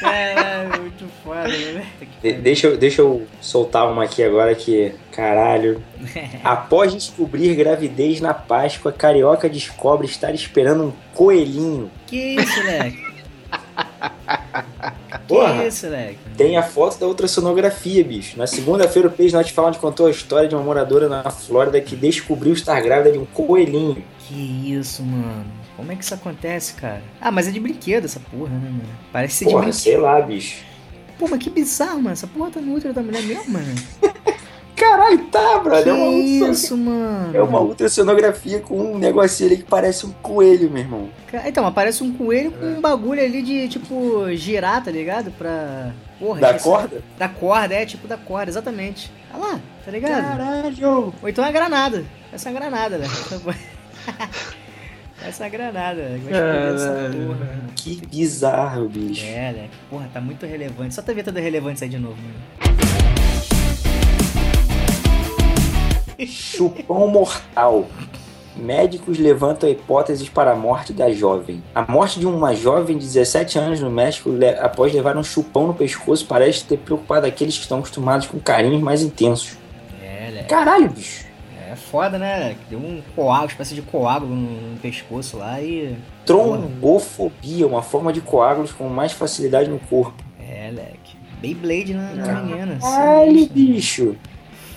Caralho, 0.01 0.90
foda, 1.35 1.49
né? 1.73 1.87
De- 2.23 2.33
deixa, 2.35 2.67
eu, 2.67 2.77
deixa 2.77 3.01
eu 3.03 3.27
soltar 3.41 3.91
uma 3.91 4.05
aqui 4.05 4.23
agora 4.23 4.55
que. 4.55 4.93
Caralho. 5.13 5.83
Após 6.45 6.93
descobrir 6.95 7.55
gravidez 7.55 8.21
na 8.21 8.33
Páscoa, 8.35 8.93
Carioca 8.93 9.49
descobre 9.49 10.07
estar 10.07 10.33
esperando 10.35 10.85
um 10.85 10.93
coelhinho. 11.15 11.91
Que 12.07 12.37
isso, 12.37 12.57
moleque? 12.63 13.11
Porra. 15.27 15.61
Que 15.63 15.69
isso, 15.69 15.87
moleque? 15.87 16.19
Tem 16.37 16.57
a 16.57 16.63
foto 16.63 16.99
da 16.99 17.07
ultrassonografia, 17.07 18.03
bicho. 18.05 18.39
Na 18.39 18.47
segunda-feira, 18.47 19.09
o 19.09 19.11
Page 19.11 19.33
Not 19.33 19.53
Found 19.53 19.79
contou 19.79 20.07
a 20.07 20.11
história 20.11 20.49
de 20.49 20.55
uma 20.55 20.63
moradora 20.65 21.09
na 21.09 21.31
Flórida 21.31 21.81
que 21.81 21.95
descobriu 21.97 22.53
estar 22.53 22.81
grávida 22.81 23.13
de 23.13 23.19
um 23.19 23.25
coelhinho. 23.27 24.03
Que 24.27 24.73
isso, 24.73 25.03
mano? 25.03 25.45
Como 25.77 25.91
é 25.93 25.97
que 25.97 26.05
isso 26.05 26.15
acontece, 26.15 26.75
cara? 26.75 27.03
Ah, 27.21 27.31
mas 27.31 27.49
é 27.49 27.51
de 27.51 27.59
brinquedo 27.61 28.05
essa 28.05 28.21
porra, 28.21 28.51
né, 28.51 28.69
mano? 28.71 28.83
Parece 29.13 29.37
ser 29.37 29.45
de 29.47 29.51
Porra, 29.51 29.63
brinquedo. 29.65 29.83
sei 29.83 29.97
lá, 29.97 30.21
bicho. 30.21 30.65
Pô, 31.21 31.29
mas 31.29 31.39
que 31.39 31.51
bizarro, 31.51 31.97
mano. 31.99 32.13
Essa 32.13 32.27
porra 32.27 32.51
tá 32.51 32.61
no 32.63 32.75
útero 32.75 32.95
da 32.95 33.03
mulher 33.03 33.23
mesmo, 33.23 33.53
mano. 33.53 33.75
Caralho, 34.75 35.19
tá, 35.27 35.59
brother. 35.59 35.85
Que 35.85 35.91
é 35.91 35.93
uma 35.93 36.11
isso, 36.51 36.75
mano? 36.79 37.37
É 37.37 37.43
uma 37.43 37.61
ultrassonografia 37.61 38.61
com 38.61 38.95
um 38.95 38.99
negocinho 38.99 39.51
ali 39.51 39.59
que 39.59 39.65
parece 39.65 40.07
um 40.07 40.13
coelho, 40.13 40.71
meu 40.71 40.83
irmão. 40.83 41.11
Então, 41.45 41.67
aparece 41.67 42.03
um 42.03 42.11
coelho 42.15 42.53
com 42.53 42.65
um 42.65 42.81
bagulho 42.81 43.23
ali 43.23 43.43
de, 43.43 43.69
tipo, 43.69 44.35
girar, 44.35 44.83
tá 44.83 44.91
ligado? 44.91 45.31
Pra... 45.33 45.93
Porra, 46.19 46.41
Da 46.41 46.59
corda? 46.59 47.03
Da 47.19 47.29
corda, 47.29 47.75
é, 47.75 47.85
tipo 47.85 48.09
da 48.09 48.17
corda, 48.17 48.51
exatamente. 48.51 49.13
Olha 49.35 49.45
lá, 49.45 49.61
tá 49.85 49.91
ligado? 49.91 50.23
Caralho! 50.23 51.15
Ou 51.23 51.29
então 51.29 51.45
é 51.45 51.53
granada. 51.53 52.03
Essa 52.33 52.49
é 52.49 52.53
uma 52.53 52.61
granada, 52.61 52.97
né? 52.97 53.07
Essa 55.27 55.47
é 55.47 55.51
granada. 55.51 56.03
Mano. 56.03 57.71
Que 57.77 58.01
bizarro, 58.07 58.89
bicho. 58.89 59.25
É, 59.27 59.53
né? 59.53 59.69
Porra, 59.89 60.09
tá 60.13 60.21
muito 60.21 60.47
relevante. 60.47 60.95
Só 60.95 61.03
tá 61.03 61.13
vendo 61.13 61.31
relevante 61.39 61.85
aí 61.85 61.91
de 61.91 61.99
novo, 61.99 62.17
mano. 62.17 62.71
Chupão 66.27 67.09
mortal. 67.09 67.87
Médicos 68.57 69.19
levantam 69.19 69.71
hipóteses 69.71 70.29
para 70.29 70.51
a 70.53 70.57
morte 70.57 70.93
da 70.93 71.11
jovem. 71.11 71.63
A 71.75 71.91
morte 71.91 72.19
de 72.21 72.27
uma 72.27 72.55
jovem 72.55 72.99
de 72.99 73.07
17 73.07 73.59
anos 73.59 73.81
no 73.81 73.91
México 73.91 74.29
le- 74.29 74.59
após 74.59 74.93
levar 74.93 75.17
um 75.17 75.23
chupão 75.23 75.69
no 75.69 75.75
pescoço 75.75 76.27
parece 76.27 76.65
ter 76.65 76.77
preocupado 76.77 77.27
aqueles 77.27 77.55
que 77.57 77.63
estão 77.63 77.79
acostumados 77.79 78.27
com 78.27 78.39
carinhos 78.39 78.83
mais 78.83 79.01
intensos. 79.03 79.57
É, 80.03 80.31
né? 80.33 80.43
Caralho, 80.43 80.91
bicho. 80.91 81.25
Foda, 81.91 82.19
né? 82.19 82.55
Deu 82.69 82.79
um 82.79 83.03
coágulo, 83.17 83.49
espécie 83.49 83.75
de 83.75 83.83
coágulo 83.83 84.35
no, 84.35 84.73
no 84.73 84.79
pescoço 84.79 85.37
lá 85.39 85.61
e. 85.61 85.97
Trombofobia, 86.25 87.67
uma 87.67 87.83
forma 87.83 88.13
de 88.13 88.21
coágulos 88.21 88.71
com 88.73 88.89
mais 88.89 89.13
facilidade 89.13 89.69
no 89.69 89.79
corpo. 89.79 90.23
É, 90.39 90.71
leque. 90.73 91.17
Beyblade 91.41 91.95
na, 91.95 92.13
na 92.15 92.41
menina. 92.43 92.79
Caralho, 92.81 93.27
sinistro. 93.33 93.55
bicho. 93.55 94.17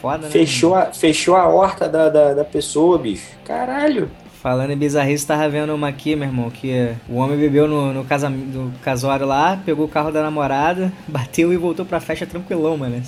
Foda, 0.02 0.26
né? 0.26 0.30
Fechou 0.32 0.76
a, 0.76 0.86
fechou 0.88 1.36
a 1.36 1.48
horta 1.48 1.88
da, 1.88 2.10
da, 2.10 2.34
da 2.34 2.44
pessoa, 2.44 2.98
bicho. 2.98 3.28
Caralho. 3.46 4.10
Falando 4.42 4.72
em 4.72 4.78
bizarrice, 4.78 5.26
tava 5.26 5.48
vendo 5.48 5.74
uma 5.74 5.88
aqui, 5.88 6.16
meu 6.16 6.28
irmão, 6.28 6.50
que 6.50 6.94
o 7.08 7.16
homem 7.16 7.38
bebeu 7.38 7.66
no, 7.68 7.94
no, 7.94 8.04
casam- 8.04 8.30
no 8.32 8.72
casório 8.82 9.26
lá, 9.26 9.62
pegou 9.66 9.86
o 9.86 9.90
carro 9.90 10.12
da 10.12 10.22
namorada, 10.22 10.92
bateu 11.08 11.54
e 11.54 11.58
voltou 11.58 11.86
pra 11.86 12.00
festa 12.02 12.26
tranquilão, 12.26 12.76
mano. 12.76 13.02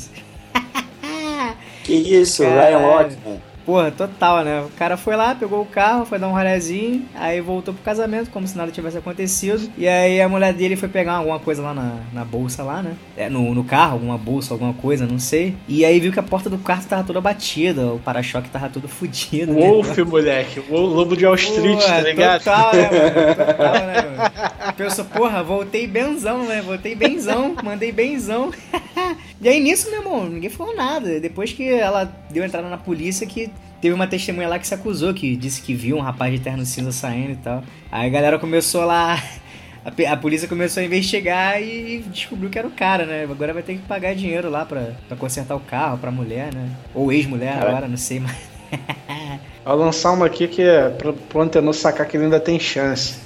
Que 1.84 1.93
isso, 1.93 2.43
Caralho. 2.43 2.78
Ryan 2.78 2.88
Lockman. 2.88 3.41
Porra, 3.66 3.89
total, 3.91 4.43
né? 4.43 4.61
O 4.61 4.70
cara 4.78 4.95
foi 4.95 5.16
lá, 5.16 5.34
pegou 5.34 5.61
o 5.61 5.66
carro, 5.66 6.05
foi 6.05 6.20
dar 6.20 6.28
um 6.28 6.34
rolezinho, 6.34 7.03
aí 7.16 7.41
voltou 7.41 7.74
pro 7.74 7.82
casamento, 7.84 8.30
como 8.30 8.47
se 8.47 8.55
nada 8.55 8.72
tivesse 8.72 8.97
acontecido. 8.97 9.72
E 9.78 9.88
aí 9.88 10.22
a 10.22 10.30
mulher 10.30 10.53
dele 10.53 10.76
foi 10.76 10.88
pegar 10.88 11.13
alguma 11.13 11.39
coisa 11.39 11.61
lá 11.63 11.74
na, 11.74 11.95
na 12.13 12.24
bolsa 12.24 12.61
lá, 12.63 12.84
né? 12.84 12.93
É, 13.18 13.28
no, 13.28 13.55
no 13.55 13.63
carro, 13.63 13.93
alguma 13.93 14.18
bolsa, 14.18 14.53
alguma 14.53 14.74
coisa, 14.74 15.07
não 15.07 15.18
sei. 15.18 15.55
E 15.68 15.84
aí 15.84 15.99
viu 15.99 16.11
que 16.11 16.20
a 16.20 16.24
porta 16.24 16.47
do 16.49 16.59
carro 16.59 16.84
tava 16.88 17.03
toda 17.03 17.20
batida, 17.20 17.88
o 17.88 17.99
para-choque 17.99 18.49
tava 18.49 18.70
todo 18.70 18.88
fudido. 18.89 19.51
né? 19.51 19.68
Wolf, 19.68 19.97
moleque. 19.99 20.61
O 20.70 20.78
lobo 20.80 21.18
de 21.18 21.26
Wall 21.26 21.36
Street, 21.36 21.80
Pô, 21.80 21.86
tá 21.88 22.01
ligado? 22.01 22.43
Total, 22.45 22.74
né, 22.76 22.89
mano? 22.91 23.36
Total, 23.36 23.74
né, 23.74 24.01
mano? 24.01 24.74
Pensou, 24.78 25.05
porra, 25.05 25.41
voltei 25.41 25.88
benzão, 25.88 26.43
né? 26.45 26.61
Voltei 26.61 26.93
benzão, 26.93 27.55
mandei 27.63 27.91
benzão. 27.91 28.51
e 29.41 29.49
aí 29.49 29.59
nisso, 29.59 29.89
meu 29.89 29.99
irmão, 29.99 30.29
ninguém 30.29 30.49
falou 30.49 30.75
nada. 30.75 31.19
Depois 31.19 31.51
que 31.51 31.67
ela 31.67 32.05
deu 32.29 32.43
entrada 32.43 32.69
na 32.69 32.77
polícia, 32.77 33.27
que 33.27 33.51
teve 33.81 33.93
uma 33.93 34.07
testemunha 34.07 34.47
lá 34.47 34.57
que 34.57 34.67
se 34.67 34.73
acusou, 34.73 35.13
que 35.13 35.36
disse 35.36 35.61
que 35.61 35.73
viu 35.73 35.97
um 35.97 36.01
rapaz 36.01 36.33
de 36.33 36.39
terno 36.39 36.65
cinza 36.65 36.91
saindo 36.91 37.33
e 37.33 37.38
tal. 37.38 37.63
Aí 37.91 38.07
a 38.07 38.09
galera 38.09 38.39
começou 38.39 38.86
lá. 38.86 39.21
A, 39.86 40.13
a 40.13 40.17
polícia 40.17 40.47
começou 40.47 40.81
a 40.81 40.83
investigar 40.83 41.61
e 41.61 42.03
descobriu 42.07 42.49
que 42.49 42.57
era 42.57 42.67
o 42.67 42.71
cara, 42.71 43.05
né? 43.05 43.21
Agora 43.29 43.53
vai 43.53 43.61
ter 43.61 43.75
que 43.75 43.83
pagar 43.83 44.15
dinheiro 44.15 44.49
lá 44.49 44.65
pra, 44.65 44.93
pra 45.07 45.15
consertar 45.15 45.55
o 45.55 45.59
carro 45.59 45.99
pra 45.99 46.09
mulher, 46.09 46.51
né? 46.51 46.71
Ou 46.91 47.13
ex-mulher 47.13 47.55
agora, 47.61 47.88
não 47.88 47.95
sei 47.95 48.19
mais. 48.19 48.36
Vou 49.63 49.75
lançar 49.75 50.11
uma 50.11 50.25
aqui 50.25 50.47
que 50.47 50.63
é 50.63 50.89
pro, 50.89 51.13
pro 51.13 51.41
Antenor 51.41 51.71
sacar 51.75 52.07
que 52.07 52.17
ele 52.17 52.23
ainda 52.23 52.39
tem 52.39 52.59
chance. 52.59 53.19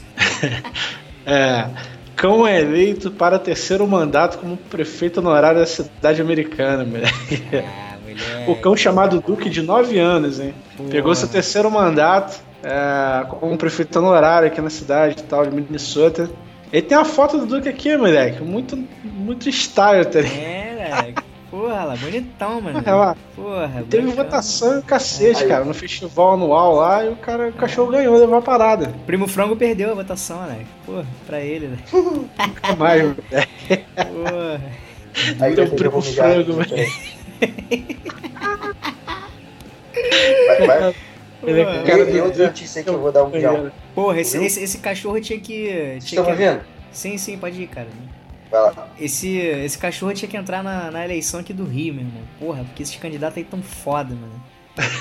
é. 1.26 1.70
Cão 2.20 2.46
é 2.46 2.60
eleito 2.60 3.10
para 3.10 3.40
terceiro 3.40 3.88
mandato 3.88 4.40
como 4.40 4.58
prefeito 4.58 5.22
honorário 5.22 5.62
da 5.62 5.66
cidade 5.66 6.22
americana, 6.22 6.84
moleque. 6.84 7.42
O 8.50 8.56
cão 8.56 8.76
chamado 8.76 9.22
Duque 9.22 9.50
de 9.50 9.62
9 9.62 9.98
anos, 9.98 10.42
hein? 10.42 10.54
Pegou 10.92 11.16
seu 11.16 11.30
terceiro 11.30 11.72
mandato 11.72 12.38
é, 12.62 13.26
como 13.40 13.58
prefeito 13.58 13.98
honorário 13.98 14.50
aqui 14.50 14.60
na 14.60 14.70
cidade 14.70 15.16
e 15.20 15.24
tal, 15.24 15.46
de 15.46 15.56
Minnesota. 15.56 16.30
Ele 16.74 16.82
tem 16.82 16.98
a 16.98 17.06
foto 17.06 17.38
do 17.38 17.46
Duque 17.46 17.70
aqui, 17.70 17.96
moleque. 17.96 18.44
Muito, 18.44 18.78
muito 19.04 19.50
style, 19.50 20.04
tá 20.04 20.20
ligado? 20.20 20.38
É, 20.38 20.90
moleque. 20.90 21.29
Porra, 21.50 21.84
lá, 21.84 21.95
bonitão, 21.95 22.62
mano. 22.62 22.82
É, 22.86 22.93
ó. 22.93 23.16
Porra, 23.36 23.84
Teve 23.89 24.04
bonitão. 24.04 24.24
votação 24.26 24.80
e 24.80 24.82
cacete, 24.84 25.45
cara, 25.47 25.66
no 25.66 25.74
festival 25.74 26.34
anual 26.34 26.76
lá 26.76 27.04
e 27.06 27.10
o 27.10 27.16
cara, 27.16 27.50
o 27.50 27.54
cachorro 27.54 27.91
ganhou, 27.91 28.16
levou 28.20 28.38
a 28.38 28.41
parada. 28.41 28.93
Primo 29.08 29.28
Frango 29.28 29.56
perdeu 29.56 29.91
a 29.91 29.95
votação, 29.95 30.41
né? 30.43 30.64
Porra, 30.86 31.06
pra 31.26 31.39
ele, 31.41 31.68
né? 31.70 31.78
Nunca 31.91 32.76
mais, 32.76 33.02
moleque. 33.02 33.86
Porra. 33.95 34.62
Aí 35.41 35.56
que 35.56 35.66
primo 35.76 36.02
frango, 36.02 36.54
velho. 36.54 36.91
Vai, 40.58 40.68
vai. 40.68 40.95
Ele 41.41 41.62
é 41.62 41.66
cara 41.84 42.06
tem 42.06 42.16
do- 42.16 42.24
outra 42.26 42.45
notícia 42.47 42.84
que 42.84 42.89
eu 42.89 43.00
vou 43.00 43.12
dar 43.12 43.24
um 43.24 43.30
milhão. 43.30 43.72
Porra, 43.95 44.20
esse, 44.20 44.38
esse, 44.43 44.62
esse 44.62 44.78
cachorro 44.80 45.20
tinha 45.22 45.39
que. 45.39 45.97
Tinha 46.02 46.22
estão 46.22 46.26
que... 46.26 46.34
vendo? 46.34 46.62
Sim, 46.91 47.18
sim, 47.18 47.38
pode 47.38 47.62
ir, 47.62 47.68
cara. 47.68 47.88
Vai 48.50 48.62
lá. 48.62 48.88
Esse, 49.00 49.38
esse 49.38 49.78
cachorro 49.78 50.14
tinha 50.14 50.30
que 50.30 50.38
entrar 50.38 50.64
na, 50.64 50.89
na 50.89 51.06
eleição 51.06 51.39
aqui 51.39 51.54
do 51.54 51.64
Rio, 51.64 51.93
meu 51.93 52.06
irmão. 52.06 52.24
Porra, 52.39 52.64
porque 52.64 52.84
esses 52.84 52.95
candidatos 52.95 53.38
aí 53.38 53.43
tão 53.43 53.62
foda, 53.62 54.16
mano. 54.16 54.43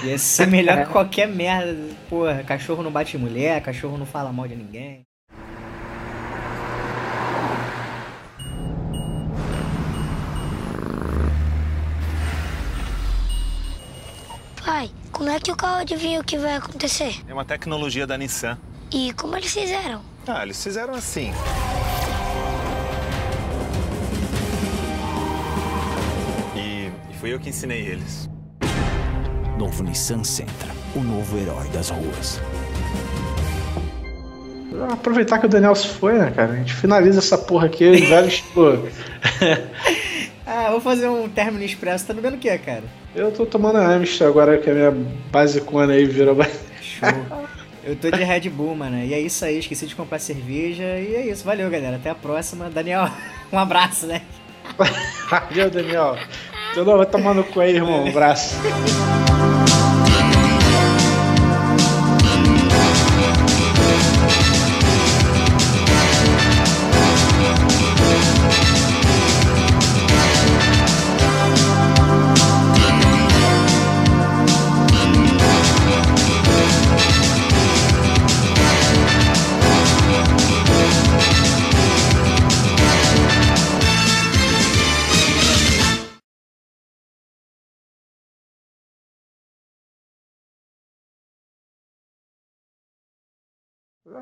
Ia 0.05 0.19
ser 0.19 0.47
melhor 0.49 0.85
que 0.85 0.93
qualquer 0.93 1.27
merda. 1.29 1.95
Porra, 2.09 2.43
cachorro 2.45 2.83
não 2.83 2.91
bate 2.91 3.17
mulher, 3.17 3.63
cachorro 3.63 3.97
não 3.97 4.07
fala 4.07 4.33
mal 4.33 4.47
de 4.47 4.57
ninguém. 4.57 5.03
Pai, 14.65 14.91
como 15.11 15.31
é 15.31 15.41
que 15.41 15.51
o 15.51 15.57
carro 15.57 15.81
adivinha 15.81 16.21
o 16.21 16.25
que 16.25 16.37
vai 16.37 16.57
acontecer? 16.57 17.15
É 17.27 17.33
uma 17.33 17.45
tecnologia 17.45 18.07
da 18.07 18.19
Nissan. 18.19 18.59
E 18.93 19.13
como 19.15 19.37
eles 19.37 19.53
fizeram? 19.53 20.03
Ah, 20.27 20.43
eles 20.43 20.63
fizeram 20.63 20.95
assim. 20.95 21.33
Fui 27.19 27.35
eu 27.35 27.41
que 27.41 27.49
ensinei 27.49 27.81
eles. 27.81 28.29
Novo 29.59 29.83
Nissan 29.83 30.23
Sentra, 30.23 30.71
o 30.95 31.01
novo 31.01 31.37
herói 31.37 31.69
das 31.69 31.91
ruas. 31.91 32.41
Aproveitar 34.93 35.39
que 35.39 35.47
o 35.47 35.49
Daniel 35.49 35.75
se 35.75 35.89
foi, 35.89 36.17
né, 36.17 36.31
cara? 36.31 36.53
A 36.53 36.57
gente 36.57 36.73
finaliza 36.73 37.19
essa 37.19 37.37
porra 37.37 37.67
aqui, 37.67 37.91
velho 37.91 38.29
estilo. 38.29 38.89
Ah, 40.51 40.71
vou 40.71 40.81
fazer 40.81 41.07
um 41.07 41.29
término 41.29 41.63
expresso. 41.63 42.07
Tá 42.07 42.15
bebendo 42.15 42.37
o 42.37 42.39
que, 42.39 42.57
cara? 42.57 42.85
Eu 43.15 43.31
tô 43.31 43.45
tomando 43.45 43.77
a 43.77 43.87
Amstel 43.87 44.29
agora 44.29 44.57
que 44.57 44.71
a 44.71 44.73
minha 44.73 44.91
basicona 45.31 45.93
aí 45.93 46.07
virou. 46.07 46.35
Show. 46.81 47.09
Eu 47.85 47.95
tô 47.95 48.11
de 48.11 48.25
Red 48.25 48.49
Bull, 48.49 48.75
mano. 48.75 48.97
E 49.05 49.13
é 49.13 49.21
isso 49.21 49.45
aí, 49.45 49.59
esqueci 49.59 49.87
de 49.87 49.95
comprar 49.95 50.19
cerveja. 50.19 50.85
E 50.85 51.15
é 51.15 51.27
isso, 51.27 51.45
valeu, 51.45 51.69
galera. 51.69 51.97
Até 51.97 52.09
a 52.09 52.15
próxima. 52.15 52.71
Daniel, 52.71 53.11
um 53.53 53.59
abraço, 53.59 54.07
né? 54.07 54.23
Valeu, 55.29 55.71
Daniel. 55.71 56.17
Então 56.73 56.85
vai 56.97 57.07
tomar 57.07 57.35
no 57.35 57.45
cu 57.45 57.61
aí, 57.61 57.77
irmão. 57.77 58.05
Um 58.05 58.09
abraço. 58.09 58.57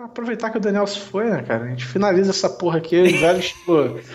Aproveitar 0.06 0.50
que 0.50 0.56
o 0.56 0.60
Daniel 0.60 0.86
se 0.86 1.00
foi, 1.00 1.28
né, 1.28 1.42
cara? 1.42 1.64
A 1.64 1.68
gente 1.68 1.84
finaliza 1.84 2.30
essa 2.30 2.48
porra 2.48 2.78
aqui, 2.78 3.02
velho 3.02 3.38
estilo. 3.38 4.00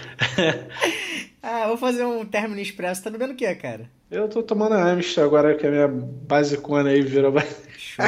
Ah, 1.43 1.65
vou 1.65 1.75
fazer 1.75 2.05
um 2.05 2.23
término 2.23 2.61
expresso. 2.61 3.03
Tá 3.03 3.09
bebendo 3.09 3.33
o 3.33 3.35
que, 3.35 3.55
cara? 3.55 3.89
Eu 4.11 4.29
tô 4.29 4.43
tomando 4.43 4.75
a 4.75 4.83
Amstel 4.83 5.25
agora 5.25 5.55
que 5.55 5.65
a 5.65 5.71
minha 5.71 5.87
basicona 5.87 6.91
aí 6.91 7.01
virou. 7.01 7.33
Show. 7.75 8.05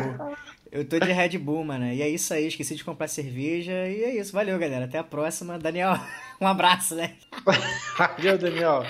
Eu 0.72 0.86
tô 0.86 1.00
de 1.00 1.12
Red 1.12 1.40
Bull, 1.40 1.64
mano. 1.64 1.92
E 1.92 2.02
é 2.04 2.08
isso 2.08 2.32
aí, 2.32 2.46
esqueci 2.46 2.76
de 2.76 2.84
comprar 2.84 3.08
cerveja. 3.08 3.72
E 3.72 4.04
é 4.04 4.16
isso, 4.16 4.32
valeu, 4.32 4.60
galera. 4.60 4.86
Até 4.86 5.00
a 5.00 5.04
próxima. 5.04 5.58
Daniel, 5.58 5.98
um 6.40 6.46
abraço, 6.46 6.94
né? 6.94 7.14
Valeu, 7.98 8.38
Daniel. 8.38 8.86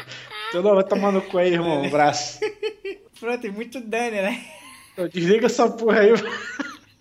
Então 0.50 0.62
vai 0.62 0.84
tomar 0.84 1.14
no 1.14 1.22
cu 1.22 1.38
aí, 1.38 1.54
irmão. 1.54 1.82
Um 1.82 1.88
abraço. 1.88 2.40
Pronto, 3.18 3.42
tem 3.42 3.52
muito 3.52 3.80
Dani, 3.80 4.22
né? 4.22 4.44
Então, 4.92 5.08
desliga 5.08 5.46
essa 5.46 5.70
porra 5.70 6.02
aí. 6.02 6.12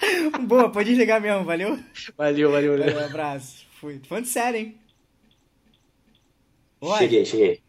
Boa, 0.46 0.70
pode 0.70 0.90
desligar 0.90 1.20
mesmo, 1.20 1.44
valeu? 1.44 1.78
Valeu, 2.16 2.50
valeu, 2.50 2.78
valeu. 2.78 2.96
Um 2.96 3.05
abraço. 3.05 3.66
Fui. 3.80 3.98
Tô 3.98 4.09
falando 4.09 4.26
sério, 4.26 4.61
hein? 4.61 4.78
Cheguei, 6.98 7.24
cheguei. 7.24 7.62